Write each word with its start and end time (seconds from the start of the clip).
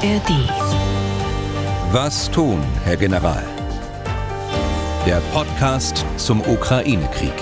ARD. 0.00 0.30
Was 1.90 2.30
tun, 2.30 2.62
Herr 2.84 2.96
General? 2.96 3.42
Der 5.04 5.20
Podcast 5.32 6.06
zum 6.16 6.40
Ukraine-Krieg. 6.40 7.32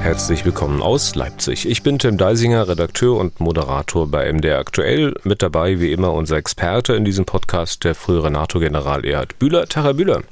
Herzlich 0.00 0.44
willkommen 0.44 0.82
aus 0.82 1.16
Leipzig. 1.16 1.68
Ich 1.68 1.82
bin 1.82 1.98
Tim 1.98 2.16
Deisinger, 2.16 2.68
Redakteur 2.68 3.16
und 3.16 3.40
Moderator 3.40 4.06
bei 4.06 4.32
MDR 4.32 4.60
Aktuell. 4.60 5.14
Mit 5.24 5.42
dabei 5.42 5.80
wie 5.80 5.90
immer 5.90 6.12
unser 6.12 6.36
Experte 6.36 6.94
in 6.94 7.04
diesem 7.04 7.24
Podcast, 7.24 7.82
der 7.82 7.96
frühere 7.96 8.30
NATO-General 8.30 9.04
Erhard 9.04 9.36
Bühler. 9.40 9.66
Herr 9.74 9.94
Bühler. 9.94 10.22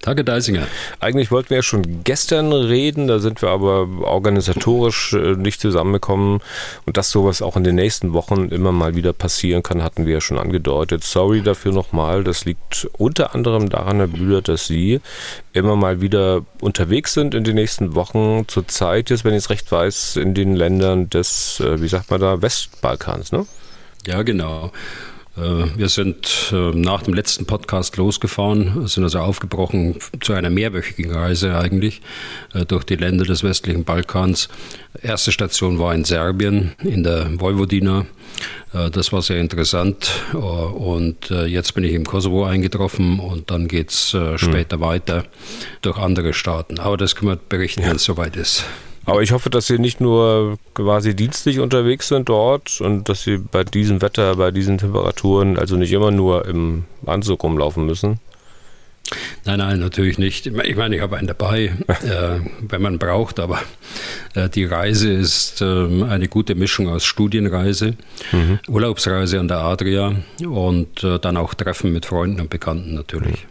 Tage 0.00 0.22
Deisinger. 0.22 0.66
Eigentlich 1.00 1.32
wollten 1.32 1.50
wir 1.50 1.56
ja 1.58 1.62
schon 1.62 2.04
gestern 2.04 2.52
reden, 2.52 3.08
da 3.08 3.18
sind 3.18 3.42
wir 3.42 3.48
aber 3.48 3.88
organisatorisch 4.02 5.12
äh, 5.12 5.34
nicht 5.34 5.60
zusammengekommen. 5.60 6.40
Und 6.86 6.96
dass 6.96 7.10
sowas 7.10 7.42
auch 7.42 7.56
in 7.56 7.64
den 7.64 7.74
nächsten 7.74 8.12
Wochen 8.12 8.48
immer 8.48 8.70
mal 8.70 8.94
wieder 8.94 9.12
passieren 9.12 9.62
kann, 9.64 9.82
hatten 9.82 10.06
wir 10.06 10.14
ja 10.14 10.20
schon 10.20 10.38
angedeutet. 10.38 11.02
Sorry 11.02 11.42
dafür 11.42 11.72
nochmal. 11.72 12.22
Das 12.22 12.44
liegt 12.44 12.88
unter 12.96 13.34
anderem 13.34 13.70
daran, 13.70 13.96
Herr 13.96 14.06
Bühler, 14.06 14.40
dass 14.40 14.68
Sie 14.68 15.00
immer 15.52 15.74
mal 15.74 16.00
wieder 16.00 16.44
unterwegs 16.60 17.14
sind 17.14 17.34
in 17.34 17.42
den 17.42 17.56
nächsten 17.56 17.96
Wochen. 17.96 18.44
Zurzeit 18.46 19.10
jetzt, 19.10 19.24
wenn 19.24 19.34
ich 19.34 19.44
es 19.44 19.50
recht 19.50 19.70
weiß, 19.70 20.16
in 20.16 20.32
den 20.32 20.54
Ländern 20.54 21.10
des, 21.10 21.58
äh, 21.60 21.82
wie 21.82 21.88
sagt 21.88 22.10
man 22.10 22.20
da, 22.20 22.40
Westbalkans, 22.40 23.32
ne? 23.32 23.46
Ja, 24.06 24.22
genau. 24.22 24.70
Äh, 25.38 25.78
wir 25.78 25.88
sind 25.88 26.52
äh, 26.52 26.70
nach 26.72 27.02
dem 27.02 27.14
letzten 27.14 27.46
Podcast 27.46 27.96
losgefahren, 27.96 28.86
sind 28.86 29.04
also 29.04 29.20
aufgebrochen 29.20 29.96
zu 30.20 30.32
einer 30.32 30.50
mehrwöchigen 30.50 31.10
Reise 31.10 31.56
eigentlich 31.56 32.00
äh, 32.54 32.64
durch 32.64 32.84
die 32.84 32.96
Länder 32.96 33.24
des 33.24 33.42
westlichen 33.42 33.84
Balkans. 33.84 34.48
Erste 35.00 35.32
Station 35.32 35.78
war 35.78 35.94
in 35.94 36.04
Serbien, 36.04 36.72
in 36.82 37.04
der 37.04 37.28
Vojvodina. 37.40 38.06
Das 38.72 39.12
war 39.12 39.22
sehr 39.22 39.38
interessant. 39.38 40.10
Und 40.32 41.30
jetzt 41.30 41.74
bin 41.74 41.84
ich 41.84 41.94
im 41.94 42.04
Kosovo 42.04 42.44
eingetroffen 42.44 43.18
und 43.18 43.50
dann 43.50 43.66
geht 43.66 43.90
es 43.90 44.16
später 44.36 44.76
hm. 44.76 44.80
weiter 44.80 45.24
durch 45.80 45.96
andere 45.96 46.34
Staaten. 46.34 46.78
Aber 46.78 46.96
das 46.96 47.16
können 47.16 47.32
wir 47.32 47.36
berichten, 47.36 47.82
wenn 47.82 47.96
es 47.96 48.04
soweit 48.04 48.36
ist. 48.36 48.64
Aber 49.08 49.22
ich 49.22 49.32
hoffe, 49.32 49.48
dass 49.48 49.66
Sie 49.66 49.78
nicht 49.78 50.02
nur 50.02 50.58
quasi 50.74 51.16
dienstlich 51.16 51.60
unterwegs 51.60 52.08
sind 52.08 52.28
dort 52.28 52.80
und 52.82 53.08
dass 53.08 53.22
Sie 53.22 53.38
bei 53.38 53.64
diesem 53.64 54.02
Wetter, 54.02 54.36
bei 54.36 54.50
diesen 54.50 54.76
Temperaturen, 54.76 55.58
also 55.58 55.76
nicht 55.76 55.92
immer 55.92 56.10
nur 56.10 56.46
im 56.46 56.84
Anzug 57.06 57.42
rumlaufen 57.42 57.86
müssen. 57.86 58.20
Nein, 59.46 59.60
nein, 59.60 59.80
natürlich 59.80 60.18
nicht. 60.18 60.46
Ich 60.46 60.76
meine, 60.76 60.94
ich 60.94 61.00
habe 61.00 61.16
einen 61.16 61.26
dabei, 61.26 61.72
äh, 61.88 62.40
wenn 62.60 62.82
man 62.82 62.98
braucht, 62.98 63.40
aber 63.40 63.62
äh, 64.34 64.50
die 64.50 64.66
Reise 64.66 65.10
ist 65.10 65.62
äh, 65.62 65.64
eine 65.64 66.28
gute 66.28 66.54
Mischung 66.54 66.88
aus 66.88 67.06
Studienreise, 67.06 67.94
mhm. 68.32 68.58
Urlaubsreise 68.68 69.40
an 69.40 69.48
der 69.48 69.60
Adria 69.60 70.16
und 70.44 71.02
äh, 71.02 71.18
dann 71.18 71.38
auch 71.38 71.54
Treffen 71.54 71.94
mit 71.94 72.04
Freunden 72.04 72.42
und 72.42 72.50
Bekannten 72.50 72.92
natürlich. 72.92 73.46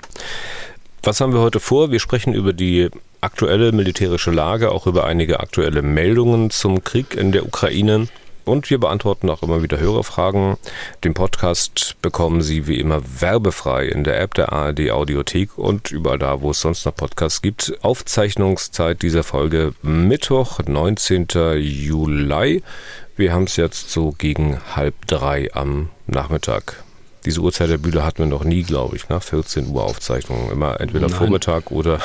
Was 1.01 1.19
haben 1.19 1.33
wir 1.33 1.39
heute 1.39 1.59
vor? 1.59 1.91
Wir 1.91 1.99
sprechen 1.99 2.33
über 2.33 2.53
die 2.53 2.89
aktuelle 3.21 3.71
militärische 3.71 4.31
Lage, 4.31 4.71
auch 4.71 4.87
über 4.87 5.05
einige 5.05 5.39
aktuelle 5.39 5.81
Meldungen 5.81 6.49
zum 6.49 6.83
Krieg 6.83 7.15
in 7.15 7.31
der 7.31 7.45
Ukraine. 7.45 8.07
Und 8.47 8.69
wir 8.69 8.79
beantworten 8.79 9.29
auch 9.29 9.43
immer 9.43 9.61
wieder 9.61 9.77
Hörerfragen. 9.77 10.55
Den 11.03 11.13
Podcast 11.13 11.97
bekommen 12.01 12.41
Sie 12.41 12.65
wie 12.65 12.79
immer 12.79 13.01
werbefrei 13.19 13.85
in 13.85 14.05
der 14.05 14.21
App 14.21 14.35
der 14.35 14.53
ARD 14.53 14.89
Audiothek 14.91 15.57
und 15.57 15.91
überall 15.91 16.17
da, 16.17 16.41
wo 16.41 16.51
es 16.51 16.61
sonst 16.61 16.85
noch 16.85 16.95
Podcasts 16.95 17.41
gibt. 17.41 17.73
Aufzeichnungszeit 17.81 19.01
dieser 19.01 19.23
Folge 19.23 19.73
Mittwoch, 19.81 20.59
19. 20.65 21.27
Juli. 21.57 22.63
Wir 23.17 23.33
haben 23.33 23.43
es 23.43 23.57
jetzt 23.57 23.89
so 23.89 24.13
gegen 24.17 24.61
halb 24.75 24.95
drei 25.07 25.49
am 25.53 25.89
Nachmittag. 26.07 26.86
Diese 27.27 27.41
Uhrzeit 27.41 27.69
der 27.69 27.77
Bühne 27.77 28.05
hatten 28.05 28.19
wir 28.19 28.25
noch 28.25 28.45
nie, 28.45 28.63
glaube 28.63 28.95
ich, 28.95 29.09
nach 29.09 29.21
14 29.21 29.67
Uhr 29.67 29.83
Aufzeichnungen. 29.83 30.49
Immer 30.49 30.79
entweder 30.79 31.09
Nein. 31.09 31.17
Vormittag 31.17 31.71
oder 31.71 31.99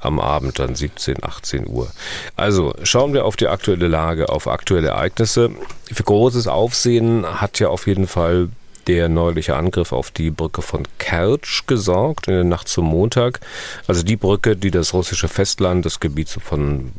am 0.00 0.18
Abend 0.18 0.58
dann 0.58 0.74
17, 0.74 1.22
18 1.22 1.68
Uhr. 1.68 1.90
Also 2.34 2.72
schauen 2.82 3.12
wir 3.12 3.26
auf 3.26 3.36
die 3.36 3.46
aktuelle 3.46 3.88
Lage, 3.88 4.30
auf 4.30 4.48
aktuelle 4.48 4.88
Ereignisse. 4.88 5.50
Für 5.92 6.02
großes 6.02 6.48
Aufsehen 6.48 7.26
hat 7.26 7.58
ja 7.58 7.68
auf 7.68 7.86
jeden 7.86 8.06
Fall 8.06 8.48
der 8.86 9.10
neuliche 9.10 9.54
Angriff 9.54 9.92
auf 9.92 10.10
die 10.10 10.30
Brücke 10.30 10.62
von 10.62 10.84
Kertsch 10.96 11.66
gesorgt 11.66 12.28
in 12.28 12.34
der 12.34 12.44
Nacht 12.44 12.68
zum 12.68 12.86
Montag. 12.86 13.40
Also 13.86 14.02
die 14.02 14.16
Brücke, 14.16 14.56
die 14.56 14.70
das 14.70 14.94
russische 14.94 15.28
Festland, 15.28 15.84
das 15.84 16.00
Gebiet 16.00 16.30
von 16.30 16.92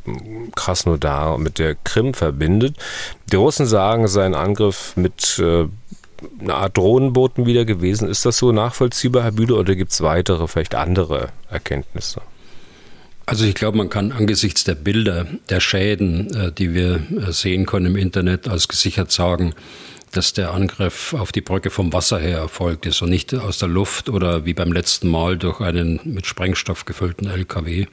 Krasnodar 0.55 1.39
mit 1.39 1.57
der 1.57 1.73
Krim 1.73 2.13
verbindet. 2.13 2.75
Die 3.31 3.37
Russen 3.37 3.65
sagen, 3.65 4.03
es 4.03 4.13
sei 4.13 4.23
ein 4.23 4.35
Angriff 4.35 4.95
mit 4.95 5.39
äh, 5.39 5.65
eine 6.39 6.55
Art 6.55 6.77
Drohnenboten 6.77 7.45
wieder 7.45 7.65
gewesen. 7.65 8.07
Ist 8.07 8.25
das 8.25 8.37
so 8.37 8.51
nachvollziehbar, 8.51 9.23
Herr 9.23 9.31
Bühler, 9.31 9.57
oder 9.57 9.75
gibt 9.75 9.91
es 9.91 10.01
weitere, 10.01 10.47
vielleicht 10.47 10.75
andere 10.75 11.29
Erkenntnisse? 11.49 12.21
Also 13.27 13.45
ich 13.45 13.55
glaube, 13.55 13.77
man 13.77 13.89
kann 13.89 14.11
angesichts 14.11 14.63
der 14.65 14.75
Bilder, 14.75 15.25
der 15.49 15.59
Schäden, 15.59 16.33
äh, 16.35 16.51
die 16.51 16.73
wir 16.73 17.01
äh, 17.11 17.31
sehen 17.31 17.65
können 17.65 17.87
im 17.87 17.95
Internet, 17.95 18.47
als 18.47 18.67
gesichert 18.67 19.11
sagen, 19.11 19.55
dass 20.11 20.33
der 20.33 20.51
Angriff 20.51 21.13
auf 21.13 21.31
die 21.31 21.41
Brücke 21.41 21.69
vom 21.69 21.91
Wasser 21.91 22.19
her 22.19 22.37
erfolgt 22.37 22.85
ist 22.85 23.01
und 23.01 23.09
nicht 23.09 23.33
aus 23.33 23.57
der 23.57 23.67
Luft 23.67 24.09
oder 24.09 24.45
wie 24.45 24.53
beim 24.53 24.71
letzten 24.71 25.09
Mal 25.09 25.37
durch 25.37 25.59
einen 25.59 25.99
mit 26.03 26.25
Sprengstoff 26.25 26.85
gefüllten 26.85 27.27
LKW. 27.27 27.87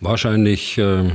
Wahrscheinlich 0.00 0.78
äh, 0.78 1.10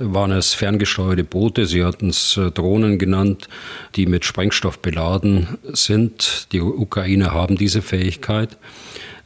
waren 0.00 0.32
es 0.32 0.54
ferngesteuerte 0.54 1.24
Boote, 1.24 1.66
sie 1.66 1.84
hatten 1.84 2.08
es 2.08 2.36
äh, 2.36 2.50
Drohnen 2.50 2.98
genannt, 2.98 3.48
die 3.94 4.06
mit 4.06 4.24
Sprengstoff 4.24 4.78
beladen 4.78 5.58
sind. 5.64 6.48
Die 6.52 6.60
Ukrainer 6.60 7.32
haben 7.32 7.56
diese 7.56 7.82
Fähigkeit. 7.82 8.56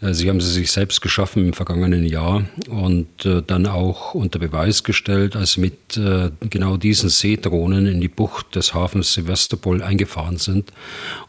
Äh, 0.04 0.14
sie 0.14 0.28
haben 0.28 0.40
sie 0.40 0.50
sich 0.50 0.70
selbst 0.70 1.00
geschaffen 1.00 1.46
im 1.46 1.52
vergangenen 1.52 2.04
Jahr 2.04 2.44
und 2.68 3.24
äh, 3.24 3.42
dann 3.46 3.66
auch 3.66 4.14
unter 4.14 4.38
Beweis 4.38 4.84
gestellt, 4.84 5.36
als 5.36 5.52
sie 5.52 5.60
mit 5.60 5.96
äh, 5.96 6.30
genau 6.48 6.76
diesen 6.76 7.08
Seedrohnen 7.08 7.86
in 7.86 8.00
die 8.00 8.08
Bucht 8.08 8.54
des 8.54 8.74
Hafens 8.74 9.14
Sevastopol 9.14 9.82
eingefahren 9.82 10.36
sind 10.36 10.72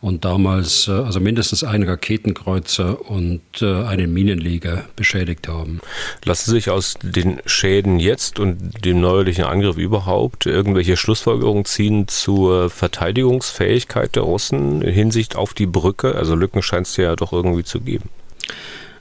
und 0.02 0.26
damals 0.26 0.90
also 0.90 1.20
mindestens 1.20 1.64
einen 1.64 1.88
Raketenkreuzer 1.88 3.10
und 3.10 3.42
einen 3.62 4.14
Minenleger 4.14 4.86
beschädigt 4.96 5.48
haben. 5.48 5.80
Lassen 6.24 6.52
sich 6.52 6.70
aus 6.70 6.96
den 7.02 7.42
Schäden 7.46 8.00
jetzt 8.00 8.40
und 8.40 8.86
dem 8.86 9.02
neuerlichen 9.02 9.46
Angriff 9.46 9.78
überhaupt 9.78 10.46
irgendwelche 10.46 10.98
Schlussfolgerungen 10.98 11.66
ziehen 11.66 12.08
zur 12.08 12.70
Verteidigungsfähigkeit 12.70 14.16
der 14.16 14.24
Russen 14.24 14.82
in 14.82 14.94
Hinsicht 14.94 15.36
auf 15.36 15.54
die 15.54 15.68
Brücke? 15.68 16.16
Also 16.16 16.36
Lücken 16.36 16.62
scheint 16.62 16.88
es 16.88 16.98
ja 16.98 17.16
doch 17.16 17.34
irgendwie 17.34 17.64
zu 17.64 17.82
geben. 17.82 18.10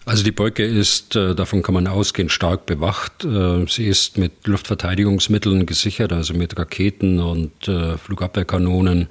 Also 0.06 0.22
die 0.22 0.32
Brücke 0.32 0.64
ist, 0.64 1.16
äh, 1.16 1.34
davon 1.34 1.62
kann 1.62 1.74
man 1.74 1.86
ausgehen, 1.86 2.28
stark 2.28 2.66
bewacht. 2.66 3.24
Äh, 3.24 3.66
sie 3.68 3.86
ist 3.86 4.18
mit 4.18 4.46
Luftverteidigungsmitteln 4.46 5.64
gesichert, 5.64 6.12
also 6.12 6.34
mit 6.34 6.58
Raketen 6.58 7.20
und 7.20 7.68
äh, 7.68 7.96
Flugabwehrkanonen. 7.96 9.08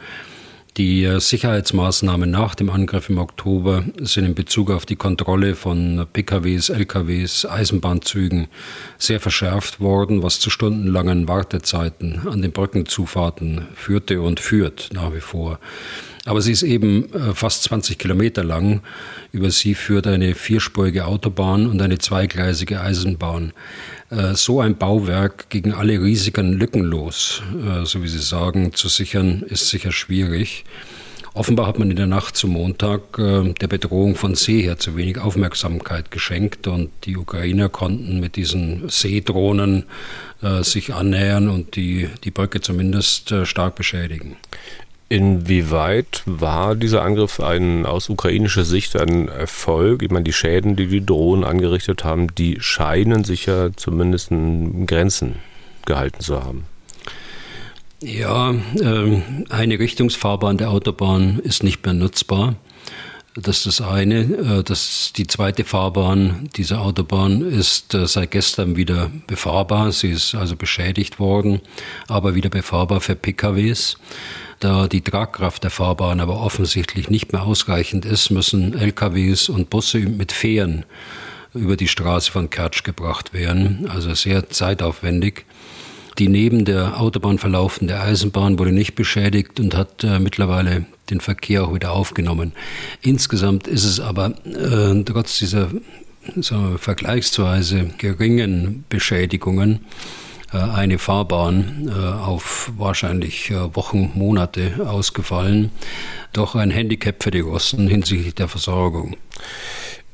Die 0.78 1.08
Sicherheitsmaßnahmen 1.20 2.32
nach 2.32 2.56
dem 2.56 2.72
Angriff 2.72 3.08
im 3.08 3.20
Oktober 3.20 3.84
sind 4.00 4.26
in 4.26 4.34
Bezug 4.34 4.72
auf 4.72 4.88
die 4.88 4.96
Kontrolle 4.96 5.54
von 5.54 6.08
PKWs, 6.12 6.70
LKWs, 6.70 7.46
Eisenbahnzügen 7.46 8.48
sehr 8.98 9.20
verschärft 9.20 9.80
worden, 9.82 10.24
was 10.24 10.40
zu 10.40 10.50
stundenlangen 10.50 11.28
Wartezeiten 11.28 12.28
an 12.28 12.42
den 12.42 12.54
Brückenzufahrten 12.54 13.68
führte 13.76 14.22
und 14.22 14.40
führt 14.40 14.90
nach 14.94 15.14
wie 15.14 15.20
vor. 15.20 15.60
Aber 16.26 16.42
sie 16.42 16.54
ist 16.54 16.64
eben 16.64 17.14
äh, 17.14 17.34
fast 17.34 17.64
20 17.64 17.98
Kilometer 17.98 18.44
lang. 18.44 18.82
Über 19.34 19.52
sie 19.52 19.76
führt 19.76 20.08
eine 20.08 20.36
vierspurige 20.36 21.06
Autobahn 21.06 21.68
und 21.68 21.82
eine 21.82 21.98
zweigleisige 21.98 22.80
Eisenbahn. 22.80 23.52
Äh, 24.10 24.36
so 24.36 24.62
ein 24.62 24.78
Bauwerk 24.78 25.50
gegen 25.50 25.74
alle 25.74 26.02
Risiken 26.02 26.54
lückenlos, 26.54 27.44
äh, 27.54 27.86
so 27.86 28.04
wie 28.04 28.08
Sie 28.08 28.20
sagen, 28.20 28.74
zu 28.74 28.88
sichern, 28.88 29.44
ist 29.50 29.68
sicher 29.68 29.92
schwierig. 29.92 30.64
Offenbar 31.34 31.68
hat 31.68 31.80
man 31.80 31.90
in 31.90 31.98
der 31.98 32.06
Nacht 32.06 32.38
zum 32.38 32.52
Montag 32.52 33.18
der 33.18 33.68
Bedrohung 33.68 34.14
von 34.14 34.36
See 34.36 34.62
her 34.62 34.78
zu 34.78 34.96
wenig 34.96 35.18
Aufmerksamkeit 35.18 36.12
geschenkt 36.12 36.68
und 36.68 36.92
die 37.06 37.18
Ukrainer 37.18 37.70
konnten 37.70 38.20
mit 38.20 38.36
diesen 38.36 38.88
Seedrohnen 38.88 39.86
sich 40.62 40.94
annähern 40.94 41.50
und 41.50 41.76
die, 41.76 42.08
die 42.24 42.30
Brücke 42.30 42.62
zumindest 42.62 43.34
stark 43.46 43.74
beschädigen. 43.74 44.36
Inwieweit 45.10 46.24
war 46.26 46.76
dieser 46.76 47.04
Angriff 47.04 47.40
ein, 47.40 47.86
aus 47.86 48.10
ukrainischer 48.10 48.66
Sicht 48.66 48.96
ein 48.96 49.28
Erfolg? 49.28 50.02
Ich 50.02 50.10
meine, 50.10 50.24
die 50.24 50.34
Schäden, 50.34 50.76
die 50.76 50.88
die 50.88 51.06
Drohnen 51.06 51.44
angerichtet 51.44 52.04
haben, 52.04 52.34
die 52.36 52.58
scheinen 52.60 53.24
sich 53.24 53.46
ja 53.46 53.72
zumindest 53.76 54.32
in 54.32 54.88
Grenzen 54.88 55.36
gehalten 55.86 56.22
zu 56.22 56.44
haben. 56.44 56.66
Ja, 58.02 58.52
äh, 58.52 59.22
eine 59.50 59.80
Richtungsfahrbahn 59.80 60.58
der 60.58 60.72
Autobahn 60.72 61.40
ist 61.40 61.64
nicht 61.64 61.86
mehr 61.86 61.94
nutzbar. 61.94 62.56
Das 63.36 63.66
ist 63.66 63.80
das 63.80 63.82
eine. 63.88 64.22
Äh, 64.60 64.64
das 64.64 65.14
die 65.16 65.26
zweite 65.26 65.64
Fahrbahn 65.64 66.50
dieser 66.56 66.82
Autobahn 66.82 67.42
ist 67.42 67.94
äh, 67.94 68.06
seit 68.06 68.32
gestern 68.32 68.76
wieder 68.76 69.10
befahrbar. 69.28 69.92
Sie 69.92 70.10
ist 70.10 70.36
also 70.36 70.56
beschädigt 70.56 71.20
worden, 71.20 71.62
aber 72.08 72.36
wieder 72.36 72.50
befahrbar 72.50 73.02
für 73.02 73.16
PKWs. 73.16 73.98
Da 74.64 74.88
die 74.88 75.02
Tragkraft 75.02 75.66
der 75.66 75.72
Fahrbahn 75.72 76.22
aber 76.22 76.40
offensichtlich 76.40 77.10
nicht 77.10 77.34
mehr 77.34 77.44
ausreichend 77.44 78.06
ist, 78.06 78.30
müssen 78.30 78.74
LKWs 78.74 79.50
und 79.50 79.70
Busse 79.70 80.00
mit 80.00 80.32
Fähren 80.32 80.86
über 81.54 81.76
die 81.76 81.90
Straße 81.90 82.32
von 82.32 82.50
Kertsch 82.50 82.84
gebracht 82.84 83.34
werden. 83.34 83.90
Also 83.90 84.14
sehr 84.14 84.50
zeitaufwendig. 84.50 85.44
Die 86.18 86.30
neben 86.30 86.64
der 86.64 87.02
Autobahn 87.02 87.40
verlaufende 87.40 88.00
Eisenbahn 88.00 88.58
wurde 88.58 88.72
nicht 88.72 88.96
beschädigt 88.96 89.60
und 89.60 89.76
hat 89.76 90.02
äh, 90.06 90.20
mittlerweile 90.20 90.86
den 91.10 91.20
Verkehr 91.20 91.66
auch 91.66 91.74
wieder 91.74 91.92
aufgenommen. 91.92 92.54
Insgesamt 93.02 93.68
ist 93.68 93.84
es 93.84 94.00
aber 94.00 94.34
äh, 94.46 95.04
trotz 95.04 95.40
dieser 95.40 95.72
so, 96.38 96.78
vergleichsweise 96.78 97.90
geringen 97.98 98.86
Beschädigungen 98.88 99.82
eine 100.60 101.00
Fahrbahn 101.00 101.90
äh, 101.90 102.26
auf 102.26 102.72
wahrscheinlich 102.78 103.50
äh, 103.52 103.76
Wochen, 103.76 104.12
Monate 104.16 104.88
ausgefallen. 104.88 105.72
Doch 106.32 106.56
ein 106.56 106.72
Handicap 106.72 107.24
für 107.24 107.32
die 107.32 107.40
Russen 107.40 107.88
hinsichtlich 107.88 108.36
der 108.36 108.48
Versorgung. 108.48 109.16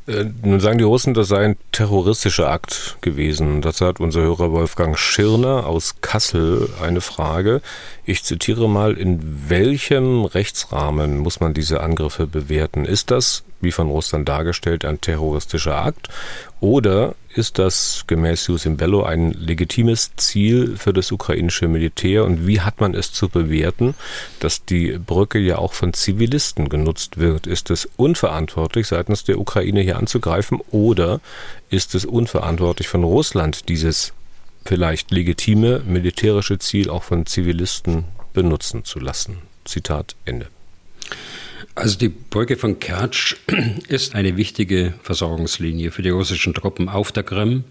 Äh, 0.09 0.25
nun 0.44 0.59
sagen 0.59 0.80
die 0.80 0.83
Russen, 0.83 1.13
das 1.13 1.27
sei 1.27 1.45
ein 1.45 1.57
terroristischer 1.71 2.50
Akt 2.50 2.97
gewesen. 3.01 3.62
Dazu 3.62 3.86
hat 3.86 4.00
unser 4.00 4.21
Hörer 4.21 4.51
Wolfgang 4.51 4.97
Schirner 4.97 5.68
aus 5.68 5.95
Kassel 6.01 6.69
eine 6.81 7.01
Frage. 7.01 7.62
Ich 8.06 8.24
zitiere 8.24 8.68
mal, 8.68 8.94
in 8.94 9.50
welchem 9.50 10.25
Rechtsrahmen 10.25 11.19
muss 11.19 11.39
man 11.39 11.53
diese 11.53 11.81
Angriffe 11.81 12.25
bewerten? 12.25 12.85
Ist 12.85 13.12
das, 13.12 13.44
wie 13.62 13.71
von 13.71 13.89
Russland 13.89 14.27
dargestellt, 14.27 14.83
ein 14.83 15.00
terroristischer 15.00 15.75
Akt? 15.75 16.09
Oder 16.59 17.13
ist 17.33 17.59
das 17.59 18.05
gemäß 18.07 18.47
Jusim 18.47 18.77
Bello 18.77 19.03
ein 19.03 19.31
legitimes 19.31 20.11
Ziel 20.15 20.75
für 20.77 20.93
das 20.93 21.11
ukrainische 21.11 21.67
Militär? 21.67 22.25
Und 22.25 22.47
wie 22.47 22.61
hat 22.61 22.81
man 22.81 22.93
es 22.93 23.11
zu 23.11 23.29
bewerten, 23.29 23.95
dass 24.39 24.65
die 24.65 24.97
Brücke 24.97 25.39
ja 25.39 25.57
auch 25.57 25.73
von 25.73 25.93
Zivilisten 25.93 26.69
genutzt 26.69 27.17
wird? 27.17 27.47
Ist 27.47 27.69
es 27.69 27.87
unverantwortlich 27.97 28.87
seitens 28.87 29.23
der 29.23 29.39
Ukraine 29.39 29.81
hier 29.81 29.97
anzugreifen? 29.97 30.59
Oder 30.71 31.21
ist 31.69 31.95
es 31.95 32.05
unverantwortlich 32.05 32.87
von 32.87 33.03
Russland, 33.03 33.69
dieses 33.69 34.13
vielleicht 34.65 35.11
legitime 35.11 35.79
militärische 35.85 36.59
Ziel 36.59 36.89
auch 36.89 37.03
von 37.03 37.25
Zivilisten 37.25 38.05
benutzen 38.33 38.85
zu 38.85 38.99
lassen. 38.99 39.41
Zitat 39.65 40.15
Ende. 40.25 40.47
Also 41.79 41.97
die 41.97 42.09
Brücke 42.09 42.57
von 42.57 42.77
Kertsch 42.77 43.37
ist 43.87 44.13
eine 44.13 44.35
wichtige 44.35 44.95
Versorgungslinie 45.01 45.91
für 45.91 46.01
die 46.01 46.09
russischen 46.09 46.53
Truppen 46.53 46.89
auf 46.89 47.13
der 47.13 47.23
Krim 47.23 47.63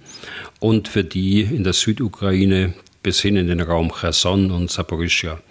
und 0.61 0.89
für 0.89 1.05
die 1.05 1.43
in 1.43 1.63
der 1.63 1.75
Südukraine 1.75 2.73
bis 3.03 3.21
hin 3.21 3.37
in 3.37 3.49
den 3.49 3.61
Raum 3.61 3.93
Cherson 3.93 4.51
und 4.51 4.71
Saporischia. 4.71 5.43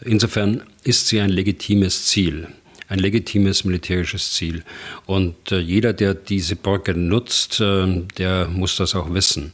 Insofern 0.00 0.64
ist 0.82 1.06
sie 1.06 1.20
ein 1.20 1.30
legitimes 1.30 2.06
Ziel, 2.06 2.48
ein 2.88 2.98
legitimes 2.98 3.62
militärisches 3.62 4.32
Ziel. 4.32 4.64
Und 5.06 5.52
äh, 5.52 5.60
jeder, 5.60 5.92
der 5.92 6.14
diese 6.14 6.56
Brücke 6.56 6.94
nutzt, 6.94 7.60
äh, 7.60 8.02
der 8.18 8.48
muss 8.48 8.74
das 8.74 8.96
auch 8.96 9.14
wissen. 9.14 9.52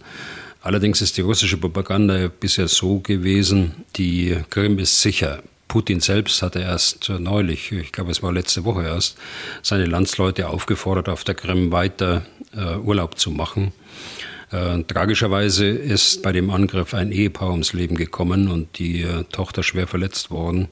Allerdings 0.62 1.02
ist 1.02 1.18
die 1.18 1.22
russische 1.22 1.58
Propaganda 1.58 2.28
bisher 2.28 2.68
so 2.68 3.00
gewesen, 3.00 3.84
die 3.96 4.34
Krim 4.48 4.78
ist 4.78 5.02
sicher. 5.02 5.42
Putin 5.70 6.00
selbst 6.00 6.42
hatte 6.42 6.58
erst 6.58 7.08
neulich, 7.08 7.70
ich 7.70 7.92
glaube 7.92 8.10
es 8.10 8.24
war 8.24 8.32
letzte 8.32 8.64
Woche 8.64 8.82
erst, 8.82 9.16
seine 9.62 9.86
Landsleute 9.86 10.48
aufgefordert, 10.48 11.08
auf 11.08 11.22
der 11.22 11.36
Krim 11.36 11.70
weiter 11.70 12.26
äh, 12.56 12.74
Urlaub 12.74 13.20
zu 13.20 13.30
machen. 13.30 13.72
Äh, 14.50 14.82
tragischerweise 14.82 15.68
ist 15.68 16.24
bei 16.24 16.32
dem 16.32 16.50
Angriff 16.50 16.92
ein 16.92 17.12
Ehepaar 17.12 17.52
ums 17.52 17.72
Leben 17.72 17.94
gekommen 17.94 18.48
und 18.48 18.80
die 18.80 19.02
äh, 19.02 19.22
Tochter 19.30 19.62
schwer 19.62 19.86
verletzt 19.86 20.32
worden. 20.32 20.66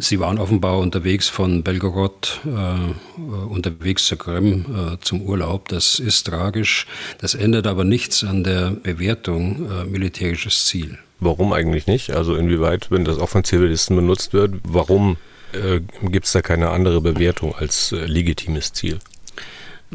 Sie 0.00 0.20
waren 0.20 0.38
offenbar 0.38 0.78
unterwegs 0.78 1.28
von 1.28 1.62
Belgorod, 1.62 2.40
äh, 2.46 3.20
unterwegs 3.46 4.06
zur 4.06 4.18
Krim 4.18 4.64
äh, 4.68 4.96
zum 5.00 5.22
Urlaub. 5.22 5.68
Das 5.68 5.98
ist 5.98 6.24
tragisch. 6.24 6.86
Das 7.18 7.34
ändert 7.34 7.66
aber 7.66 7.84
nichts 7.84 8.24
an 8.24 8.44
der 8.44 8.70
Bewertung 8.70 9.70
äh, 9.70 9.84
militärisches 9.84 10.66
Ziel. 10.66 10.98
Warum 11.20 11.52
eigentlich 11.52 11.86
nicht? 11.86 12.10
Also 12.10 12.36
inwieweit, 12.36 12.90
wenn 12.90 13.04
das 13.04 13.18
auch 13.18 13.28
von 13.28 13.44
Zivilisten 13.44 13.96
benutzt 13.96 14.32
wird, 14.32 14.54
warum 14.64 15.16
äh, 15.52 15.80
gibt 16.02 16.26
es 16.26 16.32
da 16.32 16.42
keine 16.42 16.70
andere 16.70 17.00
Bewertung 17.00 17.54
als 17.54 17.92
äh, 17.92 18.06
legitimes 18.06 18.72
Ziel? 18.72 18.98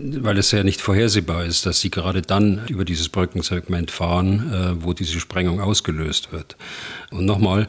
weil 0.01 0.37
es 0.37 0.51
ja 0.51 0.63
nicht 0.63 0.81
vorhersehbar 0.81 1.45
ist, 1.45 1.65
dass 1.65 1.81
sie 1.81 1.89
gerade 1.89 2.21
dann 2.21 2.65
über 2.67 2.85
dieses 2.85 3.09
Brückensegment 3.09 3.91
fahren, 3.91 4.51
äh, 4.53 4.83
wo 4.83 4.93
diese 4.93 5.19
Sprengung 5.19 5.59
ausgelöst 5.59 6.31
wird. 6.31 6.55
Und 7.11 7.25
nochmal, 7.25 7.67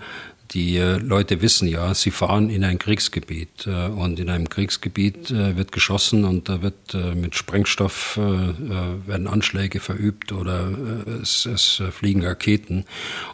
die 0.52 0.76
äh, 0.79 0.97
Leute 0.97 1.43
wissen 1.43 1.69
ja, 1.69 1.94
sie 1.94 2.11
fahren 2.11 2.50
in 2.50 2.64
ein 2.64 2.79
Kriegsgebiet 2.79 3.67
äh, 3.67 3.87
und 3.87 4.19
in 4.19 4.29
einem 4.29 4.49
Kriegsgebiet 4.49 5.31
äh, 5.31 5.56
wird 5.56 5.70
geschossen 5.70 6.25
und 6.25 6.49
da 6.49 6.62
wird 6.62 6.94
mit 7.14 7.37
Sprengstoff 7.37 8.17
werden 8.17 9.29
Anschläge 9.29 9.81
verübt 9.81 10.32
oder 10.32 10.70
es, 11.23 11.47
es 11.47 11.82
fliegen 11.91 12.25
Raketen 12.25 12.85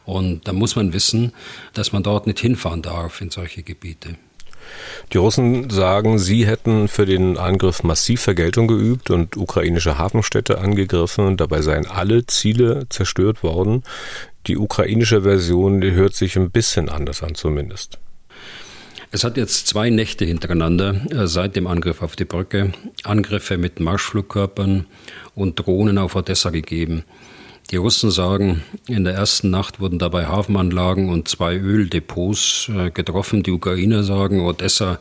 und 0.04 0.46
da 0.46 0.52
muss 0.52 0.76
man 0.76 0.92
wissen, 0.92 1.32
dass 1.72 1.92
man 1.92 2.02
dort 2.02 2.26
nicht 2.26 2.38
hinfahren 2.38 2.82
darf 2.82 3.20
in 3.20 3.30
solche 3.30 3.62
Gebiete. 3.62 4.16
Die 5.12 5.18
Russen 5.18 5.70
sagen, 5.70 6.18
sie 6.18 6.46
hätten 6.46 6.88
für 6.88 7.06
den 7.06 7.38
Angriff 7.38 7.82
massiv 7.82 8.20
Vergeltung 8.22 8.66
geübt 8.66 9.10
und 9.10 9.36
ukrainische 9.36 9.98
Hafenstädte 9.98 10.58
angegriffen. 10.58 11.36
Dabei 11.36 11.62
seien 11.62 11.86
alle 11.86 12.26
Ziele 12.26 12.86
zerstört 12.88 13.42
worden. 13.42 13.84
Die 14.46 14.56
ukrainische 14.56 15.22
Version 15.22 15.80
die 15.80 15.92
hört 15.92 16.14
sich 16.14 16.36
ein 16.36 16.50
bisschen 16.50 16.88
anders 16.88 17.22
an 17.22 17.34
zumindest. 17.34 17.98
Es 19.10 19.24
hat 19.24 19.36
jetzt 19.36 19.66
zwei 19.66 19.90
Nächte 19.90 20.24
hintereinander 20.24 21.00
äh, 21.10 21.26
seit 21.26 21.56
dem 21.56 21.66
Angriff 21.66 22.02
auf 22.02 22.16
die 22.16 22.24
Brücke 22.24 22.72
Angriffe 23.04 23.56
mit 23.56 23.80
Marschflugkörpern 23.80 24.86
und 25.34 25.58
Drohnen 25.58 25.98
auf 25.98 26.16
Odessa 26.16 26.50
gegeben. 26.50 27.04
Die 27.70 27.76
Russen 27.76 28.10
sagen, 28.12 28.62
in 28.86 29.04
der 29.04 29.14
ersten 29.14 29.50
Nacht 29.50 29.80
wurden 29.80 29.98
dabei 29.98 30.26
Hafenanlagen 30.26 31.08
und 31.08 31.28
zwei 31.28 31.56
Öldepots 31.56 32.70
äh, 32.76 32.90
getroffen. 32.90 33.42
Die 33.42 33.50
Ukrainer 33.50 34.04
sagen, 34.04 34.40
Odessa 34.40 35.00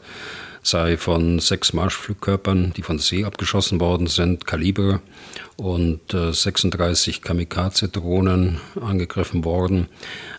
sei 0.63 0.97
von 0.97 1.39
sechs 1.39 1.73
Marschflugkörpern, 1.73 2.73
die 2.75 2.81
von 2.81 2.97
See 2.97 3.23
abgeschossen 3.23 3.79
worden 3.79 4.07
sind, 4.07 4.47
Kaliber 4.47 5.01
und 5.57 6.13
äh, 6.13 6.33
36 6.33 7.21
Kamikaze-Drohnen 7.21 8.59
angegriffen 8.79 9.45
worden. 9.45 9.87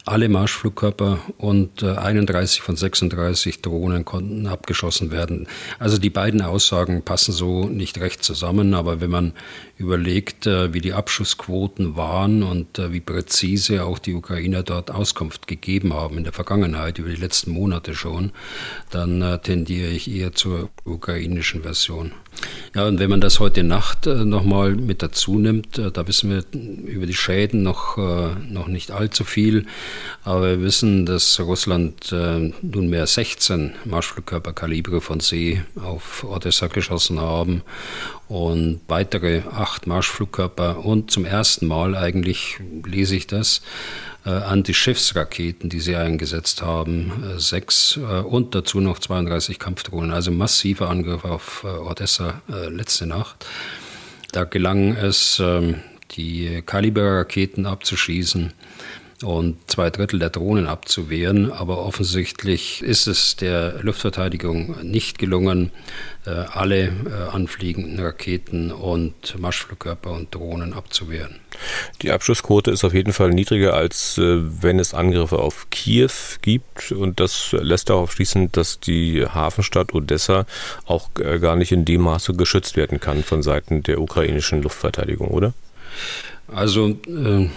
Alle 0.05 0.29
Marschflugkörper 0.29 1.19
und 1.39 1.83
äh, 1.83 1.97
31 1.97 2.61
von 2.61 2.77
36 2.77 3.63
Drohnen 3.63 4.05
konnten 4.05 4.47
abgeschossen 4.47 5.11
werden. 5.11 5.49
Also 5.79 5.99
die 5.99 6.11
beiden 6.11 6.43
Aussagen 6.43 7.03
passen 7.03 7.33
so 7.33 7.65
nicht 7.65 7.99
recht 7.99 8.23
zusammen, 8.23 8.75
aber 8.75 9.01
wenn 9.01 9.11
man 9.11 9.33
überlegt, 9.79 10.47
äh, 10.47 10.75
wie 10.75 10.81
die 10.81 10.93
Abschussquoten 10.93 11.97
waren 11.97 12.43
und 12.43 12.79
äh, 12.79 12.93
wie 12.93 13.01
präzise 13.01 13.85
auch 13.85 13.99
die 13.99 14.15
Ukrainer 14.15 14.63
dort 14.63 14.91
Auskunft 14.91 15.47
gegeben 15.47 15.95
haben 15.95 16.19
in 16.19 16.25
der 16.25 16.33
Vergangenheit, 16.33 16.99
über 16.99 17.09
die 17.09 17.17
letzten 17.17 17.53
Monate 17.53 17.95
schon, 17.95 18.33
dann 18.91 19.23
äh, 19.23 19.39
tendiere 19.39 19.89
ich 19.89 20.11
eher 20.11 20.33
zur 20.33 20.69
ukrainischen 20.85 21.63
Version. 21.63 22.13
Ja, 22.75 22.87
und 22.87 22.99
wenn 22.99 23.09
man 23.09 23.21
das 23.21 23.41
heute 23.41 23.63
Nacht 23.63 24.07
äh, 24.07 24.25
nochmal 24.25 24.75
mit 24.75 25.03
dazu 25.03 25.39
nimmt, 25.39 25.79
äh, 25.79 25.91
da 25.91 26.07
wissen 26.07 26.31
wir 26.31 26.45
über 26.87 27.07
die 27.07 27.15
Schäden 27.15 27.63
noch, 27.63 27.97
äh, 27.97 28.35
noch 28.51 28.69
nicht 28.69 28.91
allzu 28.91 29.25
viel, 29.25 29.67
aber 30.25 30.43
wir 30.43 30.61
wissen, 30.61 31.07
dass 31.07 31.41
Russland 31.41 32.13
äh, 32.13 32.53
nunmehr 32.63 33.07
16 33.07 33.73
Marschflugkörperkalibre 33.85 35.01
von 35.01 35.21
See 35.21 35.63
auf 35.83 36.25
Odessa 36.25 36.67
geschossen 36.67 37.21
haben 37.21 37.63
und 38.29 38.81
weitere 38.89 39.43
acht 39.53 39.87
Marschflugkörper. 39.87 40.85
Und 40.85 41.11
zum 41.11 41.25
ersten 41.25 41.67
Mal 41.67 41.97
eigentlich 41.97 42.59
lese 42.85 43.17
ich 43.17 43.27
das, 43.27 43.63
äh, 44.27 44.31
Anti-Schiffsraketen, 44.31 45.71
die 45.71 45.81
sie 45.81 45.97
eingesetzt 45.97 46.61
haben, 46.61 47.13
äh, 47.37 47.39
sechs 47.39 47.97
äh, 47.97 48.01
und 48.01 48.55
dazu 48.55 48.81
noch 48.81 48.99
32 48.99 49.59
Kampfdrohnen, 49.59 50.11
also 50.11 50.33
massiver 50.33 50.91
Angriff 50.91 51.25
auf 51.25 51.65
äh, 51.65 51.69
Odessa 51.69 52.43
äh, 52.51 52.69
letzte 52.69 53.07
Nacht. 53.07 53.47
Da 54.33 54.45
gelang 54.45 54.97
es, 54.97 55.41
ähm, 55.43 55.77
die 56.13 56.63
Kaliber-Raketen 56.65 57.67
abzuschießen. 57.67 58.53
Und 59.23 59.57
zwei 59.67 59.91
Drittel 59.91 60.19
der 60.19 60.31
Drohnen 60.31 60.67
abzuwehren. 60.67 61.51
Aber 61.51 61.79
offensichtlich 61.79 62.83
ist 62.83 63.07
es 63.07 63.37
der 63.37 63.83
Luftverteidigung 63.83 64.77
nicht 64.83 65.19
gelungen, 65.19 65.71
äh, 66.27 66.31
alle 66.31 66.87
äh, 66.87 66.91
anfliegenden 67.33 67.99
Raketen 67.99 68.73
und 68.73 69.39
Marschflugkörper 69.39 70.11
und 70.11 70.35
Drohnen 70.35 70.75
abzuwehren. 70.75 71.37
Die 72.03 72.11
Abschussquote 72.11 72.71
ist 72.71 72.85
auf 72.85 72.93
jeden 72.93 73.13
Fall 73.13 73.31
niedriger, 73.31 73.75
als 73.75 74.19
äh, 74.19 74.39
wenn 74.63 74.79
es 74.79 74.93
Angriffe 74.93 75.39
auf 75.39 75.69
Kiew 75.71 76.11
gibt. 76.43 76.93
Und 76.93 77.19
das 77.21 77.53
lässt 77.53 77.89
darauf 77.89 78.13
schließen, 78.13 78.53
dass 78.53 78.81
die 78.81 79.25
Hafenstadt 79.27 79.95
Odessa 79.95 80.47
auch 80.85 81.09
gar 81.15 81.57
nicht 81.57 81.73
in 81.73 81.85
dem 81.85 82.03
Maße 82.03 82.35
geschützt 82.35 82.77
werden 82.77 83.01
kann 83.01 83.23
von 83.23 83.43
Seiten 83.43 83.83
der 83.83 84.01
ukrainischen 84.01 84.63
Luftverteidigung, 84.63 85.29
oder? 85.29 85.55
Also 86.49 86.91
äh, 87.09 87.49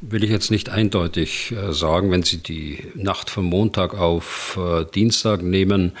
will 0.00 0.24
ich 0.24 0.30
jetzt 0.30 0.50
nicht 0.50 0.68
eindeutig 0.68 1.52
äh, 1.52 1.72
sagen, 1.72 2.10
wenn 2.10 2.22
Sie 2.22 2.38
die 2.38 2.84
Nacht 2.94 3.30
von 3.30 3.44
Montag 3.44 3.94
auf 3.94 4.58
äh, 4.60 4.84
Dienstag 4.84 5.42
nehmen, 5.42 5.92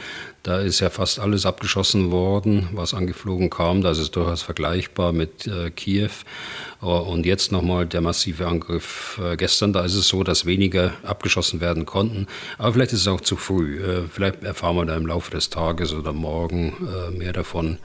da 0.42 0.58
ist 0.58 0.80
ja 0.80 0.90
fast 0.90 1.20
alles 1.20 1.46
abgeschossen 1.46 2.10
worden, 2.10 2.68
was 2.72 2.92
angeflogen 2.92 3.48
kam. 3.48 3.80
Das 3.80 3.98
ist 3.98 4.14
durchaus 4.14 4.42
vergleichbar 4.42 5.12
mit 5.12 5.46
äh, 5.46 5.70
Kiew. 5.70 6.10
Und 6.80 7.24
jetzt 7.24 7.50
nochmal 7.50 7.86
der 7.86 8.02
massive 8.02 8.46
Angriff 8.46 9.18
gestern. 9.38 9.72
Da 9.72 9.86
ist 9.86 9.94
es 9.94 10.06
so, 10.06 10.22
dass 10.22 10.44
weniger 10.44 10.92
abgeschossen 11.02 11.62
werden 11.62 11.86
konnten. 11.86 12.26
Aber 12.58 12.74
vielleicht 12.74 12.92
ist 12.92 13.00
es 13.00 13.08
auch 13.08 13.22
zu 13.22 13.36
früh. 13.36 13.80
Vielleicht 14.12 14.44
erfahren 14.44 14.76
wir 14.76 14.84
da 14.84 14.94
im 14.94 15.06
Laufe 15.06 15.30
des 15.30 15.48
Tages 15.48 15.94
oder 15.94 16.12
morgen 16.12 16.74
mehr 17.16 17.32
davon 17.32 17.78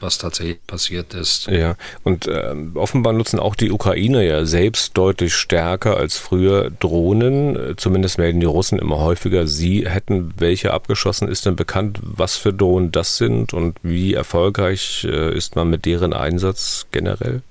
was 0.00 0.18
tatsächlich 0.18 0.64
passiert 0.66 1.14
ist. 1.14 1.46
Ja, 1.46 1.76
und 2.04 2.26
äh, 2.26 2.54
offenbar 2.74 3.12
nutzen 3.12 3.38
auch 3.38 3.54
die 3.54 3.70
Ukrainer 3.70 4.22
ja 4.22 4.44
selbst 4.44 4.96
deutlich 4.96 5.34
stärker 5.34 5.96
als 5.96 6.18
früher 6.18 6.70
Drohnen. 6.70 7.74
Zumindest 7.76 8.18
melden 8.18 8.40
die 8.40 8.46
Russen 8.46 8.78
immer 8.78 8.98
häufiger, 8.98 9.46
sie 9.46 9.88
hätten 9.88 10.34
welche 10.38 10.72
abgeschossen. 10.72 11.28
Ist 11.28 11.46
denn 11.46 11.56
bekannt, 11.56 12.00
was 12.02 12.36
für 12.36 12.52
Drohnen 12.52 12.92
das 12.92 13.16
sind 13.16 13.52
und 13.52 13.78
wie 13.82 14.14
erfolgreich 14.14 15.06
äh, 15.08 15.34
ist 15.34 15.56
man 15.56 15.70
mit 15.70 15.84
deren 15.84 16.12
Einsatz 16.12 16.86
generell? 16.90 17.42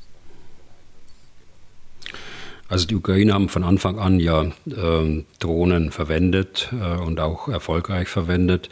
Also 2.70 2.86
die 2.86 2.96
Ukrainer 2.96 3.34
haben 3.34 3.50
von 3.50 3.63
Anfang 3.63 3.98
an 3.98 4.20
ja 4.20 4.44
äh, 4.44 5.24
Drohnen 5.39 5.92
verwendet 5.92 6.70
äh, 6.74 6.98
und 6.98 7.20
auch 7.20 7.48
erfolgreich 7.48 8.10
verwendet. 8.10 8.70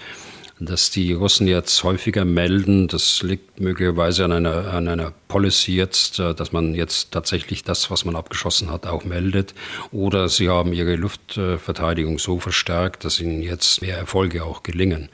Dass 0.57 0.89
die 0.89 1.11
Russen 1.11 1.47
jetzt 1.47 1.83
häufiger 1.83 2.23
melden, 2.23 2.87
das 2.87 3.21
liegt 3.23 3.59
möglicherweise 3.59 4.23
an 4.23 4.31
einer, 4.31 4.73
an 4.73 4.87
einer 4.87 5.11
Policy 5.27 5.75
jetzt, 5.75 6.19
äh, 6.19 6.33
dass 6.33 6.53
man 6.53 6.73
jetzt 6.75 7.11
tatsächlich 7.11 7.65
das, 7.65 7.91
was 7.91 8.05
man 8.05 8.15
abgeschossen 8.15 8.71
hat, 8.71 8.87
auch 8.87 9.03
meldet. 9.03 9.53
Oder 9.91 10.29
sie 10.29 10.47
haben 10.47 10.71
ihre 10.71 10.95
Luftverteidigung 10.95 12.19
so 12.19 12.39
verstärkt, 12.39 13.03
dass 13.03 13.19
ihnen 13.19 13.41
jetzt 13.41 13.81
mehr 13.81 13.97
Erfolge 13.97 14.45
auch 14.45 14.63
gelingen. 14.63 15.09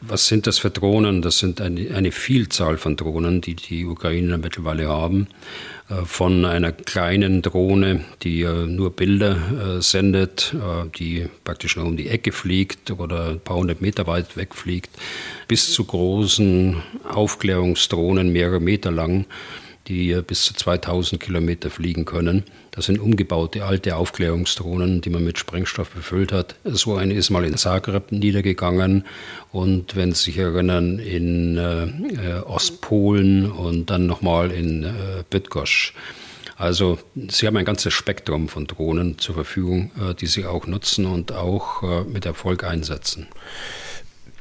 Was 0.00 0.28
sind 0.28 0.46
das 0.46 0.58
für 0.58 0.70
Drohnen? 0.70 1.22
Das 1.22 1.38
sind 1.38 1.60
eine, 1.60 1.92
eine 1.92 2.12
Vielzahl 2.12 2.78
von 2.78 2.94
Drohnen, 2.94 3.40
die 3.40 3.56
die 3.56 3.84
Ukrainer 3.84 4.38
mittlerweile 4.38 4.86
haben. 4.86 5.26
Äh, 5.88 6.04
von 6.04 6.44
einer 6.44 6.72
kleinen 6.72 7.42
Drohne, 7.42 8.04
die 8.22 8.42
äh, 8.42 8.66
nur 8.66 8.90
Bilder 8.90 9.78
äh, 9.78 9.82
sendet, 9.82 10.54
die 10.98 11.26
praktisch 11.44 11.76
nur 11.76 11.86
um 11.86 11.96
die 11.96 12.08
Ecke 12.08 12.32
fliegt 12.32 12.90
oder 12.90 13.30
ein 13.30 13.40
paar 13.40 13.56
hundert 13.56 13.80
Meter 13.80 14.06
weit 14.06 14.36
wegfliegt, 14.36 14.90
bis 15.46 15.72
zu 15.72 15.84
großen 15.84 16.76
Aufklärungsdrohnen, 17.08 18.32
mehrere 18.32 18.60
Meter 18.60 18.90
lang, 18.90 19.26
die 19.86 20.20
bis 20.26 20.44
zu 20.44 20.54
2000 20.54 21.20
Kilometer 21.20 21.70
fliegen 21.70 22.04
können. 22.04 22.44
Das 22.78 22.86
sind 22.86 23.00
umgebaute 23.00 23.64
alte 23.64 23.96
Aufklärungsdrohnen, 23.96 25.00
die 25.00 25.10
man 25.10 25.24
mit 25.24 25.36
Sprengstoff 25.36 25.90
befüllt 25.90 26.30
hat. 26.30 26.54
So 26.62 26.94
eine 26.94 27.12
ist 27.12 27.28
mal 27.28 27.44
in 27.44 27.56
Zagreb 27.56 28.12
niedergegangen 28.12 29.04
und 29.50 29.96
wenn 29.96 30.12
Sie 30.12 30.26
sich 30.26 30.38
erinnern, 30.38 31.00
in 31.00 31.56
äh, 31.56 32.38
Ostpolen 32.46 33.50
und 33.50 33.90
dann 33.90 34.06
nochmal 34.06 34.52
in 34.52 34.84
äh, 34.84 35.24
Bydgoszcz. 35.28 35.92
Also 36.56 37.00
Sie 37.14 37.48
haben 37.48 37.56
ein 37.56 37.64
ganzes 37.64 37.94
Spektrum 37.94 38.48
von 38.48 38.68
Drohnen 38.68 39.18
zur 39.18 39.34
Verfügung, 39.34 39.90
äh, 40.00 40.14
die 40.14 40.26
Sie 40.26 40.46
auch 40.46 40.68
nutzen 40.68 41.04
und 41.04 41.32
auch 41.32 41.82
äh, 41.82 42.04
mit 42.04 42.26
Erfolg 42.26 42.62
einsetzen. 42.62 43.26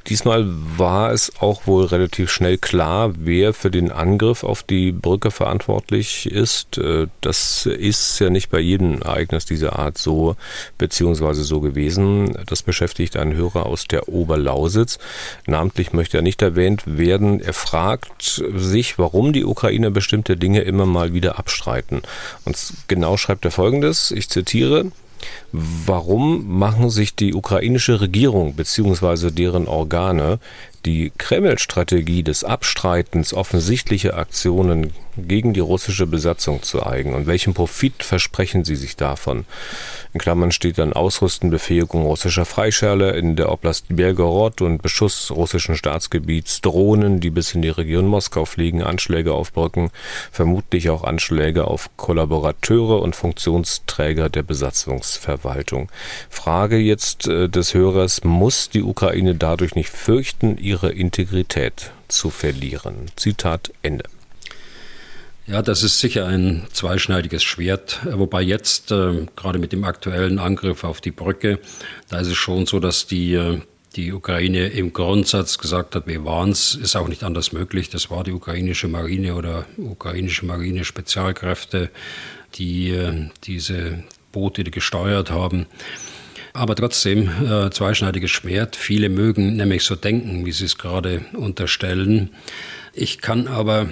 Diesmal 0.09 0.45
war 0.77 1.11
es 1.11 1.33
auch 1.39 1.67
wohl 1.67 1.85
relativ 1.85 2.31
schnell 2.31 2.57
klar, 2.57 3.11
wer 3.17 3.53
für 3.53 3.69
den 3.69 3.91
Angriff 3.91 4.43
auf 4.43 4.63
die 4.63 4.93
Brücke 4.93 5.31
verantwortlich 5.31 6.31
ist. 6.31 6.77
Äh, 6.77 7.07
das 7.21 7.65
ist 7.65 8.19
ja 8.19 8.29
nicht 8.29 8.49
bei 8.49 8.59
jedem 8.59 9.01
Ereignis 9.01 9.45
dieser 9.45 9.77
Art 9.77 9.97
so 9.97 10.35
beziehungsweise 10.77 11.43
so 11.43 11.59
gewesen. 11.59 12.37
Das 12.45 12.63
beschäftigt 12.63 13.17
einen 13.17 13.35
Hörer 13.35 13.65
aus 13.65 13.85
der 13.85 14.07
Oberlausitz. 14.07 14.97
Namentlich 15.45 15.91
möchte 15.91 16.17
er 16.17 16.23
nicht 16.23 16.41
erwähnt 16.41 16.83
werden. 16.85 17.41
Er 17.41 17.53
fragt 17.53 18.41
sich, 18.55 18.97
warum 18.97 19.33
die 19.33 19.43
Ukrainer 19.43 19.91
bestimmte 19.91 20.37
Dinge 20.37 20.61
immer 20.61 20.85
mal 20.85 21.13
wieder 21.13 21.37
abstreiten. 21.37 22.01
Und 22.45 22.57
genau 22.87 23.17
schreibt 23.17 23.43
er 23.43 23.51
folgendes, 23.51 24.11
ich 24.11 24.29
zitiere, 24.29 24.91
Warum 25.51 26.57
machen 26.57 26.89
sich 26.89 27.15
die 27.15 27.33
ukrainische 27.33 28.01
Regierung 28.01 28.53
bzw. 28.53 29.31
deren 29.31 29.67
Organe 29.67 30.39
die 30.86 31.12
Kreml-Strategie 31.17 32.24
des 32.24 32.43
Abstreitens 32.43 33.33
offensichtlicher 33.33 34.17
Aktionen 34.17 34.93
gegen 35.17 35.53
die 35.53 35.59
russische 35.59 36.07
Besatzung 36.07 36.63
zu 36.63 36.86
eigen 36.86 37.13
und 37.13 37.27
welchen 37.27 37.53
Profit 37.53 38.03
versprechen 38.03 38.63
sie 38.63 38.75
sich 38.75 38.95
davon? 38.95 39.45
In 40.13 40.19
Klammern 40.19 40.51
steht 40.51 40.77
dann 40.77 40.93
Ausrüsten, 40.93 41.50
Befähigung 41.50 42.03
russischer 42.03 42.45
Freischärler 42.45 43.15
in 43.15 43.36
der 43.36 43.51
Oblast 43.51 43.86
Belgorod 43.89 44.62
und 44.62 44.81
Beschuss 44.81 45.31
russischen 45.31 45.75
Staatsgebiets, 45.75 46.62
Drohnen, 46.62 47.19
die 47.19 47.29
bis 47.29 47.53
in 47.53 47.62
die 47.62 47.69
Region 47.69 48.07
Moskau 48.07 48.45
fliegen, 48.45 48.81
Anschläge 48.81 49.33
auf 49.33 49.53
Brücken, 49.53 49.91
vermutlich 50.31 50.89
auch 50.89 51.03
Anschläge 51.03 51.65
auf 51.65 51.89
Kollaborateure 51.97 53.01
und 53.01 53.15
Funktionsträger 53.15 54.29
der 54.29 54.43
Besatzungsverwaltung. 54.43 55.89
Frage 56.29 56.77
jetzt 56.77 57.27
äh, 57.27 57.50
des 57.50 57.74
Hörers, 57.74 58.24
muss 58.24 58.69
die 58.69 58.83
Ukraine 58.83 59.36
dadurch 59.36 59.75
nicht 59.75 59.89
fürchten, 59.89 60.57
ihre 60.57 60.91
Integrität 60.91 61.91
zu 62.07 62.29
verlieren? 62.29 63.07
Zitat 63.15 63.71
Ende. 63.83 64.05
Ja, 65.47 65.61
das 65.61 65.81
ist 65.81 65.99
sicher 65.99 66.27
ein 66.27 66.67
zweischneidiges 66.73 67.41
Schwert, 67.41 68.01
wobei 68.03 68.41
jetzt 68.41 68.91
äh, 68.91 69.25
gerade 69.37 69.59
mit 69.59 69.71
dem 69.71 69.85
aktuellen 69.85 70.39
Angriff 70.39 70.83
auf 70.83 70.99
die 70.99 71.11
Brücke, 71.11 71.59
da 72.09 72.19
ist 72.19 72.27
es 72.27 72.35
schon 72.35 72.65
so, 72.65 72.81
dass 72.81 73.07
die 73.07 73.33
äh, 73.35 73.61
die 73.95 74.11
Ukraine 74.11 74.67
im 74.67 74.91
Grundsatz 74.91 75.57
gesagt 75.57 75.95
hat, 75.95 76.05
wir 76.05 76.25
waren 76.25 76.51
es, 76.51 76.75
ist 76.75 76.97
auch 76.97 77.07
nicht 77.07 77.23
anders 77.23 77.53
möglich. 77.53 77.89
Das 77.89 78.11
war 78.11 78.23
die 78.23 78.33
ukrainische 78.33 78.87
Marine 78.89 79.35
oder 79.35 79.65
ukrainische 79.77 80.45
Marine 80.45 80.83
Spezialkräfte, 80.83 81.89
die 82.55 82.91
äh, 82.91 83.29
diese 83.45 84.03
Boote 84.33 84.65
gesteuert 84.65 85.31
haben. 85.31 85.65
Aber 86.53 86.75
trotzdem, 86.75 87.29
äh, 87.45 87.69
zweischneidiges 87.69 88.31
Schwert. 88.31 88.75
Viele 88.75 89.09
mögen 89.09 89.55
nämlich 89.55 89.83
so 89.83 89.95
denken, 89.95 90.45
wie 90.45 90.51
Sie 90.51 90.65
es 90.65 90.77
gerade 90.77 91.21
unterstellen. 91.33 92.31
Ich 92.93 93.19
kann 93.19 93.47
aber 93.47 93.87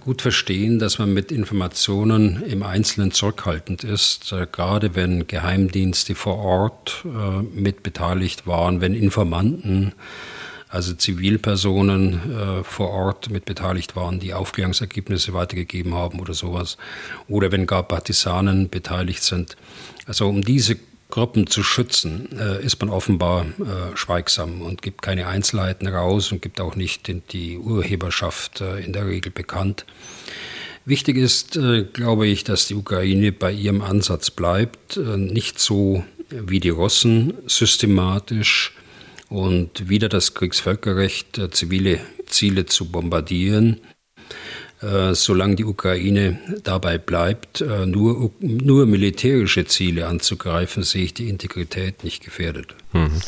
gut 0.00 0.22
verstehen, 0.22 0.78
dass 0.78 0.98
man 0.98 1.12
mit 1.12 1.30
Informationen 1.30 2.42
im 2.42 2.62
Einzelnen 2.62 3.12
zurückhaltend 3.12 3.84
ist, 3.84 4.32
äh, 4.32 4.46
gerade 4.50 4.94
wenn 4.94 5.26
Geheimdienste 5.26 6.14
vor 6.14 6.38
Ort 6.38 7.04
äh, 7.04 7.42
mit 7.42 7.82
beteiligt 7.82 8.46
waren, 8.46 8.80
wenn 8.80 8.94
Informanten, 8.94 9.92
also 10.70 10.92
Zivilpersonen 10.92 12.62
vor 12.62 12.90
Ort 12.90 13.30
mit 13.30 13.46
beteiligt 13.46 13.96
waren, 13.96 14.20
die 14.20 14.34
Aufklärungsergebnisse 14.34 15.32
weitergegeben 15.32 15.94
haben 15.94 16.20
oder 16.20 16.34
sowas, 16.34 16.76
oder 17.26 17.50
wenn 17.52 17.66
gar 17.66 17.84
Partisanen 17.84 18.68
beteiligt 18.68 19.22
sind. 19.22 19.56
Also 20.04 20.28
um 20.28 20.42
diese 20.42 20.76
Gruppen 21.10 21.46
zu 21.46 21.62
schützen, 21.62 22.28
äh, 22.38 22.62
ist 22.62 22.80
man 22.80 22.90
offenbar 22.90 23.46
äh, 23.46 23.96
schweigsam 23.96 24.60
und 24.60 24.82
gibt 24.82 25.00
keine 25.00 25.26
Einzelheiten 25.26 25.88
raus 25.88 26.32
und 26.32 26.42
gibt 26.42 26.60
auch 26.60 26.76
nicht 26.76 27.10
die 27.32 27.56
Urheberschaft 27.56 28.60
äh, 28.60 28.80
in 28.80 28.92
der 28.92 29.06
Regel 29.06 29.32
bekannt. 29.32 29.86
Wichtig 30.84 31.18
ist, 31.18 31.58
glaube 31.92 32.26
ich, 32.26 32.44
dass 32.44 32.66
die 32.66 32.74
Ukraine 32.74 33.30
bei 33.30 33.52
ihrem 33.52 33.82
Ansatz 33.82 34.30
bleibt, 34.30 34.96
nicht 34.96 35.58
so 35.58 36.02
wie 36.30 36.60
die 36.60 36.70
Russen 36.70 37.34
systematisch 37.46 38.72
und 39.28 39.90
wieder 39.90 40.08
das 40.08 40.32
Kriegsvölkerrecht 40.32 41.42
zivile 41.50 42.00
Ziele 42.24 42.64
zu 42.64 42.86
bombardieren, 42.86 43.82
solange 45.14 45.56
die 45.56 45.64
Ukraine 45.64 46.38
dabei 46.62 46.98
bleibt, 46.98 47.60
äh, 47.60 47.86
nur, 47.86 48.30
nur 48.40 48.86
militärische 48.86 49.66
Ziele 49.66 50.06
anzugreifen, 50.06 50.82
sehe 50.82 51.04
ich 51.04 51.14
die 51.14 51.28
Integrität 51.28 52.04
nicht 52.04 52.24
gefährdet. 52.24 52.74
Mhm. 52.92 53.20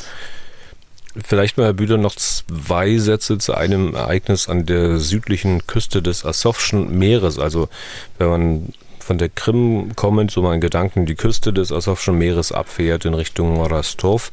Vielleicht 1.24 1.56
mal, 1.56 1.64
Herr 1.64 1.72
Bühler, 1.72 1.96
noch 1.96 2.14
zwei 2.14 2.96
Sätze 2.98 3.38
zu 3.38 3.54
einem 3.54 3.94
Ereignis 3.94 4.48
an 4.48 4.64
der 4.64 4.98
südlichen 4.98 5.66
Küste 5.66 6.02
des 6.02 6.24
Asowschen 6.24 6.96
Meeres. 6.96 7.40
Also 7.40 7.68
wenn 8.18 8.28
man 8.28 8.68
von 9.00 9.18
der 9.18 9.28
Krim 9.28 9.96
kommend, 9.96 10.30
so 10.30 10.40
mein 10.40 10.60
Gedanken, 10.60 11.06
die 11.06 11.16
Küste 11.16 11.52
des 11.52 11.72
Asowschen 11.72 12.16
Meeres 12.16 12.52
abfährt 12.52 13.06
in 13.06 13.14
Richtung 13.14 13.60
Rostov, 13.60 14.30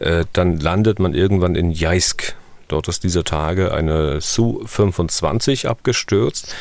äh, 0.00 0.26
dann 0.34 0.60
landet 0.60 0.98
man 0.98 1.14
irgendwann 1.14 1.54
in 1.54 1.70
Jeisk. 1.70 2.34
Dort 2.68 2.88
ist 2.88 3.04
dieser 3.04 3.24
Tage 3.24 3.72
eine 3.72 4.20
Su-25 4.20 5.66
abgestürzt. 5.66 6.54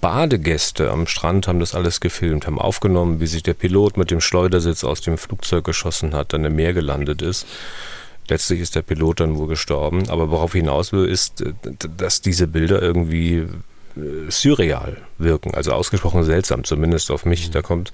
Badegäste 0.00 0.90
am 0.90 1.06
Strand 1.06 1.48
haben 1.48 1.60
das 1.60 1.74
alles 1.74 2.00
gefilmt, 2.00 2.46
haben 2.46 2.58
aufgenommen, 2.58 3.20
wie 3.20 3.26
sich 3.26 3.42
der 3.42 3.54
Pilot 3.54 3.96
mit 3.96 4.10
dem 4.10 4.20
Schleudersitz 4.20 4.84
aus 4.84 5.00
dem 5.00 5.16
Flugzeug 5.16 5.64
geschossen 5.64 6.14
hat, 6.14 6.32
dann 6.32 6.44
im 6.44 6.54
Meer 6.54 6.74
gelandet 6.74 7.22
ist. 7.22 7.46
Letztlich 8.28 8.60
ist 8.60 8.74
der 8.74 8.82
Pilot 8.82 9.20
dann 9.20 9.36
wohl 9.36 9.48
gestorben. 9.48 10.08
Aber 10.08 10.30
worauf 10.30 10.52
hinaus 10.52 10.92
will, 10.92 11.06
ist, 11.06 11.40
äh, 11.40 11.52
dass 11.96 12.20
diese 12.20 12.46
Bilder 12.46 12.80
irgendwie 12.80 13.46
surreal 14.28 14.96
wirken, 15.18 15.54
also 15.54 15.72
ausgesprochen 15.72 16.24
seltsam, 16.24 16.64
zumindest 16.64 17.10
auf 17.10 17.24
mich. 17.24 17.50
Da 17.50 17.62
kommt 17.62 17.92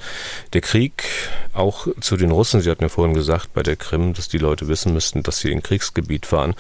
der 0.53 0.63
Krieg 0.63 1.05
auch 1.53 1.89
zu 2.01 2.17
den 2.17 2.31
Russen. 2.31 2.61
Sie 2.61 2.71
hatten 2.71 2.83
ja 2.83 2.89
vorhin 2.89 3.15
gesagt 3.15 3.53
bei 3.53 3.63
der 3.63 3.77
Krim, 3.77 4.15
dass 4.15 4.29
die 4.29 4.39
Leute 4.39 4.69
wissen 4.69 4.95
müssten, 4.95 5.23
dass 5.23 5.41
sie 5.41 5.53
in 5.53 5.63
Kriegsgebiet 5.63 6.33
waren. 6.33 6.55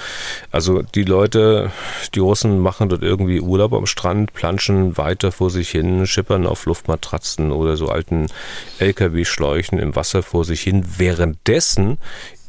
Also 0.50 0.82
die 0.82 1.04
Leute, 1.04 1.70
die 2.14 2.20
Russen 2.20 2.58
machen 2.58 2.88
dort 2.88 3.02
irgendwie 3.02 3.40
Urlaub 3.40 3.72
am 3.72 3.86
Strand, 3.86 4.34
planschen 4.34 4.98
weiter 4.98 5.32
vor 5.32 5.50
sich 5.50 5.70
hin, 5.70 6.06
schippern 6.06 6.46
auf 6.46 6.66
Luftmatratzen 6.66 7.52
oder 7.52 7.76
so 7.76 7.88
alten 7.88 8.26
LKW-Schläuchen 8.78 9.78
im 9.78 9.96
Wasser 9.96 10.22
vor 10.22 10.44
sich 10.44 10.60
hin, 10.60 10.84
währenddessen 10.98 11.98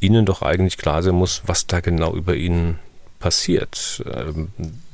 ihnen 0.00 0.26
doch 0.26 0.42
eigentlich 0.42 0.76
klar 0.76 1.02
sein 1.02 1.14
muss, 1.14 1.42
was 1.46 1.66
da 1.66 1.80
genau 1.80 2.14
über 2.14 2.34
ihnen 2.34 2.78
passiert. 3.22 4.02
Ähm, 4.12 4.48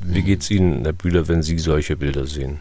wie 0.04 0.22
geht 0.22 0.42
es 0.42 0.50
Ihnen, 0.50 0.84
Herr 0.84 0.92
Bühler, 0.92 1.26
wenn 1.28 1.42
Sie 1.42 1.58
solche 1.58 1.96
Bilder 1.96 2.26
sehen? 2.26 2.60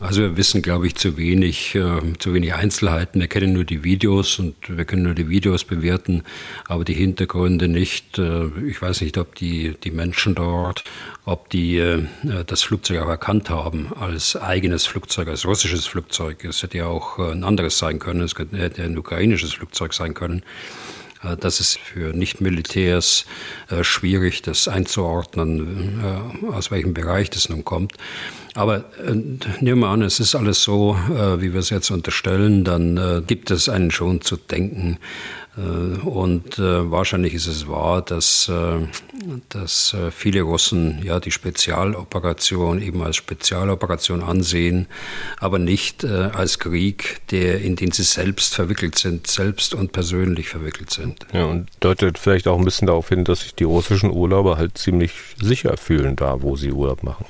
Also 0.00 0.22
wir 0.22 0.36
wissen, 0.36 0.62
glaube 0.62 0.86
ich, 0.86 0.94
zu 0.94 1.16
wenig, 1.16 1.74
äh, 1.74 2.00
zu 2.18 2.32
wenig 2.32 2.54
Einzelheiten. 2.54 3.20
Wir 3.20 3.26
kennen 3.26 3.52
nur 3.52 3.64
die 3.64 3.82
Videos 3.82 4.38
und 4.38 4.54
wir 4.68 4.84
können 4.84 5.02
nur 5.02 5.14
die 5.14 5.28
Videos 5.28 5.64
bewerten, 5.64 6.22
aber 6.66 6.84
die 6.84 6.94
Hintergründe 6.94 7.66
nicht. 7.66 8.18
Äh, 8.18 8.46
ich 8.66 8.80
weiß 8.80 9.00
nicht, 9.00 9.16
ob 9.18 9.34
die, 9.36 9.74
die 9.82 9.90
Menschen 9.90 10.36
dort, 10.36 10.84
ob 11.24 11.50
die 11.50 11.78
äh, 11.78 12.04
das 12.46 12.62
Flugzeug 12.62 13.02
auch 13.02 13.08
erkannt 13.08 13.50
haben 13.50 13.92
als 13.98 14.36
eigenes 14.36 14.86
Flugzeug, 14.86 15.28
als 15.28 15.46
russisches 15.46 15.86
Flugzeug. 15.86 16.44
Es 16.44 16.62
hätte 16.62 16.78
ja 16.78 16.86
auch 16.86 17.18
ein 17.18 17.42
anderes 17.42 17.78
sein 17.78 17.98
können, 17.98 18.22
es 18.22 18.34
hätte 18.36 18.82
ein 18.82 18.98
ukrainisches 18.98 19.52
Flugzeug 19.52 19.94
sein 19.94 20.14
können. 20.14 20.42
Das 21.40 21.60
ist 21.60 21.78
für 21.78 22.16
Nichtmilitärs 22.16 23.26
äh, 23.70 23.82
schwierig, 23.82 24.42
das 24.42 24.68
einzuordnen, 24.68 26.00
äh, 26.02 26.46
aus 26.52 26.70
welchem 26.70 26.94
Bereich 26.94 27.30
das 27.30 27.48
nun 27.48 27.64
kommt. 27.64 27.94
Aber 28.58 28.84
nehmen 29.60 29.80
wir 29.80 29.88
an, 29.88 30.02
es 30.02 30.18
ist 30.18 30.34
alles 30.34 30.64
so, 30.64 30.96
wie 31.38 31.52
wir 31.52 31.60
es 31.60 31.70
jetzt 31.70 31.90
unterstellen, 31.90 32.64
dann 32.64 33.22
gibt 33.26 33.52
es 33.52 33.68
einen 33.68 33.92
schon 33.92 34.20
zu 34.20 34.36
denken, 34.36 34.98
äh, 35.58 36.06
und 36.06 36.58
äh, 36.58 36.90
wahrscheinlich 36.90 37.34
ist 37.34 37.46
es 37.46 37.68
wahr, 37.68 38.02
dass, 38.02 38.48
äh, 38.48 38.86
dass 39.48 39.96
viele 40.10 40.42
Russen 40.42 41.00
ja 41.02 41.20
die 41.20 41.30
Spezialoperation 41.30 42.80
eben 42.80 43.02
als 43.02 43.16
Spezialoperation 43.16 44.22
ansehen, 44.22 44.86
aber 45.38 45.58
nicht 45.58 46.04
als 46.04 46.58
Krieg, 46.58 47.20
der, 47.30 47.60
in 47.60 47.76
den 47.76 47.92
sie 47.92 48.02
selbst 48.02 48.54
verwickelt 48.54 48.98
sind, 48.98 49.26
selbst 49.26 49.74
und 49.74 49.92
persönlich 49.92 50.48
verwickelt 50.48 50.90
sind. 50.90 51.26
Ja, 51.32 51.46
und 51.46 51.68
deutet 51.80 52.18
vielleicht 52.18 52.46
auch 52.46 52.58
ein 52.58 52.64
bisschen 52.64 52.86
darauf 52.86 53.08
hin, 53.08 53.24
dass 53.24 53.40
sich 53.40 53.54
die 53.54 53.64
russischen 53.64 54.10
Urlauber 54.10 54.56
halt 54.56 54.78
ziemlich 54.78 55.12
sicher 55.40 55.76
fühlen 55.76 56.16
da, 56.16 56.42
wo 56.42 56.56
sie 56.56 56.72
Urlaub 56.72 57.02
machen. 57.02 57.26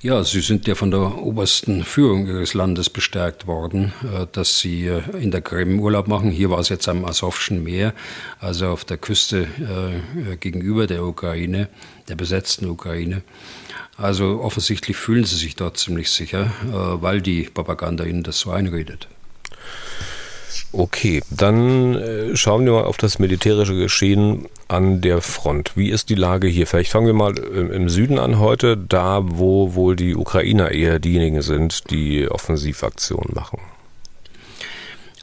Ja, 0.00 0.24
Sie 0.24 0.40
sind 0.40 0.66
ja 0.66 0.74
von 0.74 0.90
der 0.90 1.18
obersten 1.18 1.84
Führung 1.84 2.26
Ihres 2.26 2.54
Landes 2.54 2.90
bestärkt 2.90 3.46
worden, 3.46 3.92
äh, 4.02 4.26
dass 4.32 4.58
Sie 4.58 4.86
äh, 4.86 5.00
in 5.20 5.30
der 5.30 5.42
Krim 5.42 5.78
Urlaub 5.78 6.08
machen. 6.08 6.30
Hier 6.30 6.50
war 6.50 6.58
es 6.58 6.68
jetzt 6.68 6.88
am 6.88 7.04
Asowschen 7.04 7.62
Meer, 7.62 7.94
also 8.40 8.68
auf 8.68 8.84
der 8.84 8.96
Küste 8.96 9.42
äh, 9.42 10.36
gegenüber 10.36 10.86
der 10.86 11.04
Ukraine, 11.04 11.68
der 12.08 12.16
besetzten 12.16 12.68
Ukraine. 12.68 13.22
Also 13.96 14.40
offensichtlich 14.40 14.96
fühlen 14.96 15.24
Sie 15.24 15.36
sich 15.36 15.54
dort 15.54 15.76
ziemlich 15.76 16.10
sicher, 16.10 16.50
weil 17.00 17.20
die 17.20 17.42
Propaganda 17.42 18.04
Ihnen 18.04 18.22
das 18.22 18.40
so 18.40 18.50
einredet. 18.50 19.06
Okay, 20.74 21.22
dann 21.28 21.96
äh, 21.96 22.34
schauen 22.34 22.64
wir 22.64 22.72
mal 22.72 22.84
auf 22.84 22.96
das 22.96 23.18
militärische 23.18 23.74
Geschehen 23.74 24.48
an 24.68 25.02
der 25.02 25.20
Front. 25.20 25.72
Wie 25.76 25.90
ist 25.90 26.08
die 26.08 26.14
Lage 26.14 26.48
hier? 26.48 26.66
Vielleicht 26.66 26.90
fangen 26.90 27.06
wir 27.06 27.12
mal 27.12 27.36
im, 27.38 27.70
im 27.70 27.88
Süden 27.90 28.18
an 28.18 28.38
heute, 28.38 28.78
da 28.78 29.20
wo 29.22 29.74
wohl 29.74 29.96
die 29.96 30.16
Ukrainer 30.16 30.70
eher 30.70 30.98
diejenigen 30.98 31.42
sind, 31.42 31.90
die 31.90 32.26
Offensivaktionen 32.26 33.34
machen. 33.34 33.60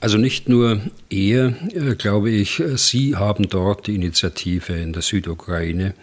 Also 0.01 0.17
nicht 0.17 0.47
nur 0.47 0.81
er, 1.09 1.53
äh, 1.73 1.95
glaube 1.95 2.29
ich, 2.29 2.61
Sie 2.75 3.15
haben 3.15 3.49
dort 3.49 3.87
die 3.87 3.95
Initiative 3.95 4.73
in 4.73 4.93
der 4.93 5.01
Südukraine. 5.01 5.95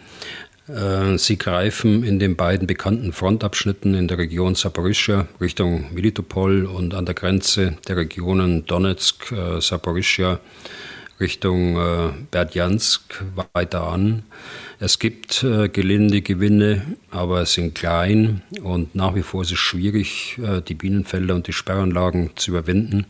Äh, 0.68 1.16
sie 1.18 1.38
greifen 1.38 2.02
in 2.02 2.18
den 2.18 2.36
beiden 2.36 2.66
bekannten 2.66 3.12
Frontabschnitten 3.12 3.94
in 3.94 4.08
der 4.08 4.18
Region 4.18 4.54
Saporischia 4.54 5.28
Richtung 5.40 5.94
Militopol 5.94 6.64
und 6.66 6.94
an 6.94 7.06
der 7.06 7.14
Grenze 7.14 7.76
der 7.86 7.96
Regionen 7.96 8.66
Donetsk, 8.66 9.30
äh, 9.32 9.60
Saporischia 9.60 10.40
Richtung 11.20 11.76
äh, 11.76 12.10
Berdjansk 12.30 13.24
weiter 13.54 13.86
an. 13.86 14.24
Es 14.78 14.98
gibt 14.98 15.40
gelinde 15.72 16.20
Gewinne, 16.20 16.82
aber 17.10 17.46
sind 17.46 17.74
klein 17.74 18.42
und 18.62 18.94
nach 18.94 19.14
wie 19.14 19.22
vor 19.22 19.40
ist 19.40 19.52
es 19.52 19.58
schwierig, 19.58 20.38
die 20.68 20.74
Bienenfelder 20.74 21.34
und 21.34 21.46
die 21.46 21.54
Sperranlagen 21.54 22.32
zu 22.36 22.50
überwinden. 22.50 23.06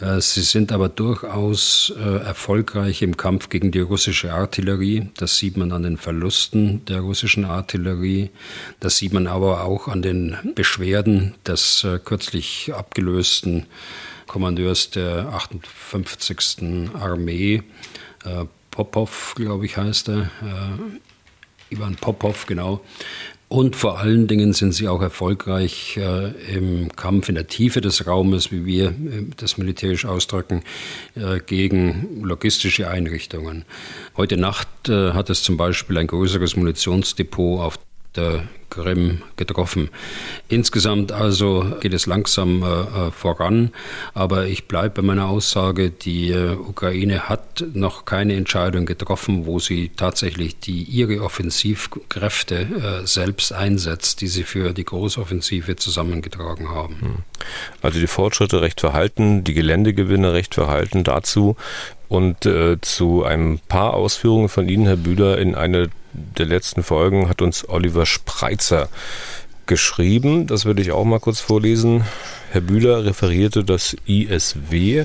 Äh, 0.00 0.20
sie 0.20 0.42
sind 0.42 0.72
aber 0.72 0.88
durchaus 0.88 1.92
äh, 1.96 2.18
erfolgreich 2.18 3.02
im 3.02 3.16
Kampf 3.16 3.48
gegen 3.48 3.70
die 3.70 3.80
russische 3.80 4.32
Artillerie. 4.32 5.08
Das 5.16 5.38
sieht 5.38 5.56
man 5.56 5.72
an 5.72 5.82
den 5.82 5.96
Verlusten 5.96 6.84
der 6.84 7.00
russischen 7.00 7.44
Artillerie. 7.44 8.30
Das 8.80 8.98
sieht 8.98 9.12
man 9.12 9.26
aber 9.26 9.64
auch 9.64 9.88
an 9.88 10.02
den 10.02 10.36
Beschwerden 10.54 11.34
des 11.46 11.84
äh, 11.84 11.98
kürzlich 11.98 12.72
abgelösten 12.74 13.66
Kommandeurs 14.26 14.90
der 14.90 15.28
58. 15.32 16.90
Armee, 16.94 17.62
Popov, 18.72 19.34
glaube 19.36 19.66
ich, 19.66 19.76
heißt 19.76 20.08
er. 20.08 20.30
Ivan 21.70 21.94
Popov, 21.94 22.46
genau, 22.46 22.80
und 23.48 23.76
vor 23.76 23.98
allen 23.98 24.26
Dingen 24.26 24.52
sind 24.52 24.72
sie 24.72 24.88
auch 24.88 25.00
erfolgreich 25.00 25.96
äh, 25.96 26.32
im 26.52 26.94
Kampf 26.96 27.28
in 27.28 27.36
der 27.36 27.46
Tiefe 27.46 27.80
des 27.80 28.06
Raumes, 28.06 28.50
wie 28.50 28.66
wir 28.66 28.88
äh, 28.88 29.26
das 29.36 29.56
militärisch 29.56 30.04
ausdrücken, 30.04 30.62
äh, 31.14 31.38
gegen 31.38 32.22
logistische 32.24 32.88
Einrichtungen. 32.88 33.64
Heute 34.16 34.36
Nacht 34.36 34.88
äh, 34.88 35.12
hat 35.12 35.30
es 35.30 35.44
zum 35.44 35.56
Beispiel 35.56 35.98
ein 35.98 36.08
größeres 36.08 36.56
Munitionsdepot 36.56 37.60
auf 37.60 37.78
der 38.16 38.44
Krim 38.70 39.22
getroffen. 39.36 39.90
Insgesamt 40.48 41.12
also 41.12 41.76
geht 41.80 41.94
es 41.94 42.06
langsam 42.06 42.62
äh, 42.62 42.66
äh 42.66 43.10
voran, 43.10 43.70
aber 44.14 44.46
ich 44.46 44.66
bleibe 44.66 44.96
bei 44.96 45.02
meiner 45.02 45.28
Aussage, 45.28 45.90
die 45.90 46.30
äh, 46.30 46.54
Ukraine 46.54 47.28
hat 47.28 47.64
noch 47.74 48.04
keine 48.04 48.34
Entscheidung 48.34 48.86
getroffen, 48.86 49.46
wo 49.46 49.58
sie 49.58 49.90
tatsächlich 49.96 50.58
die 50.58 50.82
ihre 50.82 51.22
Offensivkräfte 51.22 52.56
äh, 53.02 53.06
selbst 53.06 53.52
einsetzt, 53.52 54.20
die 54.20 54.28
sie 54.28 54.42
für 54.42 54.72
die 54.72 54.84
Großoffensive 54.84 55.76
zusammengetragen 55.76 56.68
haben. 56.68 57.00
Hm. 57.00 57.14
Also 57.82 58.00
die 58.00 58.06
Fortschritte 58.06 58.60
recht 58.60 58.80
verhalten, 58.80 59.44
die 59.44 59.54
Geländegewinne 59.54 60.32
recht 60.32 60.54
verhalten 60.54 61.04
dazu 61.04 61.56
und 62.08 62.46
äh, 62.46 62.80
zu 62.80 63.24
ein 63.24 63.60
paar 63.68 63.94
Ausführungen 63.94 64.48
von 64.48 64.68
Ihnen, 64.68 64.86
Herr 64.86 64.96
Bühler, 64.96 65.38
in 65.38 65.54
eine 65.54 65.90
der 66.38 66.46
letzten 66.46 66.82
Folgen 66.82 67.28
hat 67.28 67.42
uns 67.42 67.68
Oliver 67.68 68.06
Spreitzer 68.06 68.88
geschrieben. 69.66 70.46
Das 70.46 70.64
würde 70.64 70.82
ich 70.82 70.92
auch 70.92 71.04
mal 71.04 71.20
kurz 71.20 71.40
vorlesen. 71.40 72.04
Herr 72.52 72.60
Bühler 72.60 73.04
referierte 73.04 73.64
das 73.64 73.96
ISW, 74.06 75.04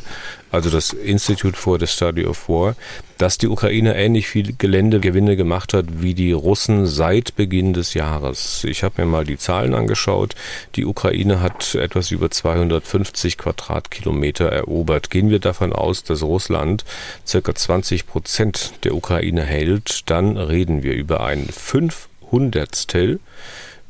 also 0.52 0.70
das 0.70 0.94
Institute 0.94 1.58
for 1.58 1.80
the 1.80 1.88
Study 1.88 2.26
of 2.26 2.48
War, 2.48 2.76
dass 3.18 3.38
die 3.38 3.48
Ukraine 3.48 3.96
ähnlich 3.96 4.28
viel 4.28 4.56
Geländegewinne 4.58 5.36
gemacht 5.36 5.74
hat 5.74 5.86
wie 6.02 6.14
die 6.14 6.32
Russen 6.32 6.86
seit 6.86 7.36
Beginn 7.36 7.74
des 7.74 7.94
Jahres. 7.94 8.64
Ich 8.64 8.84
habe 8.84 9.02
mir 9.02 9.08
mal 9.08 9.26
die 9.26 9.38
Zahlen 9.38 9.74
angeschaut. 9.74 10.36
Die 10.76 10.86
Ukraine 10.86 11.42
hat 11.42 11.76
etwas 11.76 12.12
über 12.12 12.30
250 12.30 13.38
Quadratkilometer 13.38 14.46
erobert. 14.46 15.10
Gehen 15.10 15.30
wir 15.30 15.40
davon 15.40 15.74
aus, 15.74 16.04
dass 16.04 16.24
Russland 16.24 16.86
circa 17.28 17.54
20 17.54 18.08
Prozent 18.08 18.74
der 18.84 18.96
Ukraine 18.96 19.44
hält, 19.44 20.10
dann 20.10 20.38
reden 20.38 20.84
wir 20.84 20.94
über 20.94 21.22
ein 21.22 21.48
Fünfhundertstel 21.50 23.20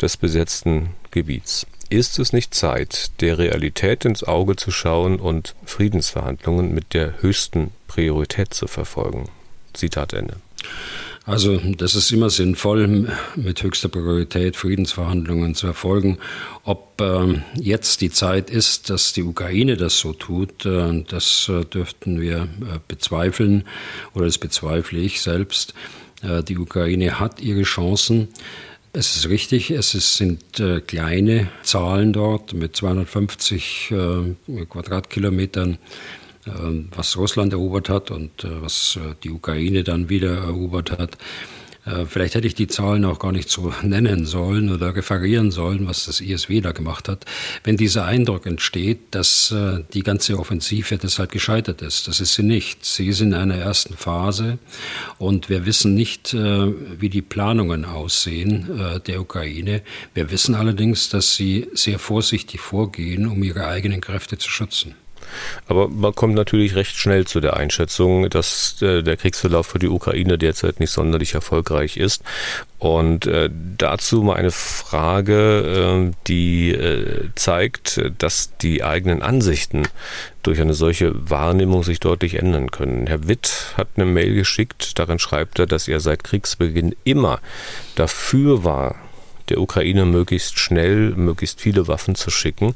des 0.01 0.17
besetzten 0.17 0.89
Gebiets. 1.11 1.67
Ist 1.89 2.19
es 2.19 2.31
nicht 2.31 2.55
Zeit, 2.55 3.11
der 3.19 3.37
Realität 3.37 4.05
ins 4.05 4.23
Auge 4.23 4.55
zu 4.55 4.71
schauen 4.71 5.19
und 5.19 5.55
Friedensverhandlungen 5.65 6.73
mit 6.73 6.93
der 6.93 7.21
höchsten 7.21 7.71
Priorität 7.87 8.53
zu 8.53 8.67
verfolgen? 8.67 9.27
Zitat 9.73 10.13
Ende. 10.13 10.37
Also 11.25 11.57
das 11.57 11.93
ist 11.93 12.11
immer 12.11 12.29
sinnvoll, 12.29 13.07
mit 13.35 13.61
höchster 13.61 13.89
Priorität 13.89 14.55
Friedensverhandlungen 14.55 15.53
zu 15.53 15.67
erfolgen. 15.67 16.17
Ob 16.63 16.99
äh, 16.99 17.41
jetzt 17.55 18.01
die 18.01 18.09
Zeit 18.09 18.49
ist, 18.49 18.89
dass 18.89 19.13
die 19.13 19.23
Ukraine 19.23 19.77
das 19.77 19.99
so 19.99 20.13
tut, 20.13 20.65
äh, 20.65 21.03
das 21.07 21.47
äh, 21.49 21.63
dürften 21.65 22.19
wir 22.19 22.37
äh, 22.37 22.79
bezweifeln 22.87 23.65
oder 24.15 24.25
das 24.25 24.39
bezweifle 24.39 24.99
ich 24.99 25.21
selbst. 25.21 25.75
Äh, 26.23 26.41
die 26.43 26.57
Ukraine 26.57 27.19
hat 27.19 27.39
ihre 27.39 27.63
Chancen. 27.63 28.29
Es 28.93 29.15
ist 29.15 29.29
richtig, 29.29 29.71
es 29.71 29.93
ist, 29.95 30.15
sind 30.15 30.59
äh, 30.59 30.81
kleine 30.81 31.49
Zahlen 31.63 32.11
dort 32.11 32.53
mit 32.53 32.75
250 32.75 33.93
Quadratkilometern 34.69 35.77
ähm, 36.47 36.87
was 36.95 37.17
Russland 37.17 37.53
erobert 37.53 37.89
hat 37.89 38.09
und 38.09 38.43
äh, 38.43 38.61
was 38.61 38.97
äh, 38.97 39.13
die 39.23 39.29
Ukraine 39.29 39.83
dann 39.83 40.09
wieder 40.09 40.37
erobert 40.37 40.91
hat. 40.91 41.17
Äh, 41.85 42.05
vielleicht 42.05 42.35
hätte 42.35 42.47
ich 42.47 42.55
die 42.55 42.67
Zahlen 42.67 43.05
auch 43.05 43.19
gar 43.19 43.31
nicht 43.31 43.49
so 43.49 43.73
nennen 43.81 44.25
sollen 44.25 44.71
oder 44.71 44.95
referieren 44.95 45.51
sollen, 45.51 45.87
was 45.87 46.05
das 46.05 46.21
ISW 46.21 46.61
da 46.61 46.71
gemacht 46.71 47.09
hat, 47.09 47.25
wenn 47.63 47.77
dieser 47.77 48.05
Eindruck 48.05 48.45
entsteht, 48.45 48.99
dass 49.11 49.53
die 49.93 50.03
ganze 50.03 50.37
Offensive 50.37 50.97
deshalb 50.97 51.31
gescheitert 51.31 51.81
ist. 51.81 52.07
Das 52.07 52.19
ist 52.19 52.35
sie 52.35 52.43
nicht. 52.43 52.85
Sie 52.85 53.07
ist 53.07 53.21
in 53.21 53.33
einer 53.33 53.55
ersten 53.55 53.95
Phase 53.95 54.59
und 55.17 55.49
wir 55.49 55.65
wissen 55.65 55.93
nicht, 55.93 56.33
wie 56.33 57.09
die 57.09 57.21
Planungen 57.21 57.85
aussehen 57.85 58.69
der 59.07 59.21
Ukraine. 59.21 59.81
Wir 60.13 60.31
wissen 60.31 60.55
allerdings, 60.55 61.09
dass 61.09 61.35
sie 61.35 61.67
sehr 61.73 61.99
vorsichtig 61.99 62.59
vorgehen, 62.59 63.27
um 63.27 63.43
ihre 63.43 63.67
eigenen 63.67 64.01
Kräfte 64.01 64.37
zu 64.37 64.49
schützen. 64.49 64.95
Aber 65.67 65.87
man 65.87 66.13
kommt 66.13 66.35
natürlich 66.35 66.75
recht 66.75 66.95
schnell 66.95 67.25
zu 67.25 67.39
der 67.39 67.57
Einschätzung, 67.57 68.29
dass 68.29 68.81
äh, 68.81 69.03
der 69.03 69.17
Kriegsverlauf 69.17 69.67
für 69.67 69.79
die 69.79 69.87
Ukraine 69.87 70.37
derzeit 70.37 70.79
nicht 70.79 70.91
sonderlich 70.91 71.33
erfolgreich 71.33 71.97
ist. 71.97 72.23
Und 72.79 73.27
äh, 73.27 73.49
dazu 73.77 74.23
mal 74.23 74.37
eine 74.37 74.51
Frage, 74.51 76.09
äh, 76.09 76.15
die 76.27 76.71
äh, 76.71 77.29
zeigt, 77.35 78.01
dass 78.17 78.57
die 78.57 78.83
eigenen 78.83 79.21
Ansichten 79.21 79.87
durch 80.41 80.59
eine 80.59 80.73
solche 80.73 81.29
Wahrnehmung 81.29 81.83
sich 81.83 81.99
deutlich 81.99 82.35
ändern 82.35 82.71
können. 82.71 83.07
Herr 83.07 83.27
Witt 83.27 83.73
hat 83.77 83.89
eine 83.95 84.05
Mail 84.05 84.33
geschickt, 84.33 84.97
darin 84.97 85.19
schreibt 85.19 85.59
er, 85.59 85.67
dass 85.67 85.87
er 85.87 85.99
seit 85.99 86.23
Kriegsbeginn 86.23 86.95
immer 87.03 87.39
dafür 87.95 88.63
war, 88.63 88.95
der 89.51 89.61
Ukraine 89.61 90.05
möglichst 90.05 90.59
schnell, 90.59 91.11
möglichst 91.11 91.61
viele 91.61 91.87
Waffen 91.87 92.15
zu 92.15 92.31
schicken. 92.31 92.73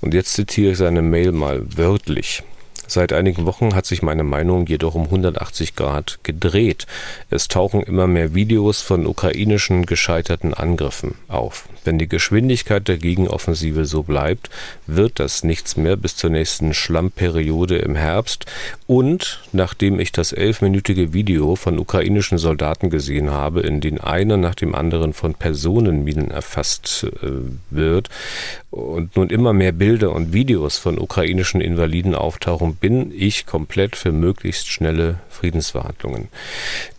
Und 0.00 0.14
jetzt 0.14 0.34
zitiere 0.34 0.72
ich 0.72 0.78
seine 0.78 1.02
Mail 1.02 1.32
mal 1.32 1.62
wörtlich. 1.76 2.42
Seit 2.86 3.12
einigen 3.12 3.46
Wochen 3.46 3.74
hat 3.74 3.84
sich 3.84 4.02
meine 4.02 4.22
Meinung 4.22 4.66
jedoch 4.66 4.94
um 4.94 5.04
180 5.04 5.74
Grad 5.74 6.20
gedreht. 6.22 6.86
Es 7.30 7.48
tauchen 7.48 7.82
immer 7.82 8.06
mehr 8.06 8.34
Videos 8.34 8.80
von 8.80 9.06
ukrainischen 9.06 9.86
gescheiterten 9.86 10.54
Angriffen 10.54 11.16
auf. 11.26 11.68
Wenn 11.86 11.98
die 11.98 12.08
Geschwindigkeit 12.08 12.88
der 12.88 12.98
Gegenoffensive 12.98 13.84
so 13.84 14.02
bleibt, 14.02 14.50
wird 14.86 15.20
das 15.20 15.44
nichts 15.44 15.76
mehr 15.76 15.96
bis 15.96 16.16
zur 16.16 16.30
nächsten 16.30 16.74
Schlammperiode 16.74 17.78
im 17.78 17.94
Herbst. 17.94 18.46
Und 18.86 19.40
nachdem 19.52 20.00
ich 20.00 20.12
das 20.12 20.32
elfminütige 20.32 21.12
Video 21.12 21.56
von 21.56 21.78
ukrainischen 21.78 22.38
Soldaten 22.38 22.90
gesehen 22.90 23.30
habe, 23.30 23.60
in 23.60 23.80
dem 23.80 24.00
einer 24.00 24.36
nach 24.36 24.54
dem 24.54 24.74
anderen 24.74 25.12
von 25.12 25.34
Personenminen 25.34 26.30
erfasst 26.30 27.06
äh, 27.22 27.28
wird 27.70 28.08
und 28.70 29.16
nun 29.16 29.30
immer 29.30 29.52
mehr 29.52 29.72
Bilder 29.72 30.12
und 30.12 30.32
Videos 30.32 30.78
von 30.78 30.98
ukrainischen 30.98 31.60
Invaliden 31.60 32.14
auftauchen, 32.14 32.76
bin 32.76 33.12
ich 33.16 33.46
komplett 33.46 33.96
für 33.96 34.12
möglichst 34.12 34.68
schnelle 34.68 35.20
Friedensverhandlungen. 35.30 36.28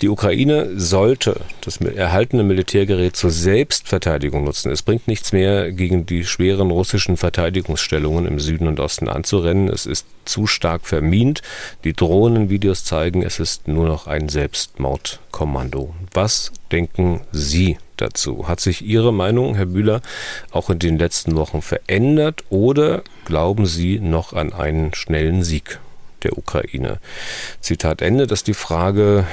Die 0.02 0.10
Ukraine 0.10 0.70
sollte 0.76 1.42
das 1.62 1.78
erhaltene 1.78 2.44
Militärgerät 2.44 3.16
zur 3.16 3.32
Selbstverteidigung 3.32 4.44
nutzen. 4.44 4.72
Es 4.78 4.84
bringt 4.84 5.08
nichts 5.08 5.32
mehr, 5.32 5.72
gegen 5.72 6.06
die 6.06 6.24
schweren 6.24 6.70
russischen 6.70 7.18
Verteidigungsstellungen 7.18 8.28
im 8.28 8.40
Süden 8.40 8.68
und 8.68 8.80
Osten 8.80 9.10
anzurennen. 9.10 9.70
Es 9.70 9.88
ist 9.88 10.06
zu 10.24 10.46
stark 10.46 10.86
vermint. 10.86 11.42
Die 11.84 11.94
Drohnenvideos 11.94 12.84
zeigen, 12.84 13.24
es 13.24 13.40
ist 13.40 13.68
nur 13.68 13.88
noch 13.88 14.06
ein 14.06 14.30
Selbstmordkommando. 14.30 15.96
Was 16.14 16.52
denken 16.72 17.22
Sie 17.32 17.80
dazu? 17.96 18.48
Hat 18.48 18.60
sich 18.60 18.84
Ihre 18.84 19.12
Meinung, 19.12 19.56
Herr 19.56 19.66
Bühler, 19.66 20.02
auch 20.52 20.70
in 20.70 20.78
den 20.78 21.00
letzten 21.00 21.36
Wochen 21.36 21.64
verändert 21.64 22.44
oder 22.52 23.02
glauben 23.26 23.66
Sie 23.66 23.98
noch 24.00 24.34
an 24.34 24.54
einen 24.54 24.94
schnellen 24.94 25.42
Sieg 25.42 25.80
der 26.22 26.38
Ukraine? 26.38 27.00
Zitat 27.62 28.04
Ende, 28.04 28.28
das 28.28 28.42
ist 28.42 28.48
die 28.48 28.54
Frage 28.54 29.26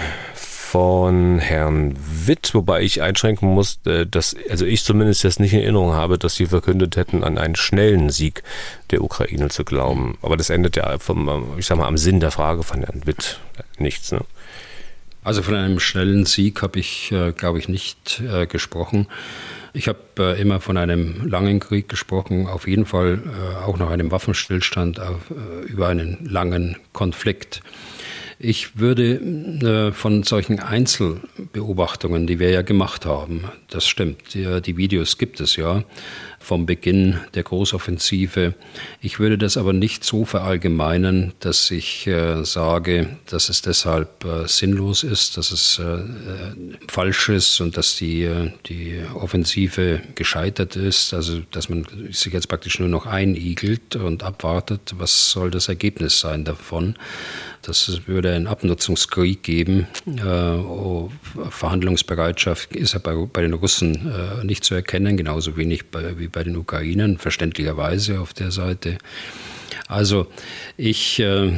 von 0.75 1.39
Herrn 1.39 1.95
Witt, 2.27 2.53
wobei 2.53 2.83
ich 2.83 3.01
einschränken 3.01 3.49
muss, 3.49 3.79
dass, 4.11 4.35
also 4.51 4.67
ich 4.67 4.83
zumindest 4.83 5.23
jetzt 5.23 5.39
nicht 5.39 5.53
in 5.53 5.61
Erinnerung 5.61 5.93
habe, 5.93 6.19
dass 6.19 6.35
sie 6.35 6.47
verkündet 6.47 6.97
hätten, 6.97 7.23
an 7.23 7.39
einen 7.39 7.55
schnellen 7.55 8.11
Sieg 8.11 8.43
der 8.91 9.05
Ukraine 9.05 9.51
zu 9.51 9.63
glauben. 9.65 10.19
Aber 10.21 10.37
das 10.37 10.51
endet 10.51 10.75
ja 10.75 10.99
vom, 10.99 11.45
ich 11.59 11.67
sag 11.67 11.79
mal, 11.79 11.87
am 11.87 11.97
Sinn 11.97 12.19
der 12.19 12.33
Frage 12.33 12.65
von 12.65 12.81
Herrn 12.81 13.03
Witt 13.05 13.39
nichts. 13.79 14.11
Ne? 14.11 14.23
Also 15.23 15.45
von 15.45 15.55
einem 15.55 15.79
schnellen 15.79 16.27
Sieg 16.27 16.61
habe 16.61 16.81
ich, 16.81 17.13
äh, 17.13 17.31
glaube 17.31 17.61
ich, 17.61 17.69
nicht 17.69 18.21
äh, 18.29 18.49
gesprochen. 18.49 19.07
Ich 19.75 19.87
habe 19.87 20.01
äh, 20.19 20.41
immer 20.41 20.59
von 20.59 20.77
einem 20.77 21.25
langen 21.25 21.61
Krieg 21.61 21.89
gesprochen, 21.89 22.49
auf 22.49 22.67
jeden 22.67 22.85
Fall 22.85 23.23
äh, 23.25 23.65
auch 23.65 23.79
nach 23.79 23.91
einem 23.91 24.11
Waffenstillstand, 24.11 25.01
über 25.69 25.87
einen 25.87 26.27
langen 26.29 26.79
Konflikt. 26.93 27.63
Ich 28.38 28.79
würde 28.79 29.14
äh, 29.14 29.92
von 29.92 30.23
solchen 30.23 30.61
Einzelbeobachtungen, 30.61 32.27
die 32.27 32.38
wir 32.38 32.51
ja 32.51 32.62
gemacht 32.62 33.07
haben, 33.07 33.44
das 33.68 33.87
stimmt, 33.87 34.35
die, 34.35 34.61
die 34.61 34.77
Videos 34.77 35.18
gibt 35.18 35.40
es 35.40 35.57
ja, 35.57 35.85
vom 36.45 36.67
Beginn 36.67 37.19
der 37.35 37.43
Großoffensive. 37.43 38.55
Ich 39.01 39.19
würde 39.19 39.39
das 39.39 39.57
aber 39.57 39.73
nicht 39.73 40.05
so 40.05 40.25
verallgemeinern, 40.25 41.33
dass 41.41 41.71
ich 41.71 42.07
äh, 42.07 42.45
sage, 42.45 43.17
dass 43.27 43.49
es 43.49 43.63
deshalb 43.63 44.25
äh, 44.25 44.47
sinnlos 44.47 45.03
ist, 45.03 45.37
dass 45.37 45.51
es 45.51 45.79
äh, 45.79 46.05
falsch 46.89 47.31
ist 47.31 47.61
und 47.61 47.77
dass 47.77 47.97
die, 47.97 48.25
äh, 48.25 48.53
die 48.67 49.01
Offensive 49.15 50.01
gescheitert 50.15 50.77
ist. 50.77 51.15
Also, 51.15 51.41
dass 51.51 51.69
man 51.69 51.87
sich 52.11 52.33
jetzt 52.33 52.49
praktisch 52.49 52.79
nur 52.79 52.89
noch 52.89 53.07
einigelt 53.07 53.97
und 53.97 54.23
abwartet, 54.23 54.95
was 54.99 55.31
soll 55.31 55.51
das 55.51 55.69
Ergebnis 55.69 56.21
sein 56.21 56.45
davon. 56.45 56.97
Das 57.63 58.07
würde 58.07 58.33
einen 58.33 58.47
Abnutzungskrieg 58.47 59.43
geben. 59.43 59.87
Äh, 60.07 60.23
oh, 60.23 61.11
Verhandlungsbereitschaft 61.49 62.77
ist 62.77 62.93
ja 62.93 62.99
bei, 62.99 63.41
den 63.41 63.55
Russen 63.55 64.13
äh, 64.13 64.45
nicht 64.45 64.65
zu 64.65 64.75
erkennen, 64.75 65.17
genauso 65.17 65.57
wenig 65.57 65.91
bei, 65.91 66.19
wie 66.19 66.29
bei 66.35 66.44
den 66.44 66.57
Ukrainern, 66.57 67.16
verständlicherweise 67.18 68.20
auf 68.20 68.35
der 68.35 68.51
Seite. 68.51 68.99
Also 69.87 70.27
ich 70.77 71.20
äh, 71.20 71.53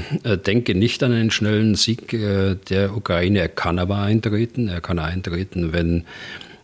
denke 0.47 0.75
nicht 0.75 1.03
an 1.03 1.13
einen 1.13 1.31
schnellen 1.31 1.75
Sieg 1.75 2.13
äh, 2.13 2.57
der 2.69 2.97
Ukraine. 2.97 3.39
Er 3.41 3.49
kann 3.49 3.79
aber 3.79 3.99
eintreten. 3.99 4.69
Er 4.69 4.81
kann 4.81 4.99
eintreten, 4.99 5.73
wenn 5.73 6.05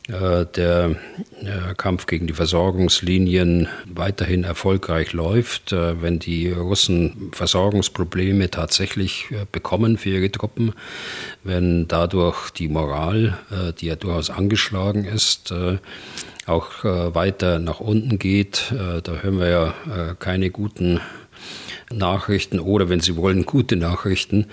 der 0.08 0.96
äh, 1.42 1.74
Kampf 1.76 2.06
gegen 2.06 2.26
die 2.26 2.32
Versorgungslinien 2.32 3.68
weiterhin 3.86 4.42
erfolgreich 4.42 5.12
läuft, 5.12 5.72
äh, 5.72 6.02
wenn 6.02 6.18
die 6.18 6.50
Russen 6.50 7.30
Versorgungsprobleme 7.32 8.50
tatsächlich 8.50 9.28
bekommen 9.52 9.98
für 9.98 10.10
ihre 10.10 10.32
Truppen, 10.32 10.72
wenn 11.44 11.86
dadurch 11.86 12.50
die 12.50 12.68
Moral, 12.68 13.38
die 13.80 13.86
ja 13.86 13.96
durchaus 13.96 14.30
angeschlagen 14.30 15.04
ist, 15.04 15.54
auch 16.46 16.84
weiter 16.84 17.58
nach 17.58 17.80
unten 17.80 18.18
geht. 18.18 18.72
Da 18.72 19.12
hören 19.22 19.38
wir 19.38 19.48
ja 19.48 20.14
keine 20.18 20.50
guten 20.50 21.00
Nachrichten 21.92 22.60
oder, 22.60 22.88
wenn 22.88 23.00
Sie 23.00 23.16
wollen, 23.16 23.46
gute 23.46 23.76
Nachrichten 23.76 24.46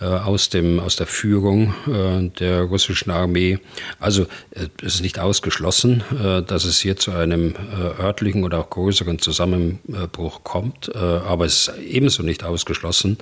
äh, 0.00 0.04
aus, 0.04 0.48
dem, 0.48 0.80
aus 0.80 0.96
der 0.96 1.06
Führung 1.06 1.74
äh, 1.86 2.28
der 2.38 2.62
russischen 2.62 3.10
Armee. 3.10 3.58
Also 3.98 4.22
äh, 4.50 4.68
es 4.82 4.96
ist 4.96 5.02
nicht 5.02 5.18
ausgeschlossen, 5.18 6.02
äh, 6.12 6.42
dass 6.42 6.64
es 6.64 6.80
hier 6.80 6.96
zu 6.96 7.12
einem 7.12 7.54
äh, 7.54 8.02
örtlichen 8.02 8.44
oder 8.44 8.60
auch 8.60 8.70
größeren 8.70 9.18
Zusammenbruch 9.18 10.44
kommt, 10.44 10.90
äh, 10.94 10.98
aber 10.98 11.46
es 11.46 11.68
ist 11.68 11.78
ebenso 11.78 12.22
nicht 12.22 12.44
ausgeschlossen, 12.44 13.18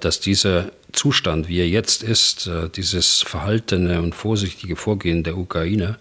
dass 0.00 0.20
dieser 0.20 0.70
Zustand, 0.92 1.48
wie 1.48 1.58
er 1.58 1.68
jetzt 1.68 2.02
ist, 2.02 2.50
dieses 2.76 3.22
verhaltene 3.22 4.00
und 4.00 4.14
vorsichtige 4.14 4.76
Vorgehen 4.76 5.22
der 5.22 5.36
Ukraine, 5.36 5.98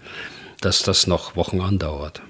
dass 0.62 0.84
das 0.84 1.08
noch 1.08 1.36
Wochen 1.36 1.62
andauert. 1.62 2.22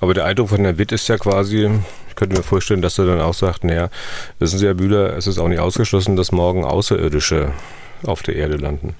Aber 0.00 0.14
der 0.14 0.24
Eindruck 0.24 0.50
von 0.50 0.60
Herrn 0.64 0.78
Witt 0.78 0.92
ist 0.92 1.08
ja 1.08 1.18
quasi, 1.18 1.70
ich 2.08 2.14
könnte 2.14 2.36
mir 2.36 2.42
vorstellen, 2.42 2.82
dass 2.82 2.98
er 2.98 3.06
dann 3.06 3.20
auch 3.20 3.34
sagt, 3.34 3.64
naja, 3.64 3.90
wissen 4.38 4.58
Sie, 4.58 4.66
Herr 4.66 4.74
Bühler, 4.74 5.16
es 5.16 5.26
ist 5.26 5.38
auch 5.38 5.48
nicht 5.48 5.60
ausgeschlossen, 5.60 6.16
dass 6.16 6.32
morgen 6.32 6.64
Außerirdische 6.64 7.52
auf 8.04 8.22
der 8.22 8.36
Erde 8.36 8.56
landen. 8.56 8.94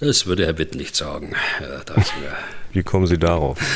Das 0.00 0.26
würde 0.26 0.46
Herr 0.46 0.58
Witt 0.58 0.74
nicht 0.74 0.96
sagen. 0.96 1.34
Wie 2.72 2.82
kommen 2.82 3.06
Sie 3.06 3.18
darauf? 3.18 3.58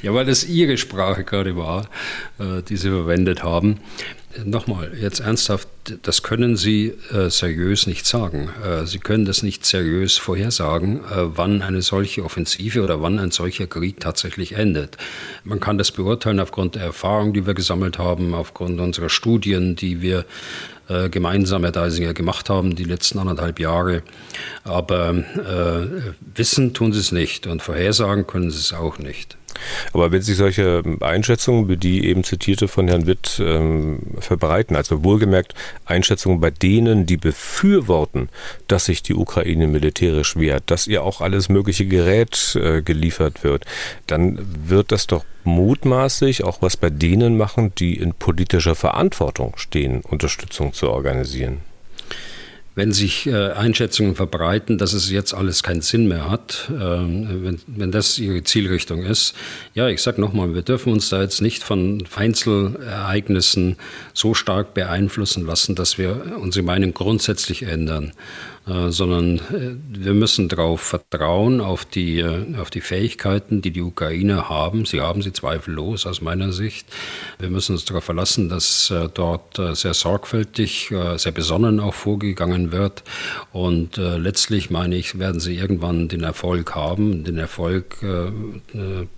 Ja, 0.00 0.14
weil 0.14 0.24
das 0.24 0.44
Ihre 0.44 0.78
Sprache 0.78 1.24
gerade 1.24 1.56
war, 1.56 1.88
äh, 2.38 2.62
die 2.62 2.76
Sie 2.76 2.88
verwendet 2.88 3.42
haben. 3.42 3.80
Nochmal, 4.44 4.92
jetzt 5.00 5.20
ernsthaft, 5.20 5.68
das 6.02 6.22
können 6.22 6.56
Sie 6.56 6.94
äh, 7.12 7.30
seriös 7.30 7.86
nicht 7.86 8.06
sagen. 8.06 8.50
Äh, 8.64 8.86
Sie 8.86 8.98
können 8.98 9.24
das 9.24 9.42
nicht 9.42 9.64
seriös 9.64 10.18
vorhersagen, 10.18 10.98
äh, 10.98 11.36
wann 11.36 11.62
eine 11.62 11.82
solche 11.82 12.24
Offensive 12.24 12.82
oder 12.82 13.00
wann 13.00 13.18
ein 13.18 13.30
solcher 13.30 13.66
Krieg 13.66 14.00
tatsächlich 14.00 14.52
endet. 14.52 14.96
Man 15.44 15.60
kann 15.60 15.78
das 15.78 15.92
beurteilen 15.92 16.40
aufgrund 16.40 16.74
der 16.74 16.82
Erfahrungen, 16.82 17.32
die 17.32 17.46
wir 17.46 17.54
gesammelt 17.54 17.98
haben, 17.98 18.34
aufgrund 18.34 18.80
unserer 18.80 19.08
Studien, 19.08 19.76
die 19.76 20.02
wir 20.02 20.24
äh, 20.88 21.08
gemeinsam, 21.08 21.62
Herr 21.62 21.72
Deisinger, 21.72 22.14
gemacht 22.14 22.48
haben 22.50 22.76
die 22.76 22.84
letzten 22.84 23.18
anderthalb 23.18 23.58
Jahre. 23.58 24.02
Aber 24.64 25.14
äh, 25.14 26.12
wissen 26.34 26.74
tun 26.74 26.92
Sie 26.92 27.00
es 27.00 27.12
nicht 27.12 27.46
und 27.46 27.62
vorhersagen 27.62 28.26
können 28.26 28.50
Sie 28.50 28.58
es 28.58 28.72
auch 28.72 28.98
nicht. 28.98 29.36
Aber 29.92 30.12
wenn 30.12 30.22
sich 30.22 30.36
solche 30.36 30.82
Einschätzungen, 31.00 31.68
wie 31.68 31.76
die 31.76 32.06
eben 32.06 32.24
zitierte 32.24 32.68
von 32.68 32.88
Herrn 32.88 33.06
Witt, 33.06 33.40
ähm, 33.44 34.00
verbreiten, 34.18 34.76
also 34.76 35.04
wohlgemerkt 35.04 35.54
Einschätzungen 35.84 36.40
bei 36.40 36.50
denen, 36.50 37.06
die 37.06 37.16
befürworten, 37.16 38.28
dass 38.68 38.86
sich 38.86 39.02
die 39.02 39.14
Ukraine 39.14 39.66
militärisch 39.66 40.36
wehrt, 40.36 40.64
dass 40.66 40.86
ihr 40.86 41.02
auch 41.02 41.20
alles 41.20 41.48
mögliche 41.48 41.86
Gerät 41.86 42.56
äh, 42.60 42.82
geliefert 42.82 43.44
wird, 43.44 43.64
dann 44.06 44.38
wird 44.68 44.92
das 44.92 45.06
doch 45.06 45.24
mutmaßlich 45.44 46.44
auch 46.44 46.60
was 46.60 46.76
bei 46.76 46.90
denen 46.90 47.36
machen, 47.36 47.72
die 47.78 47.94
in 47.96 48.12
politischer 48.14 48.74
Verantwortung 48.74 49.54
stehen, 49.56 50.00
Unterstützung 50.00 50.72
zu 50.72 50.90
organisieren 50.90 51.60
wenn 52.76 52.92
sich 52.92 53.26
äh, 53.26 53.52
Einschätzungen 53.52 54.14
verbreiten, 54.14 54.76
dass 54.76 54.92
es 54.92 55.10
jetzt 55.10 55.32
alles 55.32 55.62
keinen 55.62 55.80
Sinn 55.80 56.06
mehr 56.06 56.30
hat, 56.30 56.70
ähm, 56.70 57.42
wenn, 57.42 57.60
wenn 57.66 57.90
das 57.90 58.18
ihre 58.18 58.44
Zielrichtung 58.44 59.02
ist. 59.02 59.34
Ja, 59.74 59.88
ich 59.88 60.02
sage 60.02 60.20
nochmal, 60.20 60.54
wir 60.54 60.60
dürfen 60.60 60.92
uns 60.92 61.08
da 61.08 61.22
jetzt 61.22 61.40
nicht 61.40 61.64
von 61.64 62.04
Einzelereignissen 62.14 63.76
so 64.12 64.34
stark 64.34 64.74
beeinflussen 64.74 65.46
lassen, 65.46 65.74
dass 65.74 65.96
wir 65.96 66.36
unsere 66.38 66.64
Meinung 66.64 66.92
grundsätzlich 66.92 67.62
ändern. 67.62 68.12
Äh, 68.66 68.90
sondern 68.90 69.38
äh, 69.38 69.76
wir 69.88 70.12
müssen 70.12 70.48
darauf 70.48 70.80
vertrauen, 70.80 71.60
auf 71.60 71.84
die, 71.84 72.18
äh, 72.18 72.56
auf 72.56 72.68
die 72.70 72.80
Fähigkeiten, 72.80 73.62
die 73.62 73.70
die 73.70 73.82
Ukrainer 73.82 74.48
haben. 74.48 74.86
Sie 74.86 75.00
haben 75.00 75.22
sie 75.22 75.32
zweifellos 75.32 76.04
aus 76.04 76.20
meiner 76.20 76.52
Sicht. 76.52 76.86
Wir 77.38 77.48
müssen 77.48 77.72
uns 77.72 77.84
darauf 77.84 78.04
verlassen, 78.04 78.48
dass 78.48 78.92
dort 79.14 79.60
sehr 79.74 79.94
sorgfältig, 79.94 80.92
sehr 81.16 81.32
besonnen 81.32 81.80
auch 81.80 81.94
vorgegangen 81.94 82.72
wird. 82.72 83.02
Und 83.52 83.96
letztlich, 83.96 84.70
meine 84.70 84.96
ich, 84.96 85.18
werden 85.18 85.40
sie 85.40 85.56
irgendwann 85.56 86.08
den 86.08 86.22
Erfolg 86.22 86.74
haben. 86.74 87.24
Den 87.24 87.38
Erfolg 87.38 87.98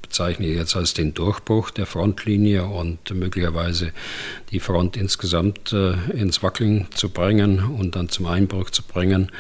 bezeichne 0.03 0.47
ich 0.47 0.57
jetzt 0.57 0.77
als 0.77 0.95
den 0.95 1.15
Durchbruch 1.15 1.71
der 1.71 1.87
Frontlinie 1.87 2.65
und 2.65 3.15
möglicherweise 3.15 3.93
die 4.51 4.61
Front 4.61 4.97
insgesamt 4.97 5.73
ins 5.73 6.43
Wackeln 6.43 6.87
zu 6.95 7.11
bringen 7.11 7.65
und 7.65 7.97
dann 7.97 8.09
zum 8.09 8.27
Einbruch 8.27 8.71
zu 8.71 8.83
bringen, 8.83 9.31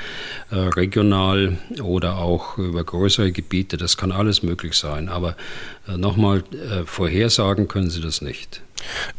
regional 0.50 1.58
oder 1.82 2.18
auch 2.18 2.58
über 2.58 2.84
größere 2.84 3.32
Gebiete. 3.32 3.76
Das 3.76 3.96
kann 3.96 4.12
alles 4.12 4.42
möglich 4.42 4.74
sein. 4.74 5.08
Aber 5.08 5.36
äh, 5.86 5.96
nochmal, 5.96 6.44
äh, 6.52 6.84
vorhersagen 6.84 7.68
können 7.68 7.90
Sie 7.90 8.00
das 8.00 8.22
nicht. 8.22 8.62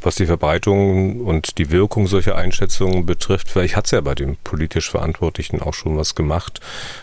Was 0.02 0.16
die 0.16 0.26
Verbreitung 0.26 1.22
und 1.22 1.58
die 1.58 1.72
Wirkung 1.72 2.08
solcher 2.08 2.36
Einschätzungen 2.36 3.06
betrifft, 3.06 3.50
vielleicht 3.50 3.76
hat 3.76 3.86
es 3.86 3.92
ja 3.92 4.02
bei 4.02 4.16
dem 4.16 4.38
politisch 4.44 4.90
Verantwortlichen 4.90 5.62
auch 5.62 5.74
schon 5.74 5.98
was 5.98 6.16
gemacht, 6.16 6.60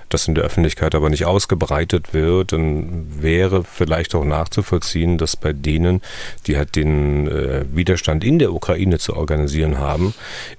das 0.09 0.29
in 0.29 0.35
der 0.35 0.45
Öffentlichkeit 0.45 0.95
aber 0.95 1.11
nicht 1.11 1.27
ausgebreitet 1.27 2.15
wird, 2.15 2.53
dann 2.53 3.07
wäre 3.23 3.65
vielleicht 3.65 4.15
auch 4.15 4.25
nachzuvollziehen, 4.25 5.19
dass 5.19 5.37
bei 5.37 5.53
denen, 5.53 6.01
die 6.47 6.57
halt 6.57 6.77
den 6.77 7.29
äh, 7.29 7.65
Widerstand 7.71 8.25
in 8.25 8.39
der 8.39 8.53
Ukraine 8.53 8.99
zu 8.99 9.15
organisieren 9.17 9.79
haben, 9.79 10.15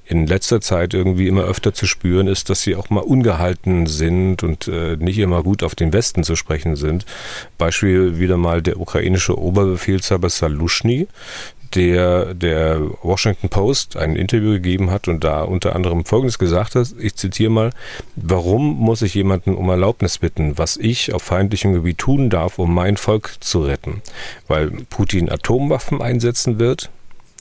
in 0.05 0.27
letzter 0.27 0.61
Zeit 0.61 0.93
irgendwie 0.93 1.27
immer 1.27 1.43
öfter 1.43 1.73
zu 1.73 1.85
spüren 1.85 2.27
ist, 2.27 2.49
dass 2.49 2.61
sie 2.61 2.75
auch 2.75 2.89
mal 2.89 3.01
ungehalten 3.01 3.87
sind 3.87 4.43
und 4.43 4.67
äh, 4.67 4.95
nicht 4.97 5.17
immer 5.17 5.43
gut 5.43 5.63
auf 5.63 5.75
den 5.75 5.93
Westen 5.93 6.23
zu 6.23 6.35
sprechen 6.35 6.75
sind. 6.75 7.05
Beispiel 7.57 8.19
wieder 8.19 8.37
mal 8.37 8.61
der 8.61 8.79
ukrainische 8.79 9.37
Oberbefehlshaber 9.37 10.29
Salushny, 10.29 11.07
der 11.75 12.33
der 12.33 12.81
Washington 13.03 13.49
Post 13.49 13.97
ein 13.97 14.15
Interview 14.15 14.51
gegeben 14.51 14.91
hat 14.91 15.07
und 15.07 15.23
da 15.23 15.43
unter 15.43 15.75
anderem 15.75 16.05
Folgendes 16.05 16.39
gesagt 16.39 16.75
hat, 16.75 16.93
ich 16.99 17.15
zitiere 17.15 17.51
mal, 17.51 17.69
warum 18.15 18.77
muss 18.77 19.01
ich 19.01 19.13
jemanden 19.13 19.55
um 19.55 19.69
Erlaubnis 19.69 20.17
bitten, 20.17 20.57
was 20.57 20.77
ich 20.77 21.13
auf 21.13 21.23
feindlichem 21.23 21.73
Gebiet 21.73 21.97
tun 21.97 22.29
darf, 22.29 22.59
um 22.59 22.73
mein 22.73 22.97
Volk 22.97 23.35
zu 23.39 23.61
retten? 23.63 24.01
Weil 24.47 24.71
Putin 24.89 25.29
Atomwaffen 25.29 26.01
einsetzen 26.01 26.59
wird, 26.59 26.89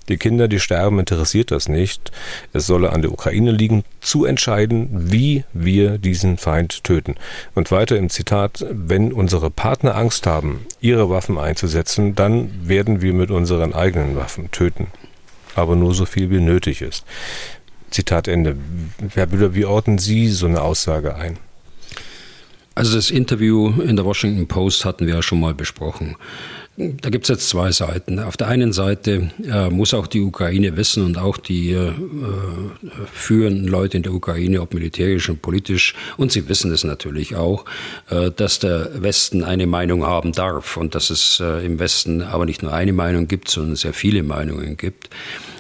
die 0.09 0.17
Kinder, 0.17 0.49
die 0.49 0.61
sterben, 0.61 0.99
interessiert 0.99 1.51
das 1.51 1.69
nicht. 1.69 2.13
Es 2.53 2.67
solle 2.67 2.93
an 2.93 3.03
der 3.03 3.13
Ukraine 3.13 3.51
liegen, 3.51 3.85
zu 4.01 4.25
entscheiden, 4.25 4.89
wie 4.93 5.45
wir 5.53 5.99
diesen 5.99 6.39
Feind 6.39 6.85
töten. 6.85 7.17
Und 7.55 7.71
weiter 7.71 7.97
im 7.97 8.11
Zitat, 8.11 8.65
wenn 8.71 9.13
unsere 9.13 9.51
Partner 9.51 9.97
Angst 9.97 10.27
haben, 10.27 10.67
ihre 10.81 11.11
Waffen 11.11 11.39
einzusetzen, 11.39 12.15
dann 12.15 12.69
werden 12.69 13.03
wir 13.03 13.13
mit 13.13 13.31
unseren 13.31 13.75
eigenen 13.75 14.17
Waffen 14.17 14.51
töten. 14.51 14.89
Aber 15.55 15.75
nur 15.75 15.95
so 15.95 16.07
viel 16.07 16.31
wie 16.31 16.41
nötig 16.41 16.83
ist. 16.83 17.05
Zitat 17.91 18.29
Ende. 18.29 18.57
Herr 19.15 19.27
Bühler, 19.27 19.55
wie 19.55 19.65
ordnen 19.65 19.99
Sie 19.99 20.29
so 20.29 20.47
eine 20.47 20.63
Aussage 20.63 21.15
ein? 21.17 21.39
Also 22.75 22.95
das 22.95 23.11
Interview 23.11 23.81
in 23.81 23.97
der 23.97 24.05
Washington 24.05 24.47
Post 24.49 24.85
hatten 24.85 25.07
wir 25.07 25.15
ja 25.15 25.23
schon 25.23 25.41
mal 25.41 25.55
besprochen. 25.55 26.17
Da 26.79 27.09
gibt 27.09 27.25
es 27.25 27.29
jetzt 27.29 27.49
zwei 27.49 27.73
Seiten. 27.73 28.19
Auf 28.19 28.37
der 28.37 28.49
einen 28.49 28.75
Seite 28.75 29.31
äh, 29.43 29.71
muss 29.71 29.95
auch 29.95 30.07
die 30.07 30.21
Ukraine 30.21 30.77
wissen 30.77 31.05
und 31.07 31.17
auch 31.17 31.39
die 31.39 31.73
äh, 31.73 31.93
führenden 33.11 33.67
Leute 33.67 33.97
in 33.97 34.03
der 34.03 34.13
Ukraine, 34.13 34.61
ob 34.61 34.75
militärisch 34.75 35.31
und 35.31 35.41
politisch, 35.41 35.95
und 36.19 36.33
sie 36.33 36.51
wissen 36.51 36.71
es 36.71 36.85
natürlich 36.85 37.35
auch, 37.35 37.65
äh, 38.11 38.31
dass 38.31 38.59
der 38.59 39.03
Westen 39.03 39.43
eine 39.43 39.67
Meinung 39.67 40.05
haben 40.05 40.33
darf 40.33 40.77
und 40.77 40.95
dass 40.95 41.09
es 41.09 41.41
äh, 41.41 41.65
im 41.65 41.79
Westen 41.79 42.21
aber 42.21 42.45
nicht 42.45 42.63
nur 42.63 42.75
eine 42.75 42.93
Meinung 42.93 43.27
gibt, 43.27 43.49
sondern 43.49 43.77
sehr 43.77 43.95
viele 43.95 44.23
Meinungen 44.23 44.77
gibt. 44.77 45.09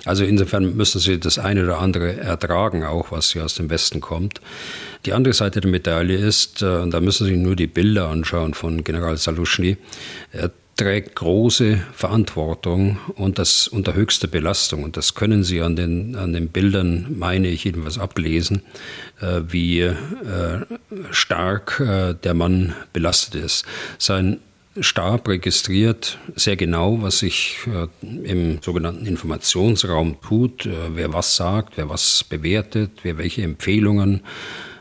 Also 0.04 0.22
insofern 0.22 0.76
müssen 0.76 1.00
sie 1.00 1.18
das 1.18 1.38
eine 1.38 1.64
oder 1.64 1.78
andere 1.78 2.16
ertragen, 2.16 2.84
auch 2.84 3.10
was 3.10 3.32
hier 3.32 3.44
aus 3.44 3.54
dem 3.54 3.70
Westen 3.70 4.02
kommt. 4.02 4.42
Die 5.06 5.14
andere 5.14 5.32
Seite 5.32 5.62
der 5.62 5.70
Medaille 5.70 6.16
ist, 6.16 6.60
äh, 6.60 6.66
und 6.66 6.92
da 6.92 7.00
müssen 7.00 7.26
Sie 7.26 7.38
nur 7.38 7.56
die 7.56 7.68
Bilder 7.68 8.08
anschauen 8.08 8.52
von 8.52 8.84
General 8.84 9.16
Salushny, 9.16 9.78
er 10.30 10.50
trägt 10.76 11.16
große 11.16 11.82
Verantwortung 11.92 12.98
und 13.14 13.38
das 13.38 13.66
unter 13.66 13.94
höchster 13.94 14.28
Belastung. 14.28 14.84
Und 14.84 14.96
das 14.96 15.14
können 15.14 15.42
Sie 15.42 15.62
an 15.62 15.74
den, 15.74 16.16
an 16.16 16.32
den 16.32 16.48
Bildern, 16.48 17.16
meine 17.18 17.48
ich, 17.48 17.64
jedenfalls 17.64 17.98
ablesen, 17.98 18.62
äh, 19.20 19.40
wie 19.48 19.80
äh, 19.80 19.94
stark 21.10 21.80
äh, 21.80 22.14
der 22.14 22.34
Mann 22.34 22.74
belastet 22.92 23.42
ist. 23.42 23.64
Sein 23.98 24.38
Stab 24.78 25.26
registriert 25.28 26.18
sehr 26.34 26.56
genau, 26.56 27.00
was 27.00 27.20
sich 27.20 27.56
äh, 27.66 27.86
im 28.02 28.60
sogenannten 28.60 29.06
Informationsraum 29.06 30.20
tut, 30.20 30.66
äh, 30.66 30.72
wer 30.94 31.14
was 31.14 31.36
sagt, 31.36 31.78
wer 31.78 31.88
was 31.88 32.24
bewertet, 32.24 32.90
wer 33.02 33.16
welche 33.16 33.42
Empfehlungen 33.42 34.20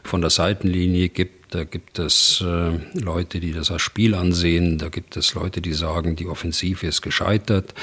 von 0.04 0.20
der 0.20 0.30
Seitenlinie 0.30 1.08
gibt 1.08 1.45
da 1.56 1.64
gibt 1.64 2.00
es 2.00 2.44
äh, 2.46 2.80
Leute, 3.00 3.40
die 3.40 3.54
das 3.54 3.72
als 3.72 3.82
Spiel 3.82 4.14
ansehen. 4.14 4.78
Da 4.78 4.90
gibt 4.90 5.16
es 5.16 5.34
Leute, 5.36 5.62
die 5.62 5.74
sagen, 5.74 6.16
die 6.18 6.28
Offensive 6.28 6.86
ist 6.86 7.02
gescheitert, 7.02 7.74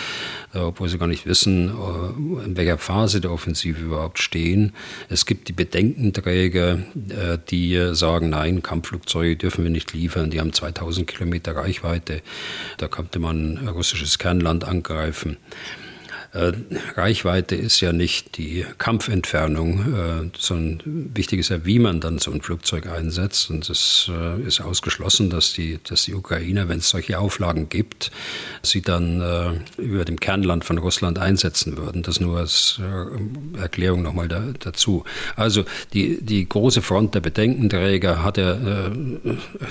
äh, 0.55 0.59
obwohl 0.59 0.89
sie 0.91 0.99
gar 0.99 1.07
nicht 1.07 1.25
wissen, 1.25 1.69
äh, 1.69 2.45
in 2.45 2.57
welcher 2.57 2.77
Phase 2.77 3.21
der 3.23 3.33
Offensive 3.33 3.81
überhaupt 3.81 4.19
stehen. 4.19 4.73
Es 5.09 5.25
gibt 5.25 5.49
die 5.49 5.55
Bedenkenträger, 5.55 6.81
äh, 7.09 7.39
die 7.51 7.95
sagen, 7.95 8.29
nein, 8.29 8.63
Kampfflugzeuge 8.63 9.37
dürfen 9.37 9.65
wir 9.65 9.71
nicht 9.71 9.95
liefern. 9.95 10.31
Die 10.31 10.41
haben 10.41 10.53
2000 10.53 11.07
Kilometer 11.07 11.57
Reichweite. 11.57 12.21
Da 12.77 12.89
könnte 12.89 13.19
man 13.21 13.69
russisches 13.69 14.19
Kernland 14.19 14.65
angreifen. 14.65 15.39
Äh, 16.33 16.53
Reichweite 16.95 17.57
ist 17.57 17.81
ja 17.81 17.93
nicht 17.93 18.39
die 18.39 18.65
Kampfentfernung, 18.79 19.81
äh, 19.95 20.31
sondern 20.39 21.11
wichtig 21.15 21.41
ist 21.41 21.51
ja, 21.51 21.67
wie 21.67 21.79
man 21.79 22.01
dann 22.01 22.19
so 22.19 22.33
ein 22.33 22.41
Flugzeug 22.41 22.87
einsetzt. 22.87 23.51
Und 23.51 23.69
es 23.69 24.11
äh, 24.11 24.41
ist 24.41 24.63
ausgeschlossen, 24.63 25.29
dass 25.29 25.53
die, 25.53 25.79
dass 25.85 26.05
die 26.05 26.15
Ukrainer, 26.15 26.69
wenn 26.71 26.79
es 26.79 26.89
solche 26.89 27.19
Auflagen 27.19 27.69
gibt, 27.69 28.11
sie 28.63 28.81
dann 28.81 29.63
über 29.77 30.05
dem 30.05 30.19
Kernland 30.19 30.65
von 30.65 30.79
Russland 30.79 31.19
einsetzen 31.19 31.77
würden. 31.77 32.03
Das 32.03 32.21
nur 32.21 32.39
als 32.39 32.81
Erklärung 33.59 34.03
nochmal 34.03 34.29
da, 34.29 34.43
dazu. 34.59 35.05
Also 35.37 35.65
die, 35.93 36.19
die 36.23 36.49
große 36.49 36.83
Front 36.83 37.15
der 37.15 37.21
Bedenkenträger 37.21 38.23
hat 38.23 38.39
er, 38.39 38.93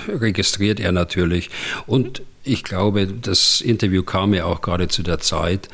registriert 0.07 0.79
er 0.79 0.91
natürlich. 0.91 1.49
Und 1.87 2.21
ich 2.43 2.63
glaube, 2.63 3.07
das 3.07 3.61
Interview 3.61 4.03
kam 4.03 4.33
ja 4.33 4.45
auch 4.45 4.61
gerade 4.61 4.87
zu 4.87 5.03
der 5.03 5.19
Zeit, 5.19 5.69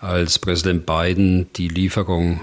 als 0.00 0.38
Präsident 0.38 0.86
Biden 0.86 1.52
die 1.54 1.68
Lieferung 1.68 2.40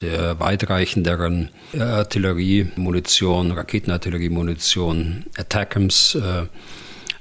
der 0.00 0.38
weitreichenderen 0.38 1.50
Artilleriemunition, 1.78 3.50
Raketenartilleriemunition, 3.50 5.24
Attackams, 5.36 6.14
äh, 6.14 6.46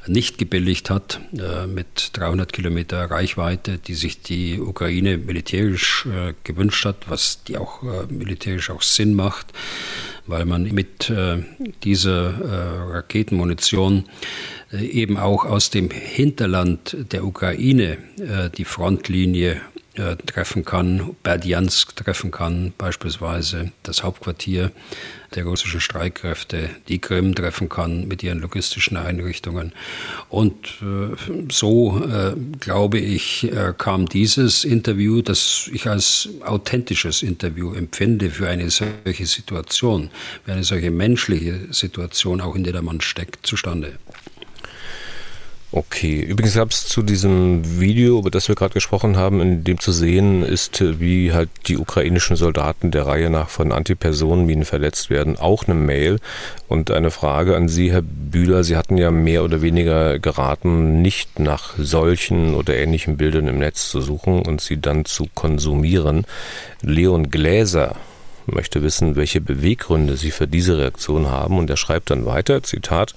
nicht 0.07 0.37
gebilligt 0.37 0.89
hat, 0.89 1.21
äh, 1.37 1.67
mit 1.67 2.09
300 2.13 2.51
Kilometer 2.51 3.09
Reichweite, 3.09 3.77
die 3.77 3.93
sich 3.93 4.21
die 4.21 4.59
Ukraine 4.59 5.17
militärisch 5.17 6.05
äh, 6.05 6.33
gewünscht 6.43 6.85
hat, 6.85 7.09
was 7.09 7.43
die 7.43 7.57
auch 7.57 7.83
äh, 7.83 8.11
militärisch 8.11 8.69
auch 8.69 8.81
Sinn 8.81 9.13
macht, 9.13 9.53
weil 10.25 10.45
man 10.45 10.63
mit 10.63 11.11
dieser 11.83 12.89
Raketenmunition 12.93 14.05
eben 14.71 15.17
auch 15.17 15.43
aus 15.43 15.69
dem 15.69 15.91
Hinterland 15.91 16.95
der 17.11 17.25
Ukraine 17.25 17.97
die 18.57 18.63
Frontlinie 18.63 19.59
äh, 19.95 20.15
treffen 20.15 20.65
kann, 20.65 21.15
Berdiansk 21.23 21.95
treffen 21.95 22.31
kann, 22.31 22.73
beispielsweise 22.77 23.71
das 23.83 24.03
Hauptquartier 24.03 24.71
der 25.35 25.45
russischen 25.45 25.81
Streitkräfte, 25.81 26.69
die 26.87 26.99
Krim 26.99 27.33
treffen 27.33 27.69
kann 27.69 28.07
mit 28.07 28.23
ihren 28.23 28.39
logistischen 28.39 28.97
Einrichtungen. 28.97 29.71
Und 30.29 30.55
äh, 30.81 31.15
so, 31.51 32.03
äh, 32.05 32.35
glaube 32.59 32.99
ich, 32.99 33.51
kam 33.77 34.07
dieses 34.07 34.63
Interview, 34.63 35.21
das 35.21 35.69
ich 35.71 35.87
als 35.87 36.29
authentisches 36.45 37.23
Interview 37.23 37.73
empfinde 37.73 38.29
für 38.29 38.47
eine 38.47 38.69
solche 38.69 39.25
Situation, 39.25 40.09
für 40.45 40.53
eine 40.53 40.63
solche 40.63 40.91
menschliche 40.91 41.67
Situation, 41.71 42.41
auch 42.41 42.55
in 42.55 42.63
der 42.63 42.73
der 42.73 42.81
Mann 42.81 43.01
steckt, 43.01 43.45
zustande. 43.45 43.93
Okay, 45.75 46.19
übrigens 46.19 46.53
gab 46.53 46.69
es 46.69 46.85
zu 46.85 47.01
diesem 47.01 47.79
Video, 47.79 48.19
über 48.19 48.29
das 48.29 48.47
wir 48.47 48.53
gerade 48.53 48.75
gesprochen 48.75 49.17
haben, 49.17 49.41
in 49.41 49.63
dem 49.63 49.79
zu 49.79 49.91
sehen 49.91 50.43
ist, 50.43 50.83
wie 50.99 51.33
halt 51.33 51.49
die 51.65 51.79
ukrainischen 51.79 52.35
Soldaten 52.35 52.91
der 52.91 53.07
Reihe 53.07 53.31
nach 53.31 53.49
von 53.49 53.71
Antipersonenminen 53.71 54.65
verletzt 54.65 55.09
werden, 55.09 55.35
auch 55.35 55.63
eine 55.63 55.73
Mail 55.73 56.19
und 56.67 56.91
eine 56.91 57.09
Frage 57.09 57.55
an 57.55 57.69
Sie, 57.69 57.91
Herr 57.91 58.03
Bühler. 58.03 58.63
Sie 58.63 58.77
hatten 58.77 58.99
ja 58.99 59.09
mehr 59.09 59.43
oder 59.43 59.63
weniger 59.63 60.19
geraten, 60.19 61.01
nicht 61.01 61.39
nach 61.39 61.73
solchen 61.79 62.53
oder 62.53 62.75
ähnlichen 62.75 63.17
Bildern 63.17 63.47
im 63.47 63.57
Netz 63.57 63.89
zu 63.89 63.99
suchen 63.99 64.43
und 64.43 64.61
sie 64.61 64.79
dann 64.79 65.05
zu 65.05 65.25
konsumieren. 65.33 66.27
Leon 66.83 67.31
Gläser 67.31 67.95
möchte 68.45 68.83
wissen, 68.83 69.15
welche 69.15 69.41
Beweggründe 69.41 70.17
Sie 70.17 70.31
für 70.31 70.47
diese 70.47 70.77
Reaktion 70.77 71.27
haben 71.27 71.57
und 71.57 71.69
er 71.69 71.77
schreibt 71.77 72.11
dann 72.11 72.25
weiter, 72.25 72.63
Zitat, 72.63 73.15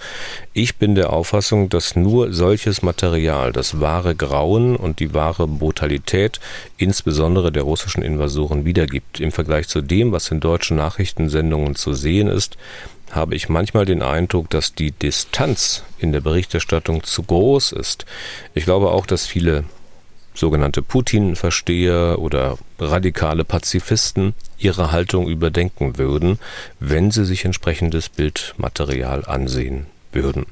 ich 0.53 0.77
bin 0.77 0.95
der 0.95 1.13
Auffassung, 1.13 1.69
dass 1.69 1.97
nur 1.97 2.33
solches 2.33 2.83
Material 2.83 3.53
das 3.53 3.81
wahre 3.81 4.15
Grauen 4.15 4.77
und 4.77 5.01
die 5.01 5.15
wahre 5.15 5.47
Brutalität, 5.47 6.41
insbesondere 6.77 7.53
der 7.53 7.63
russischen 7.63 8.03
Invasoren, 8.03 8.65
wiedergibt. 8.65 9.21
Im 9.21 9.33
Vergleich 9.33 9.69
zu 9.69 9.81
dem, 9.81 10.13
was 10.13 10.31
in 10.31 10.41
deutschen 10.41 10.77
Nachrichtensendungen 10.77 11.75
zu 11.75 11.95
sehen 11.95 12.29
ist, 12.29 12.57
habe 13.11 13.35
ich 13.35 13.49
manchmal 13.49 13.85
den 13.85 14.03
Eindruck, 14.03 14.51
dass 14.51 14.75
die 14.75 14.91
Distanz 14.91 15.85
in 15.99 16.13
der 16.13 16.21
Berichterstattung 16.21 17.03
zu 17.03 17.23
groß 17.23 17.73
ist. 17.73 18.05
Ich 18.55 18.65
glaube 18.65 18.91
auch, 18.91 19.07
dass 19.07 19.27
viele 19.27 19.65
sogenannte 20.37 20.83
Putin-Versteher 20.83 22.19
oder 22.19 22.59
radikale 22.79 23.45
Pazifisten 23.45 24.35
ihre 24.59 24.93
Haltung 24.93 25.29
überdenken 25.29 25.99
würden, 25.99 26.39
wenn 26.81 27.11
sie 27.11 27.25
sich 27.25 27.45
entsprechendes 27.45 28.09
Bildmaterial 28.09 29.25
ansehen 29.25 29.87
würden. 30.13 30.47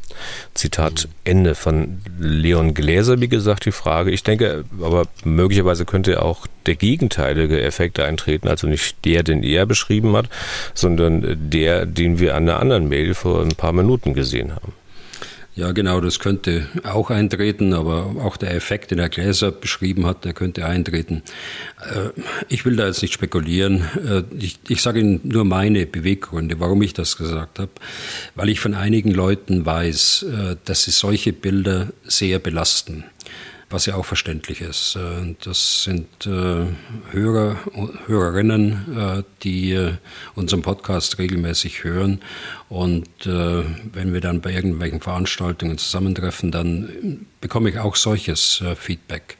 Zitat 0.52 1.08
Ende 1.24 1.54
von 1.54 2.00
Leon 2.18 2.74
Gläser, 2.74 3.20
wie 3.20 3.28
gesagt, 3.28 3.64
die 3.64 3.72
Frage. 3.72 4.10
Ich 4.10 4.22
denke, 4.22 4.64
aber 4.80 5.06
möglicherweise 5.24 5.84
könnte 5.84 6.22
auch 6.22 6.46
der 6.66 6.76
gegenteilige 6.76 7.60
Effekt 7.60 7.98
eintreten, 7.98 8.48
also 8.48 8.66
nicht 8.66 9.04
der, 9.04 9.22
den 9.22 9.42
er 9.42 9.66
beschrieben 9.66 10.14
hat, 10.16 10.28
sondern 10.74 11.50
der, 11.50 11.86
den 11.86 12.18
wir 12.18 12.34
an 12.36 12.46
der 12.46 12.60
anderen 12.60 12.88
Mail 12.88 13.14
vor 13.14 13.42
ein 13.42 13.54
paar 13.54 13.72
Minuten 13.72 14.14
gesehen 14.14 14.54
haben. 14.54 14.72
Ja, 15.56 15.70
genau, 15.70 16.00
das 16.00 16.18
könnte 16.18 16.66
auch 16.82 17.10
eintreten, 17.10 17.74
aber 17.74 18.16
auch 18.24 18.36
der 18.36 18.56
Effekt, 18.56 18.90
den 18.90 18.98
Herr 18.98 19.08
Gläser 19.08 19.52
beschrieben 19.52 20.04
hat, 20.04 20.24
der 20.24 20.32
könnte 20.32 20.66
eintreten. 20.66 21.22
Äh, 21.80 22.08
ich 22.48 22.64
will 22.64 22.74
da 22.74 22.86
jetzt 22.86 23.02
nicht 23.02 23.14
spekulieren. 23.14 23.84
Äh, 24.04 24.24
ich, 24.36 24.58
ich 24.66 24.82
sage 24.82 24.98
Ihnen 24.98 25.20
nur 25.22 25.44
meine 25.44 25.86
Beweggründe, 25.86 26.58
warum 26.58 26.82
ich 26.82 26.92
das 26.92 27.16
gesagt 27.16 27.60
habe. 27.60 27.70
Weil 28.34 28.48
ich 28.48 28.58
von 28.58 28.74
einigen 28.74 29.12
Leuten 29.12 29.64
weiß, 29.64 30.24
äh, 30.24 30.56
dass 30.64 30.84
sie 30.84 30.90
solche 30.90 31.32
Bilder 31.32 31.92
sehr 32.02 32.40
belasten 32.40 33.04
was 33.74 33.86
ja 33.86 33.96
auch 33.96 34.06
verständlich 34.06 34.60
ist. 34.60 34.96
Äh, 34.96 35.34
das 35.42 35.82
sind 35.82 36.26
äh, 36.26 36.66
Hörer, 37.10 37.56
Hörerinnen, 38.06 38.96
äh, 38.96 39.22
die 39.42 39.90
unseren 40.36 40.62
Podcast 40.62 41.18
regelmäßig 41.18 41.82
hören. 41.82 42.20
Und 42.68 43.08
wenn 43.26 44.12
wir 44.12 44.20
dann 44.20 44.40
bei 44.40 44.52
irgendwelchen 44.52 45.00
Veranstaltungen 45.00 45.78
zusammentreffen, 45.78 46.50
dann 46.50 47.26
bekomme 47.40 47.70
ich 47.70 47.78
auch 47.78 47.96
solches 47.96 48.62
Feedback. 48.76 49.36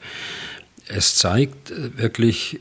Es 0.87 1.15
zeigt 1.15 1.73
wirklich 1.97 2.59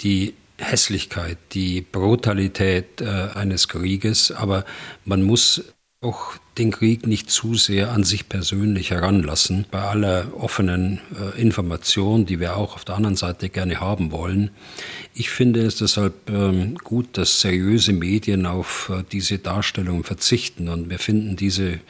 die 0.00 0.34
Hässlichkeit, 0.58 1.38
die 1.52 1.82
Brutalität 1.82 3.02
eines 3.02 3.68
Krieges, 3.68 4.32
aber 4.32 4.64
man 5.04 5.22
muss 5.22 5.62
auch 6.02 6.34
den 6.58 6.70
Krieg 6.70 7.06
nicht 7.06 7.30
zu 7.30 7.54
sehr 7.54 7.90
an 7.90 8.04
sich 8.04 8.28
persönlich 8.28 8.90
heranlassen. 8.90 9.64
Bei 9.70 9.80
aller 9.80 10.28
offenen 10.38 11.00
äh, 11.18 11.40
Information, 11.40 12.26
die 12.26 12.38
wir 12.38 12.56
auch 12.56 12.74
auf 12.74 12.84
der 12.84 12.96
anderen 12.96 13.16
Seite 13.16 13.48
gerne 13.48 13.80
haben 13.80 14.12
wollen. 14.12 14.50
Ich 15.14 15.30
finde 15.30 15.60
es 15.60 15.76
deshalb 15.76 16.28
ähm, 16.28 16.76
gut, 16.76 17.16
dass 17.16 17.40
seriöse 17.40 17.94
Medien 17.94 18.44
auf 18.44 18.92
äh, 18.94 19.04
diese 19.10 19.38
Darstellung 19.38 20.04
verzichten. 20.04 20.68
Und 20.68 20.90
wir 20.90 20.98
finden 20.98 21.36
diese, 21.36 21.80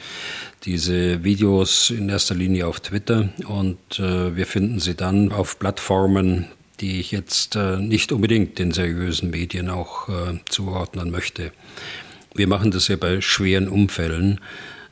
diese 0.63 1.23
Videos 1.25 1.89
in 1.89 2.07
erster 2.07 2.35
Linie 2.35 2.67
auf 2.67 2.79
Twitter 2.79 3.29
und 3.45 3.99
äh, 3.99 4.35
wir 4.35 4.45
finden 4.45 4.79
sie 4.79 4.95
dann 4.95 5.33
auf 5.33 5.59
Plattformen, 5.59 6.45
die 6.79 7.01
ich 7.01 7.11
jetzt 7.11 7.57
äh, 7.57 7.77
nicht 7.77 8.13
unbedingt 8.13 8.57
den 8.57 8.71
seriösen 8.71 9.31
Medien 9.31 9.69
auch 9.69 10.07
äh, 10.07 10.39
zuordnen 10.45 11.11
möchte. 11.11 11.51
Wir 12.37 12.47
machen 12.47 12.71
das 12.71 12.87
ja 12.87 12.95
bei 12.95 13.19
schweren 13.19 13.67
Unfällen, 13.67 14.39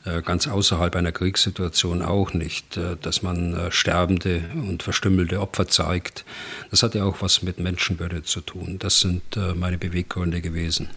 äh, 0.06 0.22
ganz 0.22 0.48
außerhalb 0.48 0.96
einer 0.96 1.12
Kriegssituation 1.12 2.02
auch 2.02 2.34
nicht, 2.34 2.78
äh, 2.78 2.96
dass 3.02 3.22
man 3.22 3.54
äh, 3.54 3.72
sterbende 3.72 4.42
und 4.54 4.84
verstümmelte 4.84 5.40
Opfer 5.40 5.68
zeigt. 5.68 6.26
Das 6.72 6.84
hat 6.84 6.96
ja 6.96 7.04
auch 7.04 7.22
was 7.22 7.42
mit 7.42 7.60
Menschenwürde 7.60 8.24
zu 8.24 8.42
tun. 8.42 8.78
Das 8.80 9.00
sind 9.00 9.24
meine 9.56 9.78
Beweggründe 9.78 10.42
gewesen. 10.42 10.90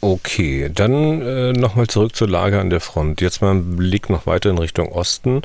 Okay, 0.00 0.70
dann 0.74 1.22
äh, 1.22 1.52
nochmal 1.54 1.86
zurück 1.86 2.14
zur 2.14 2.28
Lage 2.28 2.60
an 2.60 2.68
der 2.68 2.80
Front. 2.80 3.22
Jetzt 3.22 3.40
mal 3.40 3.54
ein 3.54 3.76
Blick 3.76 4.10
noch 4.10 4.26
weiter 4.26 4.50
in 4.50 4.58
Richtung 4.58 4.92
Osten. 4.92 5.40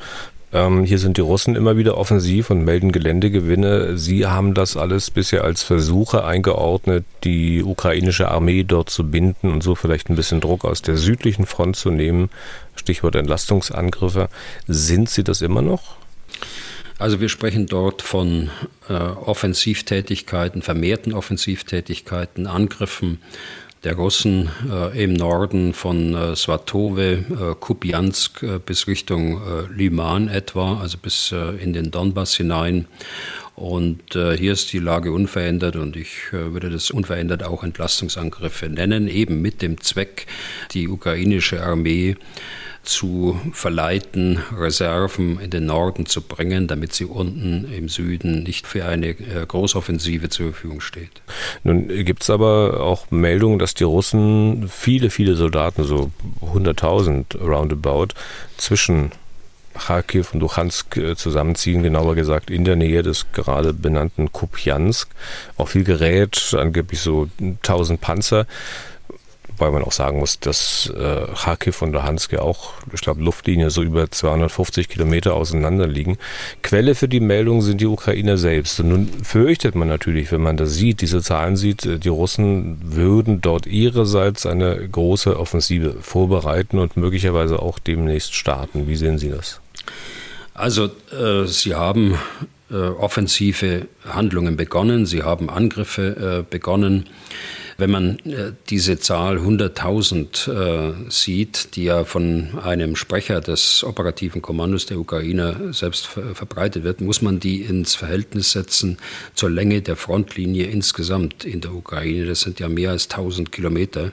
Ähm, 0.51 0.83
hier 0.83 0.97
sind 0.97 1.17
die 1.17 1.21
Russen 1.21 1.55
immer 1.55 1.77
wieder 1.77 1.97
offensiv 1.97 2.49
und 2.49 2.65
melden 2.65 2.91
Geländegewinne. 2.91 3.97
Sie 3.97 4.25
haben 4.25 4.53
das 4.53 4.77
alles 4.77 5.11
bisher 5.11 5.43
als 5.43 5.61
Versuche 5.61 6.23
eingeordnet, 6.23 7.05
die 7.23 7.63
ukrainische 7.63 8.29
Armee 8.29 8.63
dort 8.63 8.89
zu 8.89 9.09
binden 9.09 9.51
und 9.51 9.61
so 9.61 9.75
vielleicht 9.75 10.09
ein 10.09 10.15
bisschen 10.15 10.41
Druck 10.41 10.65
aus 10.65 10.81
der 10.81 10.97
südlichen 10.97 11.45
Front 11.45 11.75
zu 11.75 11.91
nehmen. 11.91 12.29
Stichwort 12.75 13.15
Entlastungsangriffe. 13.15 14.29
Sind 14.67 15.09
Sie 15.09 15.23
das 15.23 15.41
immer 15.41 15.61
noch? 15.61 15.97
Also 16.97 17.21
wir 17.21 17.29
sprechen 17.29 17.65
dort 17.67 18.01
von 18.01 18.49
äh, 18.89 18.93
Offensivtätigkeiten, 18.93 20.61
vermehrten 20.61 21.13
Offensivtätigkeiten, 21.13 22.45
Angriffen 22.47 23.21
der 23.83 23.95
Russen 23.95 24.49
äh, 24.69 25.03
im 25.03 25.13
Norden 25.13 25.73
von 25.73 26.13
äh, 26.13 26.35
Svatove, 26.35 27.11
äh, 27.13 27.55
Kupiansk 27.59 28.43
äh, 28.43 28.59
bis 28.59 28.87
Richtung 28.87 29.41
äh, 29.41 29.71
Liman 29.73 30.27
etwa, 30.27 30.79
also 30.81 30.97
bis 30.97 31.31
äh, 31.31 31.55
in 31.63 31.73
den 31.73 31.91
Donbass 31.91 32.35
hinein. 32.35 32.87
Und 33.55 34.15
äh, 34.15 34.37
hier 34.37 34.53
ist 34.53 34.71
die 34.71 34.79
Lage 34.79 35.11
unverändert 35.11 35.75
und 35.75 35.97
ich 35.97 36.31
würde 36.31 36.69
das 36.69 36.91
unverändert 36.91 37.43
auch 37.43 37.63
Entlastungsangriffe 37.63 38.69
nennen, 38.69 39.09
eben 39.09 39.41
mit 39.41 39.61
dem 39.61 39.81
Zweck, 39.81 40.27
die 40.71 40.87
ukrainische 40.87 41.61
Armee 41.61 42.15
zu 42.89 43.39
verleiten, 43.53 44.39
Reserven 44.57 45.39
in 45.39 45.49
den 45.51 45.65
Norden 45.65 46.05
zu 46.05 46.21
bringen, 46.21 46.67
damit 46.67 46.93
sie 46.93 47.05
unten 47.05 47.71
im 47.71 47.87
Süden 47.87 48.43
nicht 48.43 48.67
für 48.67 48.85
eine 48.85 49.09
äh, 49.09 49.45
Großoffensive 49.47 50.29
zur 50.29 50.47
Verfügung 50.47 50.81
steht. 50.81 51.21
Nun 51.63 51.87
gibt 51.87 52.23
es 52.23 52.29
aber 52.29 52.81
auch 52.81 53.11
Meldungen, 53.11 53.59
dass 53.59 53.73
die 53.75 53.83
Russen 53.83 54.67
viele, 54.69 55.09
viele 55.09 55.35
Soldaten, 55.35 55.83
so 55.83 56.11
100.000 56.41 57.37
roundabout, 57.39 58.09
zwischen 58.57 59.11
Kharkiv 59.79 60.33
und 60.33 60.41
Luhansk 60.41 60.97
äh, 60.97 61.15
zusammenziehen, 61.15 61.83
genauer 61.83 62.15
gesagt 62.15 62.49
in 62.49 62.65
der 62.65 62.75
Nähe 62.75 63.03
des 63.03 63.31
gerade 63.31 63.73
benannten 63.73 64.31
Kupjansk. 64.31 65.09
Auch 65.57 65.69
viel 65.69 65.83
Gerät, 65.83 66.55
angeblich 66.57 66.99
so 66.99 67.29
1000 67.39 68.01
Panzer. 68.01 68.45
Wobei 69.59 69.71
man 69.71 69.83
auch 69.83 69.91
sagen 69.91 70.19
muss, 70.19 70.39
dass 70.39 70.89
äh, 70.95 71.27
Kharkiv 71.35 71.81
und 71.81 71.91
Luhansk 71.91 72.35
auch, 72.35 72.71
ich 72.93 73.01
glaube, 73.01 73.21
Luftlinie 73.21 73.69
so 73.71 73.83
über 73.83 74.09
250 74.09 74.87
Kilometer 74.87 75.33
auseinander 75.33 75.85
liegen. 75.85 76.17
Quelle 76.63 76.95
für 76.95 77.09
die 77.09 77.19
Meldung 77.19 77.61
sind 77.61 77.81
die 77.81 77.85
Ukrainer 77.85 78.37
selbst. 78.37 78.79
Und 78.79 78.87
nun 78.87 79.09
fürchtet 79.21 79.75
man 79.75 79.89
natürlich, 79.89 80.31
wenn 80.31 80.39
man 80.39 80.55
das 80.55 80.75
sieht, 80.75 81.01
diese 81.01 81.21
Zahlen 81.21 81.57
sieht, 81.57 81.85
äh, 81.85 81.99
die 81.99 82.07
Russen 82.07 82.79
würden 82.81 83.41
dort 83.41 83.67
ihrerseits 83.67 84.45
eine 84.45 84.87
große 84.87 85.37
Offensive 85.37 85.97
vorbereiten 85.99 86.79
und 86.79 86.95
möglicherweise 86.95 87.61
auch 87.61 87.79
demnächst 87.79 88.35
starten. 88.35 88.87
Wie 88.87 88.95
sehen 88.95 89.17
Sie 89.17 89.29
das? 89.29 89.59
Also, 90.53 90.85
äh, 91.11 91.45
Sie 91.47 91.75
haben 91.75 92.17
äh, 92.71 92.75
offensive 92.75 93.87
Handlungen 94.05 94.57
begonnen, 94.57 95.05
Sie 95.05 95.23
haben 95.23 95.49
Angriffe 95.49 96.41
äh, 96.41 96.43
begonnen. 96.49 97.07
Wenn 97.79 97.91
man 97.91 98.19
äh, 98.19 98.51
diese 98.69 98.99
Zahl 98.99 99.37
100.000 99.37 100.51
äh, 100.51 100.93
sieht, 101.09 101.75
die 101.77 101.85
ja 101.85 102.03
von 102.03 102.59
einem 102.61 102.97
Sprecher 102.97 103.39
des 103.39 103.85
operativen 103.85 104.41
Kommandos 104.41 104.85
der 104.85 104.99
Ukraine 104.99 105.71
selbst 105.71 106.07
ver 106.07 106.35
verbreitet 106.35 106.83
wird, 106.83 106.99
muss 106.99 107.21
man 107.21 107.39
die 107.39 107.61
ins 107.61 107.95
Verhältnis 107.95 108.51
setzen 108.51 108.97
zur 109.33 109.49
Länge 109.49 109.81
der 109.81 109.95
Frontlinie 109.95 110.65
insgesamt 110.65 111.45
in 111.45 111.61
der 111.61 111.73
Ukraine. 111.73 112.25
Das 112.25 112.41
sind 112.41 112.59
ja 112.59 112.67
mehr 112.67 112.91
als 112.91 113.09
1000 113.09 113.51
Kilometer. 113.51 114.11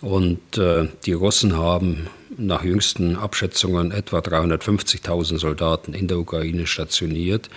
Und 0.00 0.56
äh, 0.56 0.88
die 1.04 1.12
Russen 1.12 1.56
haben 1.56 2.08
nach 2.36 2.64
jüngsten 2.64 3.16
Abschätzungen 3.16 3.92
etwa 3.92 4.18
350.000 4.18 5.38
Soldaten 5.38 5.92
in 5.92 6.08
der 6.08 6.18
Ukraine 6.18 6.66
stationiert. 6.66 7.50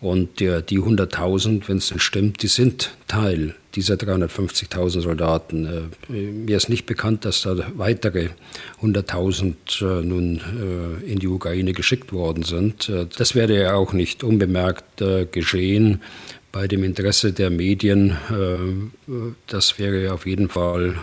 Und 0.00 0.40
äh, 0.40 0.62
die 0.62 0.80
100.000, 0.80 1.68
wenn 1.68 1.76
es 1.76 1.88
denn 1.88 2.00
stimmt, 2.00 2.42
die 2.42 2.48
sind 2.48 2.90
Teil 3.06 3.54
dieser 3.76 3.94
350.000 3.94 5.00
Soldaten. 5.00 5.90
Äh, 6.10 6.12
mir 6.12 6.56
ist 6.56 6.68
nicht 6.68 6.86
bekannt, 6.86 7.24
dass 7.24 7.42
da 7.42 7.56
weitere 7.76 8.30
100.000 8.82 9.54
äh, 9.80 10.04
nun 10.04 10.40
äh, 11.04 11.10
in 11.10 11.20
die 11.20 11.28
Ukraine 11.28 11.72
geschickt 11.72 12.12
worden 12.12 12.42
sind. 12.42 12.88
Äh, 12.88 13.06
das 13.16 13.36
wäre 13.36 13.56
ja 13.56 13.74
auch 13.74 13.92
nicht 13.92 14.24
unbemerkt 14.24 15.00
äh, 15.00 15.26
geschehen 15.26 16.00
bei 16.52 16.68
dem 16.68 16.84
Interesse 16.84 17.32
der 17.32 17.50
Medien, 17.50 18.10
äh, 18.30 19.10
das 19.46 19.78
wäre 19.78 20.12
auf 20.12 20.26
jeden 20.26 20.50
Fall 20.50 20.94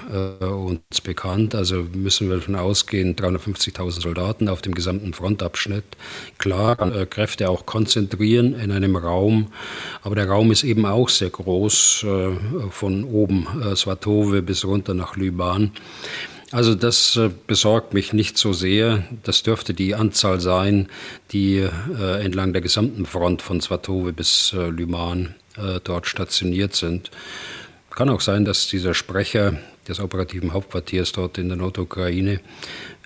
äh, 0.42 0.46
uns 0.46 1.02
bekannt. 1.04 1.56
Also 1.56 1.88
müssen 1.94 2.30
wir 2.30 2.38
davon 2.38 2.56
ausgehen, 2.56 3.16
350.000 3.16 4.02
Soldaten 4.02 4.48
auf 4.48 4.62
dem 4.62 4.76
gesamten 4.76 5.14
Frontabschnitt. 5.14 5.84
Klar, 6.38 6.80
äh, 6.96 7.08
Kräfte 7.08 7.50
auch 7.50 7.66
konzentrieren 7.66 8.54
in 8.54 8.72
einem 8.72 8.96
Raum, 8.96 9.48
aber 10.04 10.16
der 10.16 10.30
Raum 10.30 10.52
ist 10.52 10.64
eben 10.64 10.86
auch 10.86 11.10
sehr 11.10 11.32
groß, 11.32 12.06
von 12.70 13.04
oben 13.04 13.48
Svatove 13.76 14.42
bis 14.44 14.64
runter 14.66 14.94
nach 14.94 15.16
Lyban. 15.16 15.72
Also 16.52 16.74
das 16.74 17.16
äh, 17.16 17.30
besorgt 17.46 17.94
mich 17.94 18.12
nicht 18.14 18.38
so 18.38 18.54
sehr. 18.54 19.04
Das 19.24 19.44
dürfte 19.44 19.74
die 19.74 19.94
Anzahl 19.94 20.40
sein, 20.40 20.88
die 21.32 21.58
äh, 21.58 22.24
entlang 22.24 22.54
der 22.54 22.62
gesamten 22.62 23.06
Front 23.06 23.42
von 23.42 23.62
Svatove 23.62 24.14
bis 24.14 24.54
äh, 24.54 24.70
Lyman 24.70 25.36
äh, 25.58 25.80
dort 25.84 26.08
stationiert 26.08 26.76
sind. 26.76 27.12
Kann 27.92 28.10
auch 28.10 28.22
sein, 28.22 28.46
dass 28.46 28.68
dieser 28.68 28.96
Sprecher 28.96 29.60
des 29.88 30.00
operativen 30.00 30.54
Hauptquartiers 30.54 31.12
dort 31.12 31.38
in 31.38 31.50
der 31.50 31.58
Nordukraine 31.58 32.40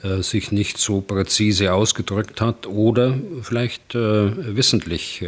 äh, 0.04 0.22
sich 0.22 0.54
nicht 0.54 0.78
so 0.78 1.02
präzise 1.02 1.74
ausgedrückt 1.74 2.40
hat 2.40 2.66
oder 2.66 3.18
vielleicht 3.42 3.94
äh, 3.96 4.56
wissentlich 4.56 5.26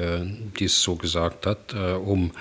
dies 0.60 0.82
so 0.82 0.96
gesagt 0.96 1.46
hat, 1.46 1.74
um 1.74 2.32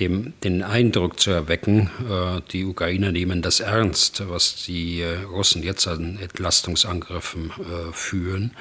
dem, 0.00 0.32
den 0.44 0.62
Eindruck 0.62 1.18
zu 1.18 1.30
erwecken, 1.30 1.90
äh, 2.08 2.40
die 2.52 2.64
Ukrainer 2.64 3.12
nehmen 3.12 3.42
das 3.42 3.60
ernst, 3.60 4.22
was 4.28 4.64
die 4.64 5.00
äh, 5.00 5.22
Russen 5.24 5.62
jetzt 5.62 5.86
an 5.88 6.18
Entlastungsangriffen 6.20 7.50
äh, 7.50 7.92
führen 7.92 8.52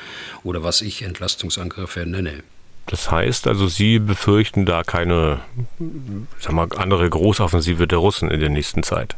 oder 0.44 0.64
was 0.64 0.82
ich 0.82 1.04
Entlastungsangriffe 1.04 2.06
nenne. 2.06 2.44
Das 2.88 3.12
heißt 3.12 3.48
also, 3.48 3.68
Sie 3.68 4.00
befürchten 4.00 4.66
da 4.66 4.84
keine 4.84 5.42
sag 6.40 6.54
mal, 6.54 6.68
andere 6.78 7.10
Großoffensive 7.10 7.86
der 7.86 7.98
Russen 7.98 8.32
in 8.32 8.40
der 8.40 8.50
nächsten 8.50 8.82
Zeit? 8.82 9.16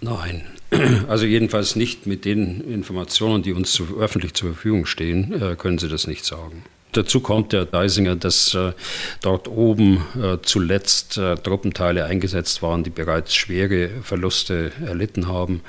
Nein, 0.00 0.44
also 1.08 1.26
jedenfalls 1.26 1.76
nicht 1.76 2.06
mit 2.06 2.24
den 2.24 2.62
Informationen, 2.62 3.42
die 3.42 3.52
uns 3.52 3.72
zu, 3.72 3.98
öffentlich 4.00 4.32
zur 4.32 4.54
Verfügung 4.54 4.86
stehen, 4.86 5.58
können 5.58 5.78
Sie 5.78 5.88
das 5.88 6.06
nicht 6.06 6.24
sagen. 6.24 6.64
Dazu 6.92 7.20
kommt 7.20 7.52
der 7.52 7.66
Deisinger, 7.66 8.16
dass 8.16 8.54
äh, 8.54 8.72
dort 9.20 9.48
oben 9.48 10.04
äh, 10.20 10.38
zuletzt 10.42 11.18
äh, 11.18 11.36
Truppenteile 11.36 12.04
eingesetzt 12.04 12.62
waren, 12.62 12.82
die 12.82 12.90
bereits 12.90 13.34
schwere 13.34 13.90
Verluste 14.02 14.72
erlitten 14.84 15.28
haben 15.28 15.60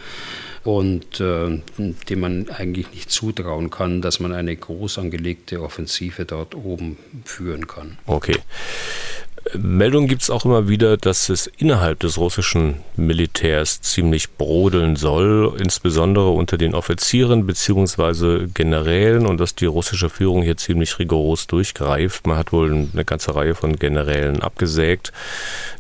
und 0.64 1.20
dem 1.20 2.20
man 2.20 2.50
eigentlich 2.50 2.92
nicht 2.92 3.10
zutrauen 3.10 3.70
kann, 3.70 4.02
dass 4.02 4.20
man 4.20 4.34
eine 4.34 4.56
groß 4.56 5.00
angelegte 5.00 5.62
Offensive 5.62 6.26
dort 6.26 6.54
oben 6.54 6.98
führen 7.24 7.66
kann. 7.66 7.98
Okay. 8.06 8.38
Meldungen 9.58 10.08
gibt 10.08 10.22
es 10.22 10.30
auch 10.30 10.46
immer 10.46 10.68
wieder, 10.68 10.98
dass 10.98 11.30
es 11.30 11.48
innerhalb 11.48 12.00
des 12.00 12.18
russischen 12.18 12.76
Militärs 12.96 13.82
ziemlich 13.82 14.32
brodeln 14.32 14.96
soll, 14.96 15.56
insbesondere 15.60 16.30
unter 16.30 16.58
den 16.58 16.76
Offizieren 16.76 17.46
bzw. 17.46 18.48
Generälen 18.54 19.26
und 19.26 19.40
dass 19.40 19.56
die 19.56 19.66
russische 19.66 20.10
Führung 20.10 20.44
hier 20.44 20.58
ziemlich 20.58 21.00
rigoros 21.00 21.48
durchgreift. 21.48 22.28
Man 22.28 22.38
hat 22.38 22.52
wohl 22.52 22.88
eine 22.94 23.06
ganze 23.06 23.36
Reihe 23.36 23.56
von 23.56 23.78
Generälen 23.78 24.42
abgesägt. 24.42 25.12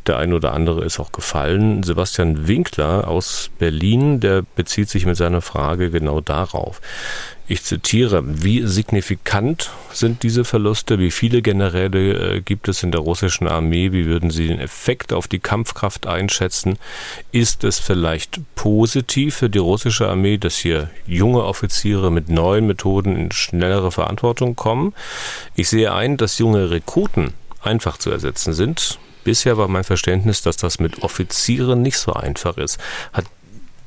Der 0.07 0.17
ein 0.17 0.33
oder 0.33 0.53
andere 0.53 0.83
ist 0.83 0.99
auch 0.99 1.11
gefallen. 1.11 1.83
Sebastian 1.83 2.47
Winkler 2.47 3.07
aus 3.07 3.51
Berlin, 3.59 4.19
der 4.19 4.43
bezieht 4.55 4.89
sich 4.89 5.05
mit 5.05 5.17
seiner 5.17 5.41
Frage 5.41 5.91
genau 5.91 6.21
darauf. 6.21 6.81
Ich 7.51 7.63
zitiere, 7.63 8.21
wie 8.43 8.61
signifikant 8.67 9.71
sind 9.91 10.21
diese 10.21 10.45
Verluste? 10.45 10.99
Wie 10.99 11.09
viele 11.09 11.41
Generäle 11.41 12.35
äh, 12.35 12.41
gibt 12.41 12.67
es 12.67 12.83
in 12.83 12.91
der 12.91 13.01
russischen 13.01 13.47
Armee? 13.47 13.91
Wie 13.91 14.05
würden 14.05 14.29
Sie 14.29 14.47
den 14.47 14.59
Effekt 14.59 15.11
auf 15.11 15.27
die 15.27 15.39
Kampfkraft 15.39 16.05
einschätzen? 16.05 16.77
Ist 17.31 17.63
es 17.63 17.79
vielleicht 17.79 18.39
positiv 18.53 19.37
für 19.37 19.49
die 19.49 19.57
russische 19.57 20.07
Armee, 20.07 20.37
dass 20.37 20.57
hier 20.57 20.91
junge 21.07 21.43
Offiziere 21.43 22.11
mit 22.11 22.29
neuen 22.29 22.67
Methoden 22.67 23.15
in 23.15 23.31
schnellere 23.31 23.91
Verantwortung 23.91 24.55
kommen? 24.55 24.93
Ich 25.55 25.69
sehe 25.69 25.91
ein, 25.91 26.17
dass 26.17 26.37
junge 26.37 26.69
Rekruten 26.69 27.33
einfach 27.63 27.97
zu 27.97 28.11
ersetzen 28.11 28.53
sind. 28.53 28.99
Bisher 29.23 29.57
war 29.57 29.67
mein 29.67 29.83
Verständnis, 29.83 30.43
dass 30.43 30.57
das 30.57 30.79
mit 30.79 31.01
Offizieren 31.01 31.81
nicht 31.81 31.97
so 31.97 32.13
einfach 32.13 32.57
ist. 32.57 32.77
Hat 33.11 33.25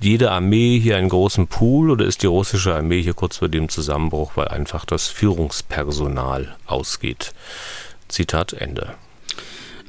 jede 0.02 0.30
Armee 0.30 0.78
hier 0.78 0.96
einen 0.96 1.08
großen 1.08 1.46
Pool 1.46 1.90
oder 1.90 2.04
ist 2.04 2.22
die 2.22 2.26
russische 2.26 2.74
Armee 2.74 3.02
hier 3.02 3.14
kurz 3.14 3.38
vor 3.38 3.48
dem 3.48 3.68
Zusammenbruch, 3.68 4.32
weil 4.36 4.48
einfach 4.48 4.84
das 4.84 5.08
Führungspersonal 5.08 6.56
ausgeht? 6.66 7.32
Zitat 8.08 8.52
Ende. 8.52 8.94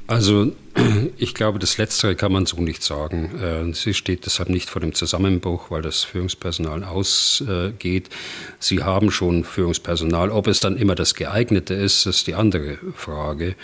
Also 0.06 0.52
ich 1.16 1.34
glaube, 1.34 1.58
das 1.58 1.78
Letztere 1.78 2.14
kann 2.14 2.30
man 2.30 2.44
so 2.44 2.60
nicht 2.60 2.82
sagen. 2.82 3.40
Äh, 3.40 3.74
sie 3.74 3.94
steht 3.94 4.26
deshalb 4.26 4.50
nicht 4.50 4.68
vor 4.68 4.80
dem 4.80 4.94
Zusammenbruch, 4.94 5.70
weil 5.70 5.82
das 5.82 6.04
Führungspersonal 6.04 6.84
ausgeht. 6.84 8.10
Sie 8.58 8.82
haben 8.82 9.10
schon 9.10 9.44
Führungspersonal. 9.44 10.30
Ob 10.30 10.46
es 10.46 10.60
dann 10.60 10.76
immer 10.76 10.94
das 10.94 11.14
geeignete 11.14 11.74
ist, 11.74 12.06
ist 12.06 12.26
die 12.26 12.34
andere 12.34 12.78
Frage. 12.94 13.56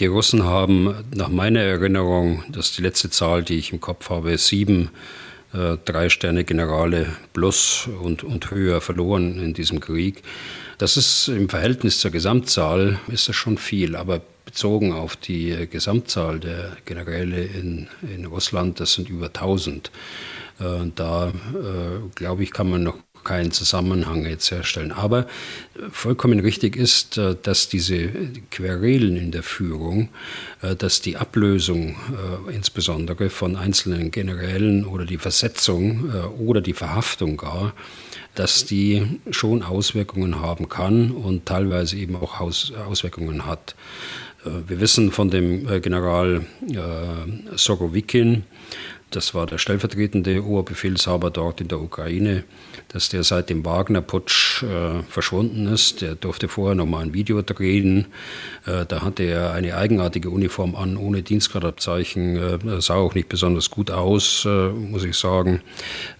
Die 0.00 0.06
Russen 0.06 0.44
haben 0.44 0.94
nach 1.14 1.28
meiner 1.28 1.60
Erinnerung, 1.60 2.42
das 2.48 2.70
ist 2.70 2.78
die 2.78 2.82
letzte 2.82 3.10
Zahl, 3.10 3.42
die 3.42 3.58
ich 3.58 3.72
im 3.72 3.80
Kopf 3.80 4.08
habe, 4.08 4.36
sieben 4.38 4.90
drei 5.52 6.08
Sterne 6.08 6.44
Generale 6.44 7.06
plus 7.32 7.88
und, 8.02 8.24
und 8.24 8.50
höher 8.50 8.80
verloren 8.80 9.42
in 9.42 9.54
diesem 9.54 9.80
Krieg. 9.80 10.22
Das 10.78 10.96
ist 10.96 11.28
im 11.28 11.48
Verhältnis 11.48 12.00
zur 12.00 12.10
Gesamtzahl 12.10 12.98
ist 13.08 13.28
das 13.28 13.36
schon 13.36 13.56
viel, 13.56 13.96
aber 13.96 14.20
bezogen 14.44 14.92
auf 14.92 15.16
die 15.16 15.68
Gesamtzahl 15.70 16.38
der 16.40 16.76
Generäle 16.84 17.42
in, 17.44 17.88
in 18.14 18.26
Russland, 18.26 18.80
das 18.80 18.94
sind 18.94 19.08
über 19.08 19.26
1000. 19.26 19.90
Äh, 20.58 20.90
da, 20.94 21.28
äh, 21.28 21.32
glaube 22.14 22.42
ich, 22.42 22.52
kann 22.52 22.70
man 22.70 22.82
noch 22.82 22.98
keinen 23.26 23.50
Zusammenhang 23.50 24.24
jetzt 24.24 24.50
herstellen. 24.50 24.92
Aber 24.92 25.26
vollkommen 25.90 26.40
richtig 26.40 26.76
ist, 26.76 27.18
äh, 27.18 27.34
dass 27.42 27.68
diese 27.68 28.08
Querelen 28.50 29.16
in 29.16 29.32
der 29.32 29.42
Führung, 29.42 30.08
äh, 30.62 30.76
dass 30.76 31.00
die 31.00 31.16
Ablösung 31.16 31.96
äh, 32.48 32.54
insbesondere 32.54 33.28
von 33.28 33.56
einzelnen 33.56 34.10
Generälen 34.10 34.86
oder 34.86 35.04
die 35.04 35.18
Versetzung 35.18 36.10
oder 36.38 36.60
die 36.60 36.72
Verhaftung 36.72 37.36
gar, 37.36 37.74
dass 38.34 38.64
die 38.64 39.20
schon 39.30 39.62
Auswirkungen 39.62 40.40
haben 40.40 40.68
kann 40.68 41.10
und 41.10 41.46
teilweise 41.46 41.96
eben 41.96 42.16
auch 42.16 42.40
Auswirkungen 42.40 43.46
hat. 43.46 43.74
Wir 44.44 44.78
wissen 44.78 45.10
von 45.10 45.30
dem 45.30 45.66
General 45.82 46.46
Sorowikin, 47.56 48.44
das 49.10 49.34
war 49.34 49.46
der 49.46 49.58
stellvertretende 49.58 50.44
Oberbefehlshaber 50.44 51.30
dort 51.30 51.60
in 51.60 51.68
der 51.68 51.80
Ukraine, 51.80 52.42
dass 52.88 53.08
der 53.08 53.22
seit 53.22 53.50
dem 53.50 53.64
Wagner-Putsch 53.64 54.64
äh, 54.64 55.02
verschwunden 55.08 55.68
ist. 55.68 56.02
Der 56.02 56.16
durfte 56.16 56.48
vorher 56.48 56.74
noch 56.74 56.86
mal 56.86 57.02
ein 57.02 57.14
Video 57.14 57.40
drehen. 57.40 58.06
Äh, 58.66 58.84
da 58.84 59.02
hatte 59.02 59.22
er 59.22 59.52
eine 59.52 59.76
eigenartige 59.76 60.30
Uniform 60.30 60.74
an, 60.74 60.96
ohne 60.96 61.22
Dienstgradabzeichen. 61.22 62.36
Äh, 62.36 62.80
sah 62.80 62.96
auch 62.96 63.14
nicht 63.14 63.28
besonders 63.28 63.70
gut 63.70 63.92
aus, 63.92 64.44
äh, 64.44 64.68
muss 64.70 65.04
ich 65.04 65.16
sagen. 65.16 65.62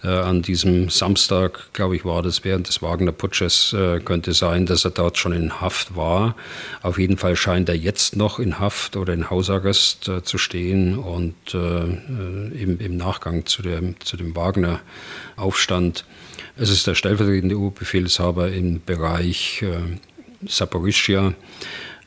Äh, 0.03 0.07
an 0.07 0.41
diesem 0.41 0.89
Samstag, 0.89 1.73
glaube 1.73 1.97
ich, 1.97 2.05
war 2.05 2.23
das 2.23 2.45
während 2.45 2.69
des 2.69 2.81
Wagner-Putsches, 2.81 3.73
äh, 3.73 3.99
könnte 3.99 4.33
sein, 4.33 4.65
dass 4.65 4.85
er 4.85 4.91
dort 4.91 5.17
schon 5.17 5.33
in 5.33 5.59
Haft 5.59 5.95
war. 5.97 6.35
Auf 6.81 6.97
jeden 6.97 7.17
Fall 7.17 7.35
scheint 7.35 7.67
er 7.67 7.75
jetzt 7.75 8.15
noch 8.15 8.39
in 8.39 8.59
Haft 8.59 8.95
oder 8.95 9.13
in 9.13 9.29
Hausarrest 9.29 10.09
zu 10.23 10.37
stehen 10.37 10.97
und 10.97 11.33
eben 11.53 12.76
im, 12.79 12.97
Nachgang 12.97 13.45
zu 13.45 13.61
dem, 13.61 13.99
zu 13.99 14.17
dem 14.17 14.35
Wagner-Aufstand. 14.35 16.05
Es 16.55 16.69
ist 16.69 16.87
der 16.87 16.95
stellvertretende 16.95 17.57
Oberbefehlshaber 17.57 18.51
im 18.51 18.81
Bereich 18.83 19.61
äh, 19.61 19.97
Saporischia 20.47 21.33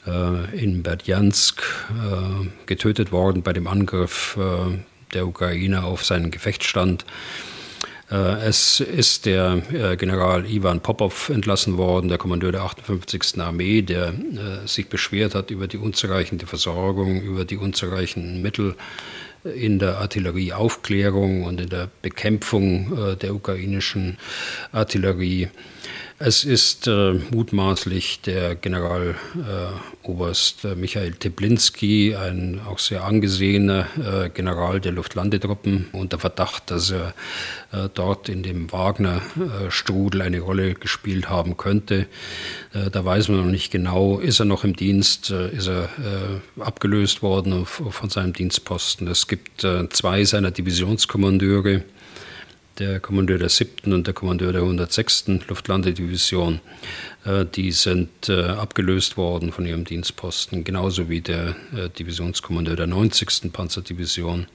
äh, 0.07 0.59
in 0.59 0.83
Berdjansk 0.83 1.63
äh, 1.91 2.49
getötet 2.67 3.13
worden 3.13 3.43
bei 3.43 3.53
dem 3.53 3.67
Angriff 3.67 4.37
äh, 4.39 4.79
der 5.15 5.27
Ukraine 5.27 5.85
auf 5.85 6.05
seinen 6.05 6.31
Gefechtsstand. 6.31 7.05
Äh, 8.11 8.47
es 8.47 8.81
ist 8.81 9.27
der 9.27 9.63
äh, 9.73 9.97
General 9.97 10.47
Ivan 10.47 10.81
Popov 10.81 11.29
entlassen 11.29 11.77
worden, 11.77 12.09
der 12.09 12.19
Kommandeur 12.19 12.53
der 12.53 12.63
58. 12.63 13.41
Armee, 13.41 13.83
der 13.83 14.13
sich 14.67 14.89
beschwert 14.89 15.35
hat 15.35 15.51
über 15.51 15.69
die 15.69 15.79
unzureichende 15.79 16.47
Versorgung, 16.47 17.21
über 17.21 17.45
die 17.45 17.57
unzureichenden 17.57 18.43
Mittel 18.43 18.75
in 19.45 19.79
der 19.79 19.99
Artillerieaufklärung 19.99 21.45
und 21.45 21.61
in 21.61 21.69
der 21.69 21.89
Bekämpfung 22.03 23.13
äh, 23.13 23.17
der 23.17 23.35
ukrainischen 23.35 24.19
Artillerie. 24.73 25.49
Es 26.23 26.45
ist 26.45 26.87
äh, 26.87 27.15
mutmaßlich 27.31 28.21
der 28.21 28.55
Generaloberst 28.55 30.67
äh, 30.67 30.75
Michael 30.75 31.13
Teblinski, 31.13 32.15
ein 32.15 32.61
auch 32.69 32.79
sehr 32.79 33.05
angesehener 33.05 33.87
äh, 33.97 34.29
General 34.29 34.81
der 34.81 34.93
Luftlandetruppen, 34.93 35.87
unter 35.93 36.19
Verdacht, 36.19 36.71
dass 36.71 36.91
er 36.91 37.15
äh, 37.73 37.89
dort 37.95 38.29
in 38.29 38.43
dem 38.43 38.71
Wagner-Strudel 38.71 40.21
eine 40.21 40.41
Rolle 40.41 40.75
gespielt 40.75 41.31
haben 41.31 41.57
könnte. 41.57 42.07
Äh, 42.75 42.91
da 42.91 43.03
weiß 43.03 43.29
man 43.29 43.39
noch 43.39 43.51
nicht 43.51 43.71
genau, 43.71 44.19
ist 44.19 44.41
er 44.41 44.45
noch 44.45 44.63
im 44.63 44.77
Dienst, 44.77 45.31
äh, 45.31 45.49
ist 45.49 45.69
er 45.69 45.89
abgelöst 46.59 47.23
worden 47.23 47.65
von 47.65 48.11
seinem 48.11 48.35
Dienstposten. 48.35 49.09
Es 49.09 49.27
gibt 49.27 49.67
zwei 49.89 50.25
seiner 50.25 50.51
Divisionskommandeure, 50.51 51.83
der 52.81 52.99
Kommandeur 52.99 53.39
der 53.39 53.51
7. 53.51 53.93
und 53.93 54.07
der 54.07 54.15
Kommandeur 54.15 54.53
der 54.53 54.63
106. 54.63 55.27
Luftlandedivision. 55.49 56.61
Äh, 57.25 57.45
die 57.45 57.73
sind 57.73 58.29
äh, 58.29 58.43
abgelöst 58.43 59.17
worden 59.17 59.53
von 59.53 59.67
ihrem 59.67 59.85
Dienstposten, 59.85 60.65
genauso 60.65 61.09
wie 61.11 61.21
der 61.21 61.55
äh, 61.77 61.91
Divisionskommandeur 61.91 62.77
der 62.77 62.87
90. 62.87 63.53
Panzerdivision. 63.53 64.47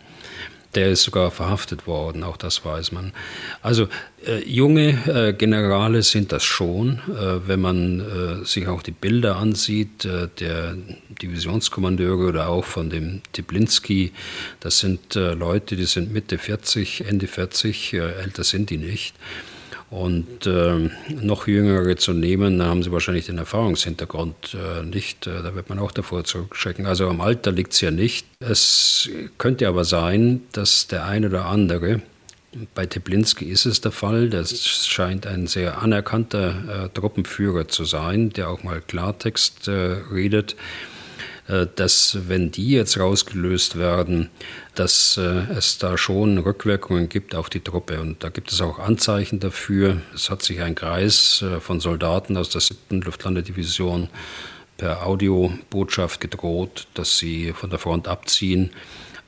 Der 0.75 0.91
ist 0.91 1.03
sogar 1.03 1.31
verhaftet 1.31 1.87
worden, 1.87 2.23
auch 2.23 2.37
das 2.37 2.65
weiß 2.65 2.91
man. 2.91 3.13
Also 3.61 3.87
äh, 4.25 4.43
junge 4.43 4.89
äh, 5.07 5.33
Generale 5.33 6.03
sind 6.03 6.31
das 6.31 6.43
schon, 6.43 6.99
äh, 7.07 7.47
wenn 7.47 7.61
man 7.61 7.99
äh, 8.01 8.45
sich 8.45 8.67
auch 8.67 8.83
die 8.83 8.91
Bilder 8.91 9.37
ansieht, 9.37 10.05
äh, 10.05 10.27
der 10.39 10.75
Divisionskommandeure 11.21 12.27
oder 12.27 12.49
auch 12.49 12.65
von 12.65 12.89
dem 12.89 13.21
Tiblinski. 13.31 14.11
Das 14.59 14.79
sind 14.79 15.15
äh, 15.15 15.33
Leute, 15.33 15.75
die 15.75 15.85
sind 15.85 16.11
Mitte 16.11 16.37
40, 16.37 17.05
Ende 17.07 17.27
40, 17.27 17.93
älter 17.93 18.43
sind 18.43 18.69
die 18.69 18.77
nicht. 18.77 19.15
Und 19.91 20.47
äh, 20.47 20.89
noch 21.21 21.47
jüngere 21.47 21.95
zu 21.95 22.13
nehmen, 22.13 22.59
da 22.59 22.65
haben 22.65 22.83
sie 22.83 22.91
wahrscheinlich 22.91 23.27
den 23.27 23.37
Erfahrungshintergrund 23.37 24.55
äh, 24.55 24.83
nicht. 24.83 25.27
Äh, 25.27 25.43
da 25.43 25.55
wird 25.55 25.69
man 25.69 25.79
auch 25.79 25.91
davor 25.91 26.23
zurückchecken. 26.23 26.85
Also 26.85 27.07
am 27.07 27.21
Alter 27.21 27.51
liegt 27.51 27.73
es 27.73 27.81
ja 27.81 27.91
nicht. 27.91 28.25
Es 28.39 29.09
könnte 29.37 29.67
aber 29.67 29.85
sein, 29.85 30.41
dass 30.53 30.87
der 30.87 31.05
eine 31.05 31.27
oder 31.27 31.45
andere, 31.45 32.01
bei 32.73 32.85
Teplinski 32.85 33.45
ist 33.45 33.65
es 33.65 33.81
der 33.81 33.91
Fall, 33.91 34.29
das 34.29 34.87
scheint 34.87 35.27
ein 35.27 35.45
sehr 35.45 35.81
anerkannter 35.81 36.85
äh, 36.85 36.89
Truppenführer 36.89 37.67
zu 37.67 37.85
sein, 37.85 38.31
der 38.31 38.49
auch 38.49 38.63
mal 38.63 38.81
Klartext 38.81 39.67
äh, 39.67 39.97
redet 40.11 40.55
dass 41.47 42.17
wenn 42.27 42.51
die 42.51 42.71
jetzt 42.71 42.99
rausgelöst 42.99 43.77
werden, 43.77 44.29
dass 44.73 45.17
äh, 45.17 45.43
es 45.55 45.77
da 45.77 45.97
schon 45.97 46.39
Rückwirkungen 46.39 47.07
gibt 47.07 47.35
auf 47.35 47.49
die 47.49 47.59
Truppe. 47.59 48.01
Und 48.01 48.23
da 48.23 48.29
gibt 48.29 48.51
es 48.51 48.61
auch 48.61 48.79
Anzeichen 48.79 49.39
dafür. 49.39 50.01
Es 50.13 50.29
hat 50.29 50.41
sich 50.41 50.61
ein 50.61 50.73
Kreis 50.73 51.43
äh, 51.43 51.59
von 51.59 51.79
Soldaten 51.79 52.35
aus 52.37 52.49
der 52.49 52.61
7. 52.61 53.01
Luftlandedivision 53.01 54.09
per 54.77 55.05
Audiobotschaft 55.05 56.19
gedroht, 56.19 56.87
dass 56.95 57.17
sie 57.17 57.53
von 57.53 57.69
der 57.69 57.79
Front 57.79 58.07
abziehen, 58.07 58.71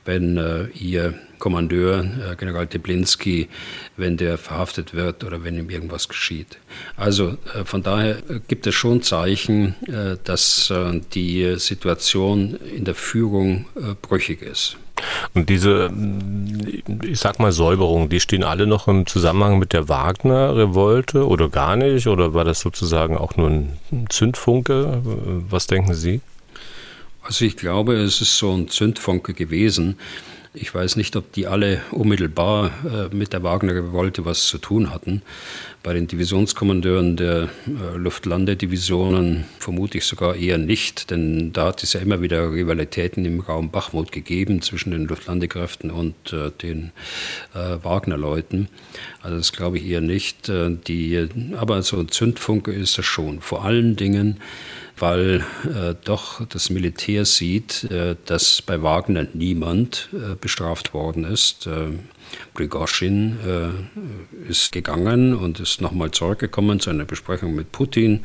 wenn 0.04 0.70
ihr 0.74 1.14
Kommandeur, 1.38 2.04
äh, 2.04 2.36
General 2.36 2.66
Teblinski, 2.66 3.48
wenn 3.96 4.16
der 4.16 4.38
verhaftet 4.38 4.94
wird 4.94 5.24
oder 5.24 5.44
wenn 5.44 5.56
ihm 5.56 5.70
irgendwas 5.70 6.08
geschieht. 6.08 6.58
Also 6.96 7.36
äh, 7.54 7.64
von 7.64 7.82
daher 7.82 8.18
gibt 8.48 8.66
es 8.66 8.74
schon 8.74 9.02
Zeichen, 9.02 9.74
äh, 9.86 10.16
dass 10.24 10.72
die 11.14 11.54
Situation 11.56 12.54
in 12.56 12.84
der 12.84 12.94
Führung 12.94 13.66
brüchig 14.02 14.42
ist. 14.42 14.76
Und 15.34 15.48
diese, 15.48 15.90
ich 17.02 17.18
sag 17.18 17.38
mal, 17.38 17.52
Säuberungen, 17.52 18.08
die 18.08 18.20
stehen 18.20 18.44
alle 18.44 18.66
noch 18.66 18.88
im 18.88 19.06
Zusammenhang 19.06 19.58
mit 19.58 19.72
der 19.72 19.88
Wagner-Revolte 19.88 21.26
oder 21.26 21.48
gar 21.48 21.76
nicht? 21.76 22.06
Oder 22.06 22.34
war 22.34 22.44
das 22.44 22.60
sozusagen 22.60 23.16
auch 23.16 23.36
nur 23.36 23.48
ein 23.48 23.78
Zündfunke? 24.08 25.00
Was 25.48 25.66
denken 25.66 25.94
Sie? 25.94 26.20
Also 27.22 27.44
ich 27.44 27.56
glaube, 27.56 27.94
es 27.94 28.20
ist 28.20 28.38
so 28.38 28.52
ein 28.52 28.68
Zündfunke 28.68 29.34
gewesen. 29.34 29.98
Ich 30.60 30.74
weiß 30.74 30.96
nicht, 30.96 31.14
ob 31.14 31.32
die 31.32 31.46
alle 31.46 31.82
unmittelbar 31.92 32.72
äh, 32.84 33.14
mit 33.14 33.32
der 33.32 33.44
Wagner-Revolte 33.44 34.24
was 34.24 34.46
zu 34.46 34.58
tun 34.58 34.92
hatten. 34.92 35.22
Bei 35.84 35.92
den 35.92 36.08
Divisionskommandeuren 36.08 37.16
der 37.16 37.44
äh, 37.66 37.96
Luftlandedivisionen 37.96 39.44
vermute 39.60 39.98
ich 39.98 40.04
sogar 40.04 40.34
eher 40.34 40.58
nicht, 40.58 41.10
denn 41.10 41.52
da 41.52 41.66
hat 41.66 41.84
es 41.84 41.92
ja 41.92 42.00
immer 42.00 42.22
wieder 42.22 42.52
Rivalitäten 42.52 43.24
im 43.24 43.38
Raum 43.38 43.70
Bachmut 43.70 44.10
gegeben 44.10 44.60
zwischen 44.60 44.90
den 44.90 45.06
Luftlandekräften 45.06 45.90
und 45.92 46.32
äh, 46.32 46.50
den 46.62 46.90
Wagner-Leuten. 47.54 48.68
Also 49.22 49.36
das 49.36 49.52
glaube 49.52 49.78
ich 49.78 49.86
eher 49.86 50.00
nicht. 50.00 50.48
Die, 50.48 51.28
aber 51.56 51.82
so 51.82 51.98
ein 51.98 52.08
Zündfunke 52.08 52.72
ist 52.72 52.98
das 52.98 53.04
schon. 53.06 53.40
Vor 53.40 53.64
allen 53.64 53.96
Dingen 53.96 54.38
weil 55.00 55.44
äh, 55.64 55.94
doch 56.04 56.46
das 56.46 56.70
Militär 56.70 57.24
sieht, 57.24 57.84
äh, 57.84 58.16
dass 58.26 58.62
bei 58.62 58.82
Wagner 58.82 59.26
niemand 59.32 60.08
äh, 60.12 60.34
bestraft 60.34 60.94
worden 60.94 61.24
ist. 61.24 61.66
Äh, 61.66 61.98
Prigozhin 62.54 63.38
äh, 63.46 64.50
ist 64.50 64.72
gegangen 64.72 65.34
und 65.34 65.60
ist 65.60 65.80
nochmal 65.80 66.10
zurückgekommen 66.10 66.80
zu 66.80 66.90
einer 66.90 67.04
Besprechung 67.04 67.54
mit 67.54 67.72
Putin. 67.72 68.24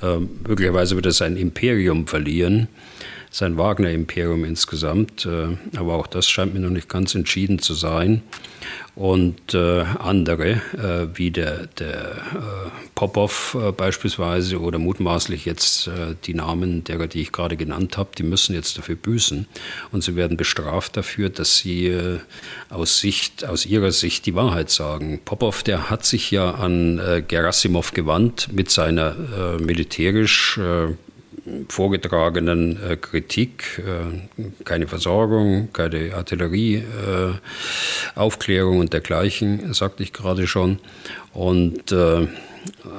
Äh, 0.00 0.18
möglicherweise 0.46 0.94
wird 0.94 1.06
er 1.06 1.12
sein 1.12 1.36
Imperium 1.36 2.06
verlieren 2.06 2.68
sein 3.32 3.56
Wagner-Imperium 3.56 4.44
insgesamt. 4.44 5.26
Äh, 5.26 5.56
aber 5.76 5.94
auch 5.94 6.06
das 6.06 6.28
scheint 6.28 6.54
mir 6.54 6.60
noch 6.60 6.70
nicht 6.70 6.88
ganz 6.88 7.14
entschieden 7.14 7.58
zu 7.58 7.74
sein. 7.74 8.22
Und 8.94 9.54
äh, 9.54 9.80
andere, 9.80 10.60
äh, 10.76 11.08
wie 11.14 11.30
der, 11.30 11.66
der 11.78 12.16
Popov 12.94 13.56
beispielsweise 13.76 14.60
oder 14.60 14.78
mutmaßlich 14.78 15.46
jetzt 15.46 15.90
die 16.26 16.34
Namen 16.34 16.84
derer, 16.84 17.06
die 17.06 17.22
ich 17.22 17.32
gerade 17.32 17.56
genannt 17.56 17.96
habe, 17.96 18.10
die 18.16 18.22
müssen 18.22 18.54
jetzt 18.54 18.76
dafür 18.76 18.96
büßen. 18.96 19.46
Und 19.90 20.04
sie 20.04 20.14
werden 20.14 20.36
bestraft 20.36 20.96
dafür, 20.96 21.30
dass 21.30 21.56
sie 21.56 21.96
aus, 22.68 22.98
Sicht, 23.00 23.46
aus 23.46 23.64
ihrer 23.64 23.90
Sicht 23.90 24.26
die 24.26 24.34
Wahrheit 24.34 24.70
sagen. 24.70 25.20
Popov, 25.24 25.62
der 25.62 25.90
hat 25.90 26.04
sich 26.04 26.30
ja 26.30 26.52
an 26.52 27.00
Gerasimov 27.26 27.92
gewandt 27.92 28.50
mit 28.52 28.70
seiner 28.70 29.16
militärisch 29.58 30.60
vorgetragenen 31.68 32.78
äh, 32.82 32.96
Kritik, 32.96 33.82
äh, 33.86 34.28
keine 34.64 34.86
Versorgung, 34.86 35.72
keine 35.72 36.14
Artillerieaufklärung 36.14 38.76
äh, 38.76 38.80
und 38.80 38.92
dergleichen, 38.92 39.74
sagte 39.74 40.02
ich 40.02 40.12
gerade 40.12 40.46
schon. 40.46 40.78
Und 41.32 41.92
äh, 41.92 42.26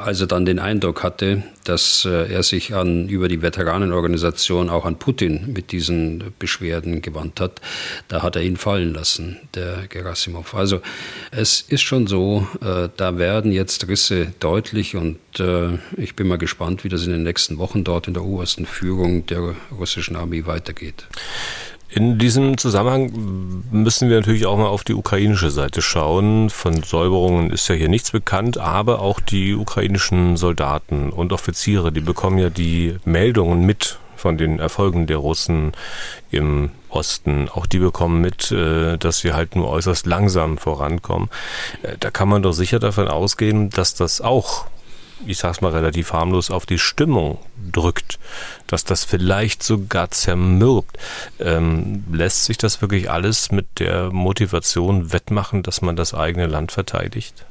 als 0.02 0.22
er 0.22 0.28
dann 0.28 0.46
den 0.46 0.60
Eindruck 0.60 1.04
hatte, 1.04 1.44
dass 1.64 2.06
äh, 2.06 2.32
er 2.32 2.44
sich 2.44 2.74
an, 2.74 3.08
über 3.08 3.28
die 3.28 3.42
Veteranenorganisation 3.42 4.70
auch 4.70 4.86
an 4.86 4.98
Putin 4.98 5.54
mit 5.54 5.72
diesen 5.72 6.34
Beschwerden 6.40 7.02
gewandt 7.02 7.40
hat, 7.40 7.62
da 8.08 8.22
hat 8.22 8.36
er 8.36 8.42
ihn 8.42 8.58
fallen 8.58 8.94
lassen, 8.94 9.38
der 9.56 9.88
Gerasimov. 9.88 10.56
Also 10.56 10.82
es 11.32 11.62
ist 11.62 11.82
schon 11.82 12.08
so, 12.08 12.48
äh, 12.62 12.90
da 12.96 13.18
werden 13.18 13.52
jetzt 13.52 13.88
Risse 13.88 14.34
deutlich 14.40 14.96
und 14.96 15.18
äh, 15.40 15.78
ich 15.98 16.16
bin 16.16 16.28
mal 16.28 16.38
gespannt, 16.38 16.84
wie 16.84 16.90
das 16.90 17.06
in 17.06 17.12
den 17.12 17.24
nächsten 17.24 17.58
Wochen 17.58 17.84
dort 17.84 18.08
in 18.08 18.14
der 18.14 18.24
obersten 18.24 18.66
Führung 18.66 19.26
der 19.26 19.56
russischen 19.72 20.16
Armee 20.16 20.46
weitergeht. 20.46 21.06
In 21.96 22.18
diesem 22.18 22.58
Zusammenhang 22.58 23.12
müssen 23.70 24.10
wir 24.10 24.18
natürlich 24.18 24.48
auch 24.48 24.58
mal 24.58 24.66
auf 24.66 24.84
die 24.84 24.96
ukrainische 24.96 25.52
Seite 25.52 25.84
schauen. 25.84 26.50
Von 26.50 26.82
Säuberungen 26.82 27.52
ist 27.52 27.68
ja 27.68 27.76
hier 27.76 27.88
nichts 27.88 28.10
bekannt, 28.10 28.58
aber 28.58 29.00
auch 29.00 29.20
die 29.20 29.54
ukrainischen 29.54 30.36
Soldaten 30.36 31.12
und 31.12 31.32
Offiziere, 31.32 31.91
die 31.91 32.02
bekommen 32.02 32.39
ja 32.39 32.50
die 32.50 32.96
Meldungen 33.06 33.64
mit 33.68 34.00
von 34.16 34.39
den 34.39 34.58
Erfolgen 34.58 35.06
der 35.06 35.18
Russen 35.18 35.74
im 36.32 36.72
Osten. 36.89 37.48
Auch 37.50 37.68
die 37.68 37.80
bekommen 37.80 38.22
mit, 38.22 38.52
äh, 38.52 38.98
dass 38.98 39.20
sie 39.20 39.34
halt 39.34 39.56
nur 39.56 39.70
äußerst 39.70 40.08
langsam 40.08 40.58
vorankommen. 40.58 41.30
Äh, 41.84 41.98
da 42.00 42.10
kann 42.10 42.30
man 42.30 42.41
doch 42.41 42.54
sicher 42.54 42.80
davon 42.80 43.08
ausgehen, 43.08 43.70
dass 43.70 43.94
das 43.94 44.20
auch 44.20 44.66
ich 45.26 45.38
sag's 45.38 45.61
mal 45.61 45.71
relativ 45.71 46.13
harmlos, 46.13 46.51
auf 46.51 46.65
die 46.65 46.80
Stimmung 46.80 47.39
drückt, 47.71 48.19
dass 48.67 48.84
das 48.84 49.03
vielleicht 49.03 49.63
sogar 49.63 50.11
zermürbt. 50.11 50.97
Ähm, 51.39 52.03
lässt 52.11 52.45
sich 52.45 52.57
das 52.57 52.82
wirklich 52.82 53.09
alles 53.09 53.51
mit 53.51 53.65
der 53.80 54.11
Motivation 54.11 55.13
wettmachen, 55.13 55.63
dass 55.63 55.82
man 55.82 55.95
das 55.95 56.13
eigene 56.13 56.47
Land 56.47 56.71
verteidigt? 56.71 57.45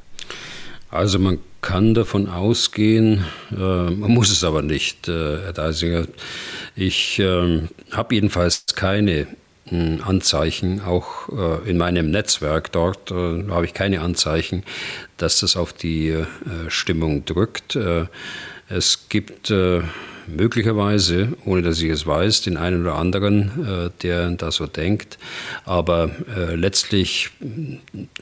Also 0.89 1.17
man 1.17 1.39
kann 1.61 1.93
davon 1.95 2.29
ausgehen, 2.29 3.25
äh, 3.51 3.55
man 3.55 4.11
muss 4.11 4.29
es 4.29 4.43
aber 4.43 4.61
nicht, 4.61 5.07
äh, 5.07 5.39
Herr 5.39 5.53
Deisinger. 5.53 6.05
Ich 6.75 7.19
äh, 7.19 7.63
habe 7.91 8.15
jedenfalls 8.15 8.65
keine 8.75 9.27
Anzeichen, 9.71 10.81
auch 10.81 11.29
äh, 11.29 11.69
in 11.69 11.77
meinem 11.77 12.11
Netzwerk 12.11 12.71
dort 12.73 13.11
äh, 13.11 13.49
habe 13.49 13.65
ich 13.65 13.73
keine 13.73 14.01
Anzeichen, 14.01 14.63
dass 15.17 15.39
das 15.39 15.55
auf 15.55 15.71
die 15.71 16.09
äh, 16.09 16.25
Stimmung 16.67 17.23
drückt. 17.23 17.77
es 18.69 19.07
gibt 19.09 19.53
möglicherweise, 20.27 21.33
ohne 21.45 21.61
dass 21.61 21.81
ich 21.81 21.89
es 21.89 22.07
weiß, 22.07 22.41
den 22.41 22.57
einen 22.57 22.81
oder 22.81 22.95
anderen, 22.95 23.91
der 24.01 24.31
da 24.31 24.51
so 24.51 24.65
denkt. 24.67 25.19
Aber 25.65 26.09
letztlich 26.55 27.29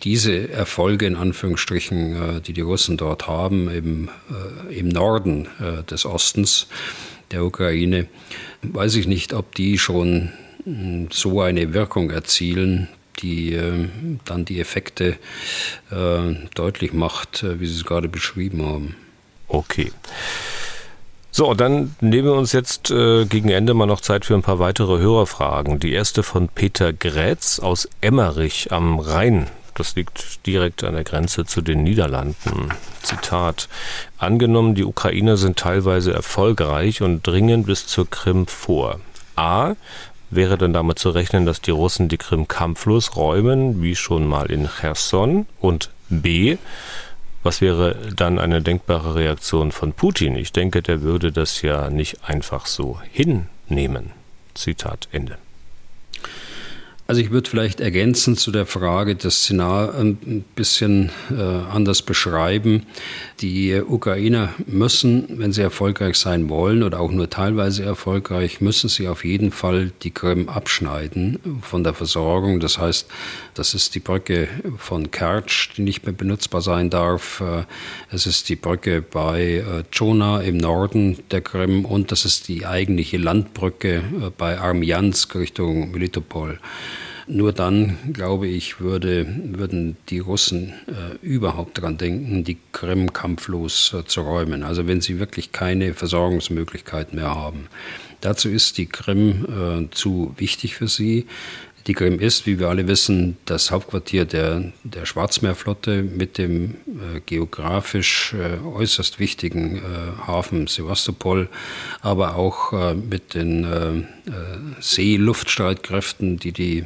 diese 0.04 0.50
Erfolge 0.50 1.06
in 1.06 1.16
Anführungsstrichen, 1.16 2.42
die 2.46 2.54
die 2.54 2.62
Russen 2.62 2.98
dort 2.98 3.28
haben, 3.28 3.70
im, 3.70 4.10
im 4.70 4.90
Norden 4.90 5.48
des 5.90 6.06
Ostens 6.06 6.68
der 7.30 7.46
Ukraine, 7.46 8.08
weiß 8.64 8.96
ich 8.96 9.08
nicht, 9.08 9.34
ob 9.34 9.56
die 9.56 9.78
schon 9.78 10.32
so 11.12 11.42
eine 11.42 11.74
Wirkung 11.74 12.12
erzielen, 12.12 12.88
die 13.20 13.54
äh, 13.54 13.88
dann 14.26 14.46
die 14.46 14.60
Effekte 14.60 15.18
äh, 15.92 16.36
deutlich 16.56 16.94
macht, 16.94 17.44
äh, 17.44 17.60
wie 17.60 17.68
Sie 17.68 17.76
es 17.76 17.86
gerade 17.86 18.08
beschrieben 18.08 18.66
haben. 18.66 18.96
Okay. 19.48 19.92
So, 21.34 21.54
dann 21.54 21.96
nehmen 22.02 22.28
wir 22.28 22.34
uns 22.34 22.52
jetzt 22.52 22.92
äh, 22.92 23.26
gegen 23.26 23.50
Ende 23.50 23.74
mal 23.74 23.86
noch 23.86 24.02
Zeit 24.02 24.26
für 24.26 24.34
ein 24.34 24.42
paar 24.42 24.60
weitere 24.60 24.98
Hörerfragen. 25.00 25.80
Die 25.80 25.94
erste 25.94 26.24
von 26.24 26.50
Peter 26.50 26.92
Grätz 26.92 27.60
aus 27.60 27.88
Emmerich 28.02 28.72
am 28.72 29.00
Rhein. 29.00 29.48
Das 29.76 29.96
liegt 29.96 30.46
direkt 30.46 30.84
an 30.84 30.94
der 30.96 31.06
Grenze 31.06 31.46
zu 31.46 31.62
den 31.62 31.84
Niederlanden. 31.84 32.74
Zitat. 33.02 33.70
Angenommen, 34.18 34.76
die 34.76 34.84
Ukrainer 34.84 35.38
sind 35.38 35.58
teilweise 35.58 36.12
erfolgreich 36.14 37.02
und 37.02 37.26
dringen 37.26 37.64
bis 37.64 37.88
zur 37.88 38.10
Krim 38.10 38.48
vor. 38.48 39.00
A 39.38 39.76
wäre 40.32 40.58
dann 40.58 40.74
damit 40.74 40.98
zu 40.98 41.10
rechnen, 41.10 41.46
dass 41.46 41.62
die 41.62 41.72
Russen 41.72 42.10
die 42.10 42.18
Krim 42.18 42.48
kampflos 42.48 43.16
räumen, 43.16 43.82
wie 43.82 43.96
schon 43.96 44.28
mal 44.28 44.50
in 44.50 44.68
Cherson? 44.68 45.46
Und 45.60 45.92
B, 46.10 46.58
was 47.44 47.62
wäre 47.62 47.96
dann 48.16 48.40
eine 48.40 48.62
denkbare 48.62 49.16
Reaktion 49.16 49.72
von 49.72 49.94
Putin? 49.94 50.36
Ich 50.36 50.52
denke, 50.52 50.82
der 50.82 51.02
würde 51.02 51.32
das 51.32 51.62
ja 51.62 51.90
nicht 51.90 52.24
einfach 52.24 52.66
so 52.66 53.00
hinnehmen. 53.12 54.12
Zitat 54.54 55.08
Ende. 55.12 55.38
Also 57.12 57.20
ich 57.20 57.32
würde 57.32 57.50
vielleicht 57.50 57.82
ergänzen 57.82 58.38
zu 58.38 58.52
der 58.52 58.66
Frage 58.66 59.18
das 59.18 59.42
Szenario 59.42 60.00
ein 60.00 60.46
bisschen 60.56 61.10
äh, 61.30 61.42
anders 61.42 62.04
beschreiben. 62.04 62.86
Die 63.42 63.82
Ukrainer 63.86 64.54
müssen, 64.66 65.26
wenn 65.38 65.52
sie 65.52 65.62
erfolgreich 65.62 66.16
sein 66.16 66.48
wollen 66.48 66.84
oder 66.84 67.02
auch 67.02 67.12
nur 67.12 67.30
teilweise 67.30 67.84
erfolgreich, 67.84 68.62
müssen 68.62 68.88
sie 68.88 69.10
auf 69.10 69.26
jeden 69.26 69.52
Fall 69.52 69.92
die 70.04 70.12
Krim 70.12 70.48
abschneiden 70.48 71.40
von 71.62 71.84
der 71.84 71.94
Versorgung. 71.94 72.62
Das 72.62 72.78
heißt, 72.78 73.08
das 73.56 73.74
ist 73.74 73.94
die 73.94 74.00
Brücke 74.00 74.48
von 74.78 75.12
Kertsch, 75.12 75.72
die 75.76 75.82
nicht 75.82 76.06
mehr 76.06 76.14
benutzbar 76.14 76.62
sein 76.62 76.90
darf. 76.90 77.42
Äh, 77.42 77.66
es 78.10 78.26
ist 78.26 78.48
die 78.48 78.56
Brücke 78.56 79.02
bei 79.02 79.56
äh, 79.56 79.84
Chona 79.94 80.40
im 80.40 80.56
Norden 80.56 81.18
der 81.30 81.42
Krim 81.42 81.84
und 81.84 82.14
das 82.14 82.24
ist 82.24 82.48
die 82.48 82.66
eigentliche 82.66 83.18
Landbrücke 83.18 84.02
bei 84.38 84.58
Armjansk 84.58 85.36
Richtung 85.36 85.92
Melitopol. 85.92 86.58
Nur 87.34 87.54
dann, 87.54 87.98
glaube 88.12 88.50
ich, 88.50 88.82
würde, 88.82 89.26
würden 89.54 89.96
die 90.10 90.20
Russen 90.20 90.74
äh, 90.88 91.16
überhaupt 91.26 91.78
daran 91.78 91.98
denken, 91.98 92.44
die 92.44 92.58
Krim 92.74 93.14
kampflos 93.14 93.94
äh, 93.94 94.04
zu 94.04 94.20
räumen. 94.20 94.64
Also 94.64 94.86
wenn 94.86 95.00
sie 95.00 95.18
wirklich 95.18 95.54
keine 95.54 95.94
Versorgungsmöglichkeiten 95.94 97.18
mehr 97.18 97.34
haben. 97.34 97.68
Dazu 98.20 98.50
ist 98.50 98.78
die 98.78 98.88
Krim 98.88 99.46
äh, 99.46 99.96
zu 99.96 100.34
wichtig 100.36 100.76
für 100.76 100.90
sie. 100.90 101.26
Die 101.88 101.94
Krim 101.94 102.20
ist, 102.20 102.46
wie 102.46 102.60
wir 102.60 102.70
alle 102.70 102.88
wissen, 102.88 103.38
das 103.46 103.72
Hauptquartier 103.72 104.26
der, 104.26 104.72
der 104.84 105.06
Schwarzmeerflotte 105.06 106.04
mit 106.04 106.38
dem 106.38 106.76
äh, 106.88 107.20
geografisch 107.26 108.34
äh, 108.34 108.64
äußerst 108.66 109.20
wichtigen 109.20 109.78
äh, 109.78 109.82
Hafen 110.28 110.68
Sevastopol, 110.68 111.50
aber 112.02 112.36
auch 112.36 112.74
äh, 112.74 112.94
mit 112.94 113.34
den 113.34 113.64
äh, 113.64 113.98
äh, 113.98 114.04
Seeluftstreitkräften, 114.80 116.38
die 116.38 116.52
die 116.52 116.86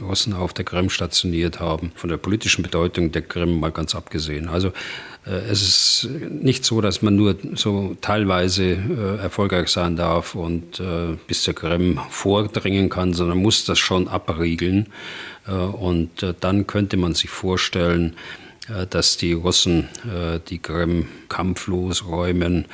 Russen 0.00 0.32
auf 0.32 0.52
der 0.52 0.64
Krim 0.64 0.90
stationiert 0.90 1.60
haben. 1.60 1.92
Von 1.94 2.10
der 2.10 2.16
politischen 2.16 2.62
Bedeutung 2.62 3.12
der 3.12 3.22
Krim 3.22 3.60
mal 3.60 3.70
ganz 3.70 3.94
abgesehen. 3.94 4.48
Also 4.48 4.72
es 5.50 5.62
ist 5.62 6.08
nicht 6.30 6.64
so, 6.64 6.80
dass 6.80 7.02
man 7.02 7.16
nur 7.16 7.36
so 7.54 7.96
teilweise 8.00 8.64
äh, 8.64 9.22
erfolgreich 9.22 9.68
sein 9.68 9.96
darf 9.96 10.34
und 10.34 10.80
äh, 10.80 11.16
bis 11.26 11.42
zur 11.42 11.54
Krim 11.54 12.00
vordringen 12.10 12.88
kann, 12.88 13.12
sondern 13.12 13.38
muss 13.38 13.64
das 13.64 13.78
schon 13.78 14.08
abriegeln. 14.08 14.86
und 15.46 16.10
dann 16.40 16.66
könnte 16.66 16.98
man 16.98 17.14
sich 17.14 17.30
vorstellen, 17.30 18.16
dass 18.90 19.16
die 19.16 19.32
Russen 19.32 19.88
die 20.50 20.58
Krim 20.58 21.06
kampflos 21.30 22.04
räumen, 22.04 22.66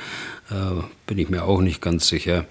bin 1.07 1.17
ich 1.17 1.29
mir 1.29 1.43
auch 1.45 1.61
nicht 1.61 1.81
ganz 1.81 2.09
sicher. 2.09 2.45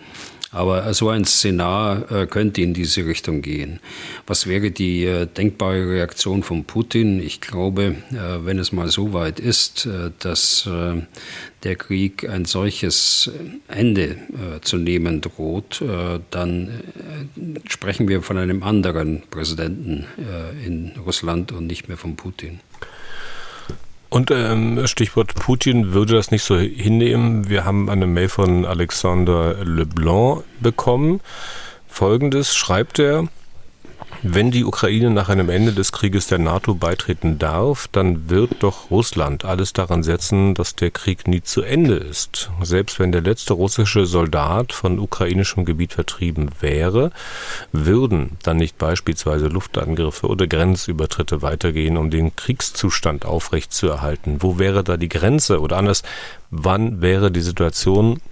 Aber 0.55 0.94
so 0.94 1.09
ein 1.09 1.24
Szenar 1.24 2.11
äh, 2.12 2.26
könnte 2.26 2.62
in 2.62 2.74
diese 2.74 3.05
Richtung 3.05 3.42
gehen. 3.42 3.80
Was 4.24 4.46
wäre 4.46 4.70
die 4.70 5.05
äh, 5.05 5.26
denkbare 5.26 5.88
Reaktion 5.90 6.44
von 6.44 6.64
Putin? 6.64 7.20
Ich 7.20 7.40
glaube, 7.40 7.96
äh, 8.12 8.44
wenn 8.44 8.61
es 8.61 8.70
mal 8.70 8.88
so 8.88 9.12
weit 9.12 9.40
ist, 9.40 9.88
dass 10.20 10.68
der 11.64 11.76
Krieg 11.76 12.28
ein 12.28 12.44
solches 12.44 13.30
Ende 13.68 14.16
zu 14.62 14.76
nehmen 14.76 15.20
droht, 15.20 15.82
dann 16.30 16.70
sprechen 17.66 18.09
wir 18.09 18.22
von 18.22 18.38
einem 18.38 18.62
anderen 18.62 19.22
Präsidenten 19.30 20.07
in 20.64 20.92
Russland 21.05 21.52
und 21.52 21.66
nicht 21.66 21.88
mehr 21.88 21.96
von 21.96 22.16
Putin. 22.16 22.61
Und 24.14 24.30
ähm, 24.30 24.86
Stichwort 24.86 25.34
Putin 25.34 25.92
würde 25.92 26.14
das 26.14 26.30
nicht 26.30 26.44
so 26.44 26.56
hinnehmen. 26.56 27.48
Wir 27.48 27.64
haben 27.64 27.90
eine 27.90 28.06
Mail 28.06 28.28
von 28.28 28.64
Alexander 28.64 29.56
Leblanc 29.64 30.44
bekommen. 30.60 31.20
Folgendes 31.88 32.54
schreibt 32.54 33.00
er. 33.00 33.26
Wenn 34.26 34.50
die 34.50 34.64
Ukraine 34.64 35.10
nach 35.10 35.28
einem 35.28 35.50
Ende 35.50 35.74
des 35.74 35.92
Krieges 35.92 36.28
der 36.28 36.38
NATO 36.38 36.74
beitreten 36.74 37.38
darf, 37.38 37.88
dann 37.92 38.30
wird 38.30 38.62
doch 38.62 38.90
Russland 38.90 39.44
alles 39.44 39.74
daran 39.74 40.02
setzen, 40.02 40.54
dass 40.54 40.74
der 40.74 40.90
Krieg 40.90 41.28
nie 41.28 41.42
zu 41.42 41.60
Ende 41.60 41.96
ist. 41.96 42.50
Selbst 42.62 42.98
wenn 42.98 43.12
der 43.12 43.20
letzte 43.20 43.52
russische 43.52 44.06
Soldat 44.06 44.72
von 44.72 44.98
ukrainischem 44.98 45.66
Gebiet 45.66 45.92
vertrieben 45.92 46.48
wäre, 46.60 47.10
würden 47.70 48.38
dann 48.42 48.56
nicht 48.56 48.78
beispielsweise 48.78 49.48
Luftangriffe 49.48 50.26
oder 50.26 50.46
Grenzübertritte 50.46 51.42
weitergehen, 51.42 51.98
um 51.98 52.08
den 52.08 52.34
Kriegszustand 52.34 53.26
aufrechtzuerhalten. 53.26 54.38
Wo 54.40 54.58
wäre 54.58 54.82
da 54.82 54.96
die 54.96 55.10
Grenze? 55.10 55.60
Oder 55.60 55.76
anders, 55.76 56.02
wann 56.50 57.02
wäre 57.02 57.30
die 57.30 57.42
Situation 57.42 58.22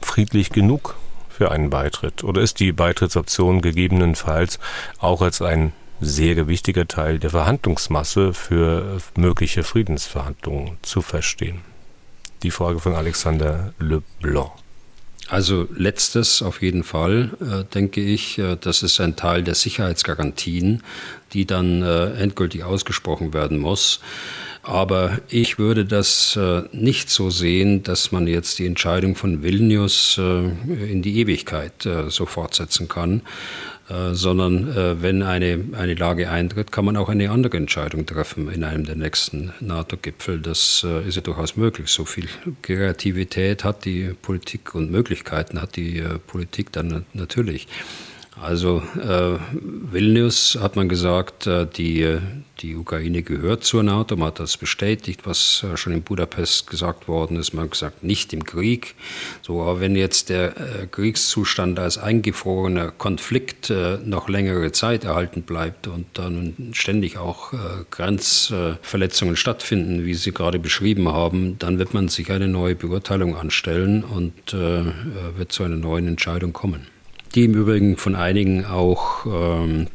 friedlich 0.00 0.48
genug 0.48 0.96
für 1.42 1.50
einen 1.50 1.70
Beitritt? 1.70 2.22
Oder 2.22 2.40
ist 2.40 2.60
die 2.60 2.70
Beitrittsoption 2.70 3.62
gegebenenfalls 3.62 4.60
auch 5.00 5.22
als 5.22 5.42
ein 5.42 5.72
sehr 6.00 6.36
gewichtiger 6.36 6.86
Teil 6.86 7.18
der 7.18 7.30
Verhandlungsmasse 7.30 8.32
für 8.32 8.98
mögliche 9.16 9.64
Friedensverhandlungen 9.64 10.78
zu 10.82 11.02
verstehen? 11.02 11.62
Die 12.44 12.52
Frage 12.52 12.78
von 12.78 12.94
Alexander 12.94 13.74
Leblanc. 13.80 14.52
Also 15.26 15.66
letztes 15.74 16.42
auf 16.42 16.62
jeden 16.62 16.84
Fall, 16.84 17.30
äh, 17.40 17.64
denke 17.74 18.00
ich. 18.00 18.38
Äh, 18.38 18.56
das 18.60 18.84
ist 18.84 19.00
ein 19.00 19.16
Teil 19.16 19.42
der 19.42 19.56
Sicherheitsgarantien, 19.56 20.84
die 21.32 21.44
dann 21.44 21.82
äh, 21.82 22.12
endgültig 22.22 22.62
ausgesprochen 22.62 23.34
werden 23.34 23.58
muss. 23.58 23.98
Aber 24.62 25.18
ich 25.28 25.58
würde 25.58 25.84
das 25.84 26.36
äh, 26.36 26.62
nicht 26.70 27.10
so 27.10 27.30
sehen, 27.30 27.82
dass 27.82 28.12
man 28.12 28.28
jetzt 28.28 28.60
die 28.60 28.66
Entscheidung 28.66 29.16
von 29.16 29.42
Vilnius 29.42 30.18
äh, 30.18 30.44
in 30.90 31.02
die 31.02 31.18
Ewigkeit 31.18 31.84
äh, 31.84 32.08
so 32.10 32.26
fortsetzen 32.26 32.88
kann, 32.88 33.22
sondern 34.12 35.02
wenn 35.02 35.22
eine, 35.22 35.64
eine 35.72 35.94
Lage 35.94 36.30
eintritt, 36.30 36.72
kann 36.72 36.84
man 36.84 36.96
auch 36.96 37.10
eine 37.10 37.30
andere 37.30 37.58
Entscheidung 37.58 38.06
treffen 38.06 38.50
in 38.50 38.64
einem 38.64 38.86
der 38.86 38.94
nächsten 38.94 39.52
NATO-Gipfel. 39.60 40.40
Das 40.40 40.86
ist 41.06 41.16
ja 41.16 41.20
durchaus 41.20 41.56
möglich. 41.56 41.90
So 41.90 42.06
viel 42.06 42.28
Kreativität 42.62 43.64
hat 43.64 43.84
die 43.84 44.14
Politik 44.22 44.74
und 44.74 44.90
Möglichkeiten 44.90 45.60
hat 45.60 45.76
die 45.76 46.02
Politik 46.26 46.72
dann 46.72 47.04
natürlich. 47.12 47.66
Also 48.40 48.82
äh, 48.98 49.38
Vilnius 49.52 50.58
hat 50.60 50.74
man 50.74 50.88
gesagt, 50.88 51.46
äh, 51.46 51.66
die, 51.66 52.18
die 52.60 52.76
Ukraine 52.76 53.22
gehört 53.22 53.62
zur 53.62 53.82
NATO, 53.82 54.16
man 54.16 54.28
hat 54.28 54.40
das 54.40 54.56
bestätigt, 54.56 55.20
was 55.24 55.62
äh, 55.62 55.76
schon 55.76 55.92
in 55.92 56.02
Budapest 56.02 56.66
gesagt 56.66 57.08
worden 57.08 57.36
ist. 57.36 57.52
Man 57.52 57.64
hat 57.64 57.72
gesagt, 57.72 58.02
nicht 58.02 58.32
im 58.32 58.44
Krieg. 58.44 58.94
So, 59.42 59.60
aber 59.60 59.80
wenn 59.80 59.96
jetzt 59.96 60.30
der 60.30 60.56
äh, 60.56 60.86
Kriegszustand 60.90 61.78
als 61.78 61.98
eingefrorener 61.98 62.90
Konflikt 62.90 63.68
äh, 63.68 63.98
noch 64.02 64.30
längere 64.30 64.72
Zeit 64.72 65.04
erhalten 65.04 65.42
bleibt 65.42 65.86
und 65.86 66.06
dann 66.14 66.54
ständig 66.72 67.18
auch 67.18 67.52
äh, 67.52 67.56
Grenzverletzungen 67.90 69.36
stattfinden, 69.36 70.06
wie 70.06 70.14
Sie 70.14 70.32
gerade 70.32 70.58
beschrieben 70.58 71.08
haben, 71.08 71.58
dann 71.58 71.78
wird 71.78 71.92
man 71.92 72.08
sich 72.08 72.32
eine 72.32 72.48
neue 72.48 72.76
Beurteilung 72.76 73.36
anstellen 73.36 74.04
und 74.04 74.32
wird 74.52 75.52
zu 75.52 75.62
einer 75.64 75.76
neuen 75.76 76.08
Entscheidung 76.08 76.52
kommen 76.52 76.91
die 77.34 77.44
im 77.44 77.54
Übrigen 77.54 77.96
von 77.96 78.14
einigen 78.14 78.64
auch 78.66 79.26
ähm, 79.26 79.86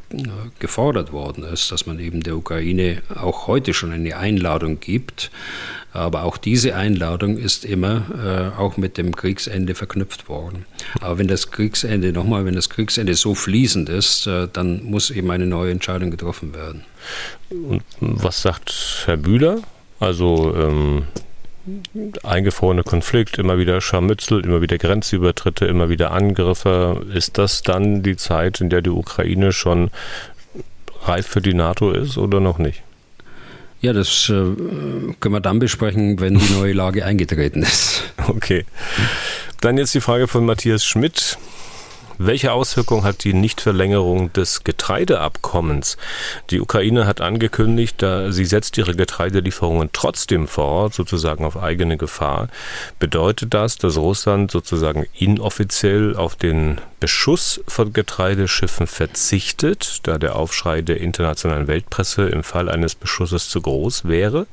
gefordert 0.58 1.12
worden 1.12 1.44
ist, 1.44 1.70
dass 1.72 1.86
man 1.86 1.98
eben 2.00 2.22
der 2.22 2.36
Ukraine 2.36 3.02
auch 3.14 3.46
heute 3.46 3.74
schon 3.74 3.92
eine 3.92 4.16
Einladung 4.16 4.80
gibt. 4.80 5.30
Aber 5.92 6.24
auch 6.24 6.36
diese 6.36 6.74
Einladung 6.76 7.38
ist 7.38 7.64
immer 7.64 8.52
äh, 8.54 8.60
auch 8.60 8.76
mit 8.76 8.98
dem 8.98 9.16
Kriegsende 9.16 9.74
verknüpft 9.74 10.28
worden. 10.28 10.66
Aber 11.00 11.18
wenn 11.18 11.28
das 11.28 11.50
Kriegsende, 11.50 12.12
nochmal, 12.12 12.44
wenn 12.44 12.54
das 12.54 12.68
Kriegsende 12.68 13.14
so 13.14 13.34
fließend 13.34 13.88
ist, 13.88 14.26
äh, 14.26 14.48
dann 14.52 14.84
muss 14.84 15.10
eben 15.10 15.30
eine 15.30 15.46
neue 15.46 15.72
Entscheidung 15.72 16.10
getroffen 16.10 16.54
werden. 16.54 16.84
Und 17.50 17.82
was 18.00 18.42
sagt 18.42 19.04
Herr 19.06 19.16
Bühler? 19.16 19.62
Also 19.98 20.54
ähm, 20.54 21.04
eingefrorene 22.22 22.82
Konflikt, 22.82 23.38
immer 23.38 23.58
wieder 23.58 23.80
Scharmützel, 23.80 24.44
immer 24.44 24.60
wieder 24.60 24.78
Grenzübertritte, 24.78 25.66
immer 25.66 25.88
wieder 25.88 26.12
Angriffe. 26.12 27.04
Ist 27.12 27.38
das 27.38 27.62
dann 27.62 28.02
die 28.02 28.16
Zeit, 28.16 28.60
in 28.60 28.70
der 28.70 28.82
die 28.82 28.90
Ukraine 28.90 29.52
schon 29.52 29.90
reif 31.02 31.26
für 31.26 31.40
die 31.40 31.54
NATO 31.54 31.90
ist 31.90 32.18
oder 32.18 32.40
noch 32.40 32.58
nicht? 32.58 32.82
Ja, 33.80 33.92
das 33.92 34.28
äh, 34.28 34.32
können 34.32 35.34
wir 35.34 35.40
dann 35.40 35.60
besprechen, 35.60 36.18
wenn 36.18 36.38
die 36.38 36.52
neue 36.54 36.72
Lage 36.72 37.04
eingetreten 37.04 37.62
ist. 37.62 38.04
Okay. 38.28 38.66
Dann 39.62 39.78
jetzt 39.78 39.94
die 39.94 40.02
Frage 40.02 40.28
von 40.28 40.44
Matthias 40.44 40.84
Schmidt. 40.84 41.38
Welche 42.20 42.52
Auswirkungen 42.52 43.04
hat 43.04 43.22
die 43.22 43.32
Nichtverlängerung 43.32 44.32
des 44.32 44.64
Getreideabkommens? 44.64 45.96
Die 46.50 46.60
Ukraine 46.60 47.06
hat 47.06 47.20
angekündigt, 47.20 48.04
sie 48.30 48.44
setzt 48.44 48.76
ihre 48.76 48.96
Getreidelieferungen 48.96 49.90
trotzdem 49.92 50.48
fort, 50.48 50.94
sozusagen 50.94 51.44
auf 51.44 51.56
eigene 51.56 51.96
Gefahr. 51.96 52.48
Bedeutet 52.98 53.54
das, 53.54 53.78
dass 53.78 53.96
Russland 53.96 54.50
sozusagen 54.50 55.06
inoffiziell 55.14 56.16
auf 56.16 56.34
den 56.34 56.80
Beschuss 56.98 57.60
von 57.68 57.92
Getreideschiffen 57.92 58.88
verzichtet, 58.88 60.00
da 60.02 60.18
der 60.18 60.34
Aufschrei 60.34 60.82
der 60.82 61.00
internationalen 61.00 61.68
Weltpresse 61.68 62.28
im 62.28 62.42
Fall 62.42 62.68
eines 62.68 62.96
Beschusses 62.96 63.48
zu 63.48 63.60
groß 63.60 64.06
wäre? 64.06 64.48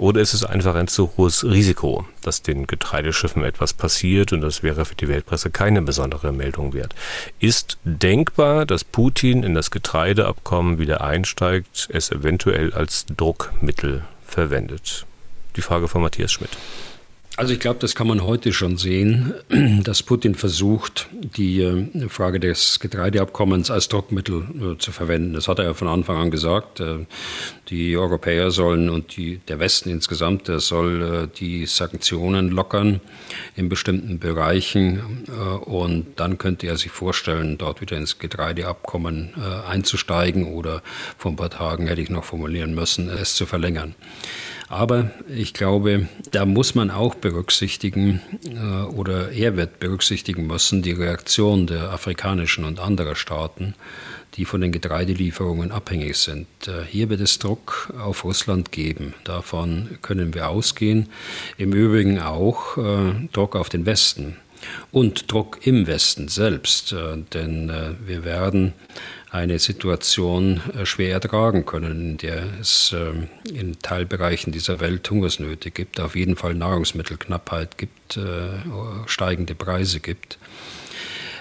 Oder 0.00 0.22
ist 0.22 0.32
es 0.32 0.44
einfach 0.44 0.76
ein 0.76 0.88
zu 0.88 1.12
hohes 1.18 1.44
Risiko, 1.44 2.06
dass 2.22 2.40
den 2.40 2.66
Getreideschiffen 2.66 3.44
etwas 3.44 3.74
passiert 3.74 4.32
und 4.32 4.40
das 4.40 4.62
wäre 4.62 4.86
für 4.86 4.94
die 4.94 5.08
Weltpresse 5.08 5.50
keine 5.50 5.82
besondere 5.82 6.32
Meldung 6.32 6.72
wert? 6.72 6.94
Ist 7.38 7.76
denkbar, 7.84 8.64
dass 8.64 8.82
Putin 8.82 9.42
in 9.42 9.52
das 9.52 9.70
Getreideabkommen 9.70 10.78
wieder 10.78 11.02
einsteigt, 11.02 11.90
es 11.92 12.10
eventuell 12.10 12.72
als 12.72 13.04
Druckmittel 13.14 14.04
verwendet? 14.24 15.04
Die 15.56 15.62
Frage 15.62 15.86
von 15.86 16.00
Matthias 16.00 16.32
Schmidt. 16.32 16.56
Also 17.40 17.54
ich 17.54 17.60
glaube, 17.60 17.78
das 17.78 17.94
kann 17.94 18.06
man 18.06 18.22
heute 18.22 18.52
schon 18.52 18.76
sehen, 18.76 19.32
dass 19.82 20.02
Putin 20.02 20.34
versucht, 20.34 21.08
die 21.10 21.62
äh, 21.62 22.08
Frage 22.10 22.38
des 22.38 22.80
Getreideabkommens 22.80 23.70
als 23.70 23.88
Druckmittel 23.88 24.74
äh, 24.74 24.76
zu 24.76 24.92
verwenden. 24.92 25.32
Das 25.32 25.48
hat 25.48 25.58
er 25.58 25.64
ja 25.64 25.72
von 25.72 25.88
Anfang 25.88 26.18
an 26.18 26.30
gesagt. 26.30 26.80
Äh, 26.80 27.06
die 27.70 27.96
Europäer 27.96 28.50
sollen 28.50 28.90
und 28.90 29.16
die, 29.16 29.38
der 29.48 29.58
Westen 29.58 29.88
insgesamt, 29.88 30.48
der 30.48 30.60
soll 30.60 31.28
die 31.28 31.64
Sanktionen 31.64 32.50
lockern 32.50 33.00
in 33.56 33.70
bestimmten 33.70 34.18
Bereichen 34.18 35.24
und 35.64 36.06
dann 36.16 36.36
könnte 36.36 36.66
er 36.66 36.76
sich 36.76 36.90
vorstellen, 36.90 37.58
dort 37.58 37.80
wieder 37.80 37.96
ins 37.96 38.18
Getreideabkommen 38.18 39.34
einzusteigen 39.68 40.52
oder 40.52 40.82
vor 41.16 41.30
ein 41.30 41.36
paar 41.36 41.50
Tagen 41.50 41.86
hätte 41.86 42.00
ich 42.00 42.10
noch 42.10 42.24
formulieren 42.24 42.74
müssen, 42.74 43.08
es 43.08 43.36
zu 43.36 43.46
verlängern. 43.46 43.94
Aber 44.70 45.10
ich 45.28 45.52
glaube, 45.52 46.08
da 46.30 46.46
muss 46.46 46.76
man 46.76 46.92
auch 46.92 47.16
berücksichtigen 47.16 48.20
äh, 48.44 48.84
oder 48.84 49.32
er 49.32 49.56
wird 49.56 49.80
berücksichtigen 49.80 50.46
müssen 50.46 50.80
die 50.80 50.92
Reaktion 50.92 51.66
der 51.66 51.90
afrikanischen 51.90 52.64
und 52.64 52.78
anderer 52.78 53.16
Staaten, 53.16 53.74
die 54.34 54.44
von 54.44 54.60
den 54.60 54.70
Getreidelieferungen 54.70 55.72
abhängig 55.72 56.18
sind. 56.18 56.46
Äh, 56.68 56.84
hier 56.88 57.08
wird 57.08 57.20
es 57.20 57.40
Druck 57.40 57.92
auf 58.00 58.22
Russland 58.22 58.70
geben. 58.70 59.14
Davon 59.24 59.98
können 60.02 60.34
wir 60.34 60.48
ausgehen. 60.48 61.08
Im 61.58 61.72
Übrigen 61.72 62.20
auch 62.20 62.76
äh, 62.76 63.28
Druck 63.32 63.56
auf 63.56 63.70
den 63.70 63.86
Westen 63.86 64.36
und 64.92 65.32
Druck 65.32 65.66
im 65.66 65.88
Westen 65.88 66.28
selbst. 66.28 66.94
Denn 67.32 67.72
wir 68.06 68.24
werden 68.24 68.74
eine 69.30 69.58
Situation 69.60 70.60
äh, 70.76 70.84
schwer 70.84 71.12
ertragen 71.12 71.64
können, 71.64 72.10
in 72.10 72.16
der 72.16 72.42
es 72.60 72.94
ähm, 72.96 73.28
in 73.52 73.78
Teilbereichen 73.78 74.52
dieser 74.52 74.80
Welt 74.80 75.08
Hungersnöte 75.08 75.70
gibt, 75.70 76.00
auf 76.00 76.16
jeden 76.16 76.36
Fall 76.36 76.54
Nahrungsmittelknappheit 76.54 77.78
gibt, 77.78 78.16
äh, 78.16 78.22
steigende 79.06 79.54
Preise 79.54 80.00
gibt. 80.00 80.38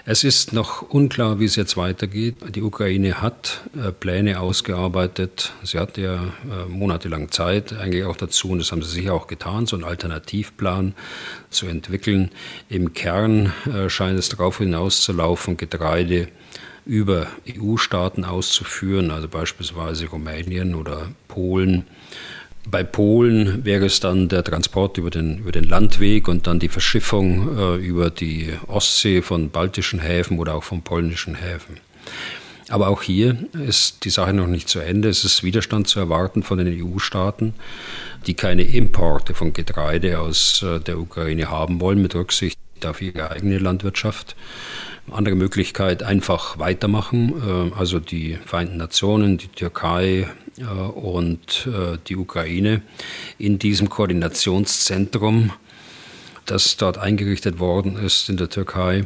Es 0.06 0.24
ist 0.24 0.54
noch 0.54 0.82
unklar, 0.82 1.40
wie 1.40 1.46
es 1.46 1.56
jetzt 1.56 1.78
weitergeht. 1.78 2.36
Die 2.56 2.62
Ukraine 2.62 3.22
hat 3.22 3.62
äh, 3.76 3.92
Pläne 3.92 4.40
ausgearbeitet. 4.40 5.54
Sie 5.64 5.78
hatte 5.78 6.02
ja 6.02 6.34
monatelang 6.68 7.32
Zeit 7.32 7.74
eigentlich 7.74 8.06
auch 8.06 8.16
dazu, 8.16 8.52
und 8.52 8.60
das 8.60 8.72
haben 8.72 8.82
sie 8.82 8.92
sicher 8.92 9.14
auch 9.14 9.28
getan, 9.28 9.66
so 9.66 9.76
einen 9.76 9.86
Alternativplan 9.86 10.96
zu 11.50 11.68
entwickeln. 11.68 12.32
Im 12.70 12.94
Kern 12.94 13.54
scheint 13.88 14.18
es 14.18 14.30
darauf 14.30 14.60
hinauszulaufen, 14.60 15.58
Getreide 15.58 16.30
über 16.90 17.28
EU-Staaten 17.48 18.26
auszuführen, 18.26 19.12
also 19.12 19.28
beispielsweise 19.28 20.08
Rumänien 20.08 20.74
oder 20.74 21.10
Polen. 21.28 21.86
Bei 22.66 22.84
Polen 22.84 23.64
wäre 23.64 23.86
es 23.86 24.00
dann 24.00 24.28
der 24.28 24.44
Transport 24.44 24.98
über 24.98 25.12
den, 25.12 25.38
über 25.38 25.52
den 25.52 25.66
Landweg 25.66 26.28
und 26.28 26.48
dann 26.48 26.58
die 26.58 26.68
Verschiffung 26.68 27.58
äh, 27.58 27.76
über 27.76 28.10
die 28.10 28.50
Ostsee 28.66 29.22
von 29.22 29.52
baltischen 29.52 30.00
Häfen 30.00 30.40
oder 30.40 30.56
auch 30.56 30.64
von 30.64 30.82
polnischen 30.82 31.36
Häfen. 31.36 31.78
Aber 32.70 32.88
auch 32.88 33.04
hier 33.04 33.38
ist 33.68 34.04
die 34.04 34.10
Sache 34.10 34.34
noch 34.34 34.48
nicht 34.48 34.68
zu 34.68 34.80
Ende. 34.80 35.10
Es 35.10 35.24
ist 35.24 35.44
Widerstand 35.44 35.88
zu 35.88 36.00
erwarten 36.00 36.42
von 36.42 36.58
den 36.58 36.84
EU-Staaten, 36.84 37.54
die 38.26 38.34
keine 38.34 38.64
Importe 38.64 39.36
von 39.36 39.54
Getreide 39.54 40.20
aus 40.20 40.64
äh, 40.64 40.80
der 40.80 40.98
Ukraine 40.98 41.52
haben 41.52 41.80
wollen, 41.80 42.02
mit 42.02 42.16
Rücksicht 42.16 42.58
auf 42.84 43.00
ihre 43.00 43.30
eigene 43.30 43.60
Landwirtschaft. 43.60 44.36
Andere 45.12 45.36
Möglichkeit, 45.36 46.04
einfach 46.04 46.60
weitermachen. 46.60 47.72
Äh, 47.74 47.78
also 47.78 48.00
die 48.00 48.38
Vereinten 48.46 48.78
Nationen, 48.78 49.38
die 49.38 49.48
Türkei 49.48 50.28
äh, 50.58 50.64
und 50.64 51.68
äh, 51.68 51.98
die 52.08 52.16
Ukraine 52.16 52.82
in 53.38 53.60
diesem 53.60 53.90
Koordinationszentrum, 53.90 55.52
das 56.46 56.78
dort 56.78 56.98
eingerichtet 56.98 57.60
worden 57.60 57.98
ist 57.98 58.30
in 58.30 58.38
der 58.38 58.50
Türkei. 58.50 59.06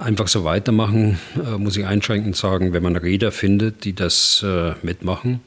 Einfach 0.00 0.26
so 0.26 0.42
weitermachen, 0.42 1.20
muss 1.56 1.76
ich 1.76 1.86
einschränkend 1.86 2.36
sagen, 2.36 2.72
wenn 2.72 2.82
man 2.82 2.96
Räder 2.96 3.30
findet, 3.30 3.84
die 3.84 3.94
das 3.94 4.44
mitmachen 4.82 5.40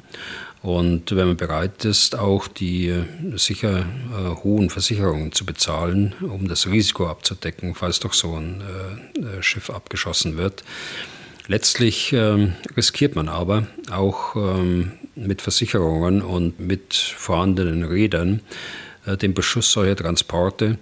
und 0.61 1.15
wenn 1.15 1.27
man 1.27 1.37
bereit 1.37 1.85
ist, 1.85 2.15
auch 2.15 2.47
die 2.47 2.89
äh, 2.89 3.03
sicher 3.35 3.79
äh, 3.79 4.43
hohen 4.43 4.69
Versicherungen 4.69 5.31
zu 5.31 5.43
bezahlen, 5.43 6.13
um 6.21 6.47
das 6.47 6.67
Risiko 6.67 7.07
abzudecken, 7.07 7.73
falls 7.73 7.99
doch 7.99 8.13
so 8.13 8.35
ein 8.35 8.61
äh, 8.61 9.19
äh 9.19 9.43
Schiff 9.43 9.71
abgeschossen 9.71 10.37
wird. 10.37 10.63
Letztlich 11.47 12.13
ähm, 12.13 12.53
riskiert 12.77 13.15
man 13.15 13.27
aber 13.27 13.65
auch 13.89 14.35
ähm, 14.35 14.91
mit 15.15 15.41
Versicherungen 15.41 16.21
und 16.21 16.59
mit 16.59 16.93
vorhandenen 16.93 17.83
Rädern 17.83 18.41
äh, 19.07 19.17
den 19.17 19.33
Beschuss 19.33 19.71
solcher 19.71 19.95
Transporte. 19.95 20.77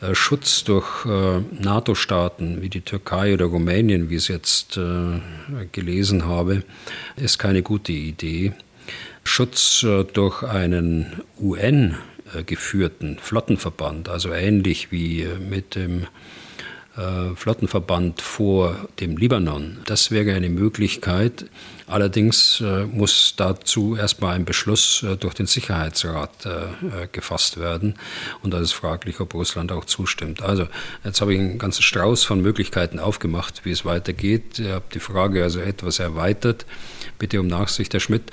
Äh, 0.00 0.14
Schutz 0.14 0.62
durch 0.62 1.04
NATO-Staaten 1.04 2.62
wie 2.62 2.68
die 2.68 2.82
Türkei 2.82 3.34
oder 3.34 3.46
Rumänien, 3.46 4.10
wie 4.10 4.14
ich 4.14 4.22
es 4.22 4.28
jetzt 4.28 4.80
gelesen 5.72 6.24
habe, 6.24 6.62
ist 7.16 7.38
keine 7.38 7.62
gute 7.62 7.92
Idee. 7.92 8.52
Schutz 9.28 9.82
äh, 9.82 10.04
durch 10.04 10.42
einen 10.42 11.22
UN 11.40 11.96
geführten 12.44 13.18
Flottenverband, 13.18 14.10
also 14.10 14.34
ähnlich 14.34 14.92
wie 14.92 15.26
mit 15.48 15.76
dem 15.76 16.06
äh, 16.98 17.36
Flottenverband 17.36 18.20
vor 18.20 18.88
dem 18.98 19.16
Libanon. 19.16 19.78
Das 19.86 20.10
wäre 20.10 20.34
eine 20.34 20.48
Möglichkeit. 20.48 21.46
Allerdings 21.86 22.60
äh, 22.60 22.86
muss 22.86 23.34
dazu 23.36 23.94
erstmal 23.94 24.34
ein 24.34 24.44
Beschluss 24.44 25.04
äh, 25.04 25.16
durch 25.16 25.34
den 25.34 25.46
Sicherheitsrat 25.46 26.48
gefasst 27.12 27.58
werden. 27.58 27.94
Und 28.42 28.52
da 28.52 28.58
ist 28.58 28.72
fraglich, 28.72 29.20
ob 29.20 29.34
Russland 29.34 29.70
auch 29.70 29.84
zustimmt. 29.84 30.42
Also, 30.42 30.66
jetzt 31.04 31.20
habe 31.20 31.34
ich 31.34 31.40
einen 31.40 31.58
ganzen 31.58 31.82
Strauß 31.82 32.24
von 32.24 32.40
Möglichkeiten 32.40 32.98
aufgemacht, 32.98 33.64
wie 33.64 33.70
es 33.70 33.84
weitergeht. 33.84 34.58
Ich 34.58 34.68
habe 34.68 34.84
die 34.92 35.00
Frage 35.00 35.42
also 35.42 35.60
etwas 35.60 35.98
erweitert. 35.98 36.66
Bitte 37.18 37.40
um 37.40 37.46
Nachsicht, 37.46 37.92
Herr 37.92 38.00
Schmidt. 38.00 38.30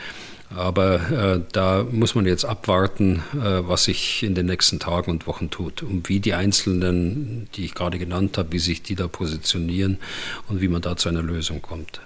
Aber 0.55 0.95
äh, 1.11 1.41
da 1.51 1.83
muss 1.89 2.15
man 2.15 2.25
jetzt 2.25 2.45
abwarten, 2.45 3.23
äh, 3.33 3.67
was 3.67 3.85
sich 3.85 4.23
in 4.23 4.35
den 4.35 4.45
nächsten 4.45 4.79
Tagen 4.79 5.11
und 5.11 5.27
Wochen 5.27 5.49
tut 5.49 5.83
und 5.83 6.07
wie 6.07 6.19
die 6.19 6.33
Einzelnen, 6.33 7.49
die 7.55 7.65
ich 7.65 7.75
gerade 7.75 7.99
genannt 7.99 8.37
habe, 8.37 8.51
wie 8.53 8.59
sich 8.59 8.81
die 8.81 8.95
da 8.95 9.07
positionieren 9.07 9.99
und 10.47 10.61
wie 10.61 10.67
man 10.69 10.81
da 10.81 10.95
zu 10.95 11.09
einer 11.09 11.21
Lösung 11.21 11.61
kommt. 11.61 11.99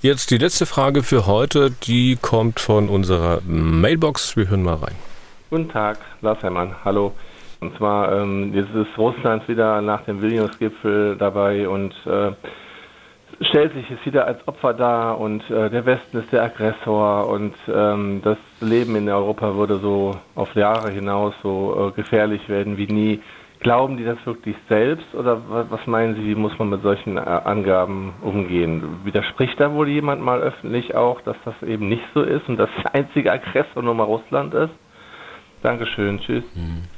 Jetzt 0.00 0.30
die 0.30 0.38
letzte 0.38 0.66
Frage 0.66 1.02
für 1.02 1.26
heute, 1.26 1.72
die 1.82 2.16
kommt 2.20 2.60
von 2.60 2.88
unserer 2.88 3.40
Mailbox. 3.44 4.36
Wir 4.36 4.48
hören 4.48 4.62
mal 4.62 4.76
rein. 4.76 4.94
Guten 5.50 5.68
Tag, 5.68 5.98
Lars 6.20 6.40
Herrmann, 6.42 6.76
hallo. 6.84 7.12
Und 7.60 7.76
zwar, 7.76 8.12
ähm, 8.12 8.54
jetzt 8.54 8.72
ist 8.72 8.96
Russland 8.96 9.48
wieder 9.48 9.82
nach 9.82 10.02
dem 10.04 10.22
Vilnius-Gipfel 10.22 11.16
dabei 11.16 11.68
und 11.68 11.92
äh, 12.06 12.30
stellt 13.40 13.72
sich 13.74 13.90
es 13.90 14.04
wieder 14.04 14.26
als 14.26 14.46
Opfer 14.48 14.74
dar 14.74 15.20
und 15.20 15.48
äh, 15.50 15.70
der 15.70 15.86
Westen 15.86 16.18
ist 16.18 16.32
der 16.32 16.42
Aggressor 16.42 17.28
und 17.28 17.54
ähm, 17.72 18.20
das 18.22 18.38
Leben 18.60 18.96
in 18.96 19.08
Europa 19.08 19.54
würde 19.54 19.76
so 19.76 20.12
auf 20.34 20.54
Jahre 20.54 20.90
hinaus 20.90 21.34
so 21.42 21.88
äh, 21.88 21.92
gefährlich 21.92 22.48
werden 22.48 22.76
wie 22.76 22.86
nie. 22.86 23.20
Glauben 23.60 23.96
die 23.96 24.04
das 24.04 24.24
wirklich 24.24 24.54
selbst 24.68 25.16
oder 25.16 25.42
was 25.48 25.84
meinen 25.88 26.14
Sie, 26.14 26.24
wie 26.24 26.36
muss 26.36 26.56
man 26.60 26.68
mit 26.70 26.82
solchen 26.82 27.16
äh, 27.16 27.20
Angaben 27.20 28.14
umgehen? 28.22 29.00
Widerspricht 29.02 29.58
da 29.58 29.72
wohl 29.72 29.88
jemand 29.88 30.22
mal 30.22 30.40
öffentlich 30.40 30.94
auch, 30.94 31.20
dass 31.22 31.36
das 31.44 31.60
eben 31.62 31.88
nicht 31.88 32.04
so 32.14 32.22
ist 32.22 32.48
und 32.48 32.56
das 32.56 32.70
der 32.84 32.94
einzige 32.94 33.32
Aggressor 33.32 33.82
nur 33.82 33.94
mal 33.94 34.04
Russland 34.04 34.54
ist? 34.54 34.74
Dankeschön, 35.62 36.20
tschüss. 36.20 36.44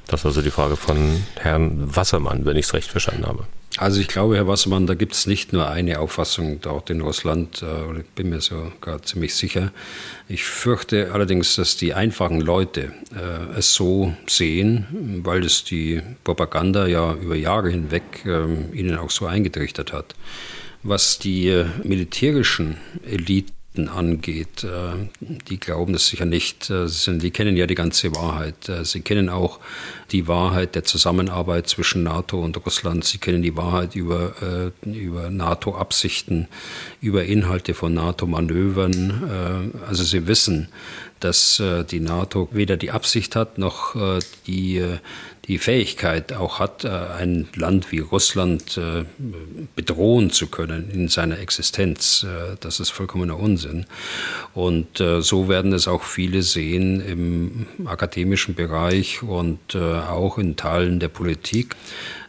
Das 0.07 0.21
ist 0.21 0.27
also 0.27 0.43
die 0.43 0.51
Frage 0.51 0.77
von 0.77 1.25
Herrn 1.37 1.95
Wassermann, 1.97 2.45
wenn 2.45 2.57
ich 2.57 2.67
es 2.67 2.75
recht 2.75 2.91
verstanden 2.91 3.27
habe. 3.27 3.47
Also 3.77 4.01
ich 4.01 4.09
glaube, 4.09 4.37
Herr 4.37 4.49
Wassermann, 4.49 4.87
da 4.87 4.95
gibt 4.95 5.15
es 5.15 5.27
nicht 5.27 5.53
nur 5.53 5.71
eine 5.71 6.01
Auffassung 6.01 6.61
dort 6.61 6.91
in 6.91 7.01
Russland, 7.01 7.63
äh, 7.63 8.01
ich 8.01 8.07
bin 8.09 8.31
mir 8.31 8.41
sogar 8.41 9.01
ziemlich 9.03 9.35
sicher. 9.35 9.71
Ich 10.29 10.45
fürchte 10.45 11.13
allerdings, 11.13 11.55
dass 11.55 11.77
die 11.77 11.95
einfachen 11.95 12.41
Leute 12.41 12.93
äh, 13.15 13.59
es 13.59 13.73
so 13.73 14.13
sehen, 14.27 15.21
weil 15.25 15.45
es 15.45 15.63
die 15.63 16.03
Propaganda 16.25 16.87
ja 16.89 17.15
über 17.15 17.37
Jahre 17.37 17.71
hinweg 17.71 18.03
äh, 18.27 18.43
ihnen 18.77 18.99
auch 18.99 19.11
so 19.11 19.27
eingetrichtert 19.27 19.93
hat. 19.93 20.17
Was 20.83 21.21
die 21.21 21.49
äh, 21.49 21.67
militärischen 21.85 22.79
Eliten 23.07 23.53
angeht. 23.77 24.64
Äh, 24.64 25.09
die 25.49 25.61
glauben 25.61 25.93
das 25.93 26.09
sicher 26.09 26.25
nicht. 26.25 26.71
Äh, 26.71 26.87
die 26.89 27.31
kennen 27.31 27.57
ja 27.57 27.66
die 27.66 27.77
ganze 27.77 28.14
Wahrheit. 28.14 28.68
Äh, 28.68 28.85
sie 28.85 29.01
kennen 29.01 29.29
auch 29.29 29.61
die 30.11 30.27
Wahrheit 30.27 30.75
der 30.75 30.85
Zusammenarbeit 30.85 31.68
zwischen 31.68 32.03
NATO 32.03 32.41
und 32.43 32.64
Russland. 32.66 33.05
Sie 33.05 33.18
kennen 33.18 33.43
die 33.43 33.57
Wahrheit 33.57 33.95
über, 33.95 34.73
über 34.85 35.31
NATO-Absichten, 35.31 36.49
über 37.01 37.25
Inhalte 37.25 37.75
von 37.75 37.95
NATO-Manövern. 37.95 39.71
Also 39.87 40.03
sie 40.03 40.27
wissen, 40.27 40.66
dass 41.21 41.62
die 41.93 42.01
NATO 42.01 42.49
weder 42.51 42.77
die 42.77 42.91
Absicht 42.91 43.37
hat 43.37 43.59
noch 43.59 43.95
die 44.49 44.83
die 45.51 45.59
Fähigkeit 45.59 46.32
auch 46.32 46.61
hat, 46.61 46.84
äh, 46.84 46.88
ein 46.88 47.48
Land 47.57 47.90
wie 47.90 47.98
Russland 47.98 48.78
äh, 48.78 49.05
bedrohen 49.74 50.30
zu 50.30 50.46
können 50.46 50.88
in 50.92 51.09
seiner 51.09 51.40
Existenz. 51.40 52.22
Äh, 52.22 52.57
das 52.61 52.78
ist 52.78 52.90
vollkommener 52.90 53.36
Unsinn. 53.36 53.86
Und 54.55 54.98
so 54.98 55.48
werden 55.48 55.72
es 55.72 55.88
auch 55.88 56.05
viele 56.05 56.42
sehen 56.42 57.01
im 57.01 57.66
akademischen 57.86 58.55
Bereich 58.55 59.22
und 59.22 59.76
auch 59.76 60.38
in 60.38 60.57
Teilen 60.57 61.01
der 61.01 61.09
Politik. 61.09 61.76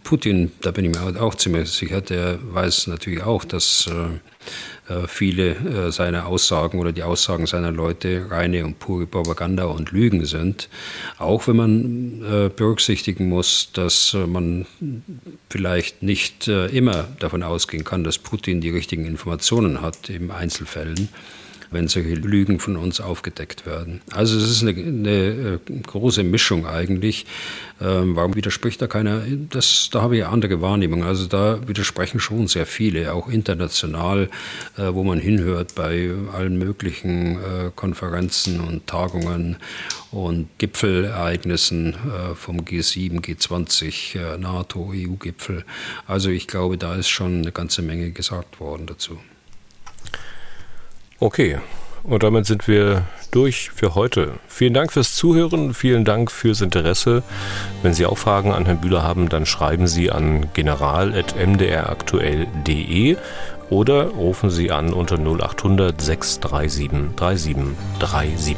Putin, 0.03 0.51
da 0.61 0.71
bin 0.71 0.85
ich 0.85 0.91
mir 0.91 1.21
auch 1.21 1.35
ziemlich 1.35 1.69
sicher, 1.69 2.01
der 2.01 2.39
weiß 2.53 2.87
natürlich 2.87 3.23
auch, 3.23 3.45
dass 3.45 3.89
äh, 4.91 5.07
viele 5.07 5.51
äh, 5.51 5.91
seiner 5.91 6.25
Aussagen 6.25 6.79
oder 6.79 6.91
die 6.91 7.03
Aussagen 7.03 7.45
seiner 7.45 7.71
Leute 7.71 8.25
reine 8.29 8.65
und 8.65 8.79
pure 8.79 9.05
Propaganda 9.05 9.65
und 9.65 9.91
Lügen 9.91 10.25
sind. 10.25 10.69
Auch 11.17 11.47
wenn 11.47 11.55
man 11.55 12.21
äh, 12.23 12.49
berücksichtigen 12.49 13.29
muss, 13.29 13.69
dass 13.73 14.17
man 14.27 14.65
vielleicht 15.49 16.03
nicht 16.03 16.47
immer 16.47 17.07
davon 17.19 17.43
ausgehen 17.43 17.83
kann, 17.83 18.03
dass 18.03 18.17
Putin 18.17 18.61
die 18.61 18.69
richtigen 18.69 19.05
Informationen 19.05 19.81
hat 19.81 20.09
in 20.09 20.31
Einzelfällen 20.31 21.09
wenn 21.71 21.87
solche 21.87 22.13
Lügen 22.13 22.59
von 22.59 22.77
uns 22.77 23.01
aufgedeckt 23.01 23.65
werden. 23.65 24.01
Also 24.11 24.37
es 24.37 24.49
ist 24.49 24.61
eine, 24.61 24.71
eine 24.71 25.09
äh, 25.09 25.59
große 25.87 26.23
Mischung 26.23 26.67
eigentlich. 26.67 27.25
Ähm, 27.81 28.15
warum 28.15 28.35
widerspricht 28.35 28.81
da 28.81 28.87
keiner? 28.87 29.21
Das, 29.49 29.89
da 29.91 30.01
habe 30.01 30.17
ich 30.17 30.23
eine 30.23 30.31
andere 30.31 30.61
Wahrnehmung. 30.61 31.03
Also 31.03 31.25
da 31.25 31.67
widersprechen 31.67 32.19
schon 32.19 32.47
sehr 32.47 32.65
viele, 32.65 33.13
auch 33.13 33.29
international, 33.29 34.29
äh, 34.77 34.93
wo 34.93 35.03
man 35.03 35.19
hinhört 35.19 35.75
bei 35.75 36.11
allen 36.33 36.57
möglichen 36.57 37.37
äh, 37.37 37.71
Konferenzen 37.75 38.59
und 38.59 38.85
Tagungen 38.85 39.55
und 40.11 40.49
Gipfelereignissen 40.57 41.95
vom 42.35 42.61
G7, 42.61 43.21
G20, 43.21 44.19
äh, 44.19 44.37
NATO, 44.37 44.91
EU-Gipfel. 44.93 45.63
Also 46.05 46.29
ich 46.29 46.47
glaube, 46.47 46.77
da 46.77 46.95
ist 46.95 47.09
schon 47.09 47.37
eine 47.37 47.51
ganze 47.51 47.81
Menge 47.81 48.11
gesagt 48.11 48.59
worden 48.59 48.87
dazu. 48.87 49.19
Okay, 51.23 51.59
und 52.01 52.23
damit 52.23 52.47
sind 52.47 52.67
wir 52.67 53.03
durch 53.29 53.69
für 53.69 53.93
heute. 53.93 54.39
Vielen 54.47 54.73
Dank 54.73 54.91
fürs 54.91 55.13
Zuhören, 55.13 55.75
vielen 55.75 56.03
Dank 56.03 56.31
fürs 56.31 56.61
Interesse. 56.61 57.21
Wenn 57.83 57.93
Sie 57.93 58.07
auch 58.07 58.17
Fragen 58.17 58.51
an 58.51 58.65
Herrn 58.65 58.81
Bühler 58.81 59.03
haben, 59.03 59.29
dann 59.29 59.45
schreiben 59.45 59.85
Sie 59.85 60.09
an 60.09 60.51
general.mdraktuell.de 60.53 63.17
oder 63.69 64.05
rufen 64.05 64.49
Sie 64.49 64.71
an 64.71 64.93
unter 64.93 65.19
0800 65.19 66.01
637 66.01 67.15
3737. 67.15 68.57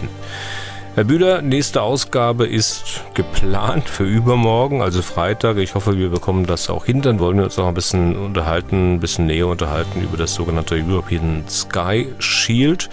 Herr 0.96 1.06
Bühler, 1.06 1.41
nächste 1.41 1.82
Ausgabe 1.82 2.46
ist 2.46 3.02
geplant 3.16 3.89
für 3.89 4.04
übermorgen, 4.04 4.84
also 4.84 5.02
Freitag. 5.02 5.58
Ich 5.58 5.74
hoffe, 5.74 5.98
wir 5.98 6.10
bekommen 6.10 6.46
das 6.46 6.70
auch 6.70 6.86
hin. 6.86 7.02
Dann 7.02 7.20
wollen 7.20 7.38
wir 7.38 7.46
uns 7.46 7.58
noch 7.58 7.68
ein 7.68 7.74
bisschen 7.74 8.16
unterhalten, 8.16 8.94
ein 8.94 9.00
bisschen 9.00 9.26
näher 9.26 9.48
unterhalten 9.48 10.04
über 10.04 10.18
das 10.18 10.36
sogenannte 10.36 10.76
European 10.76 11.46
Sky 11.50 12.14
Shield. 12.20 12.91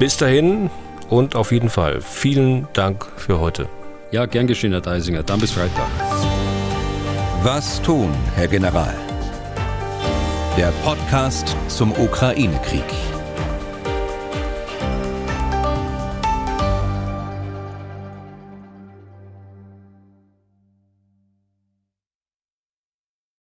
Bis 0.00 0.16
dahin 0.16 0.70
und 1.08 1.36
auf 1.36 1.52
jeden 1.52 1.70
Fall 1.70 2.00
vielen 2.00 2.66
Dank 2.72 3.06
für 3.16 3.38
heute. 3.38 3.68
Ja, 4.10 4.26
gern 4.26 4.48
geschehen, 4.48 4.72
Herr 4.72 4.80
Deisinger. 4.80 5.22
Dann 5.22 5.38
bis 5.38 5.52
Freitag. 5.52 5.86
Was 7.44 7.80
tun, 7.82 8.10
Herr 8.34 8.48
General? 8.48 8.94
Der 10.56 10.72
Podcast 10.84 11.56
zum 11.68 11.92
Ukraine-Krieg. 11.92 12.84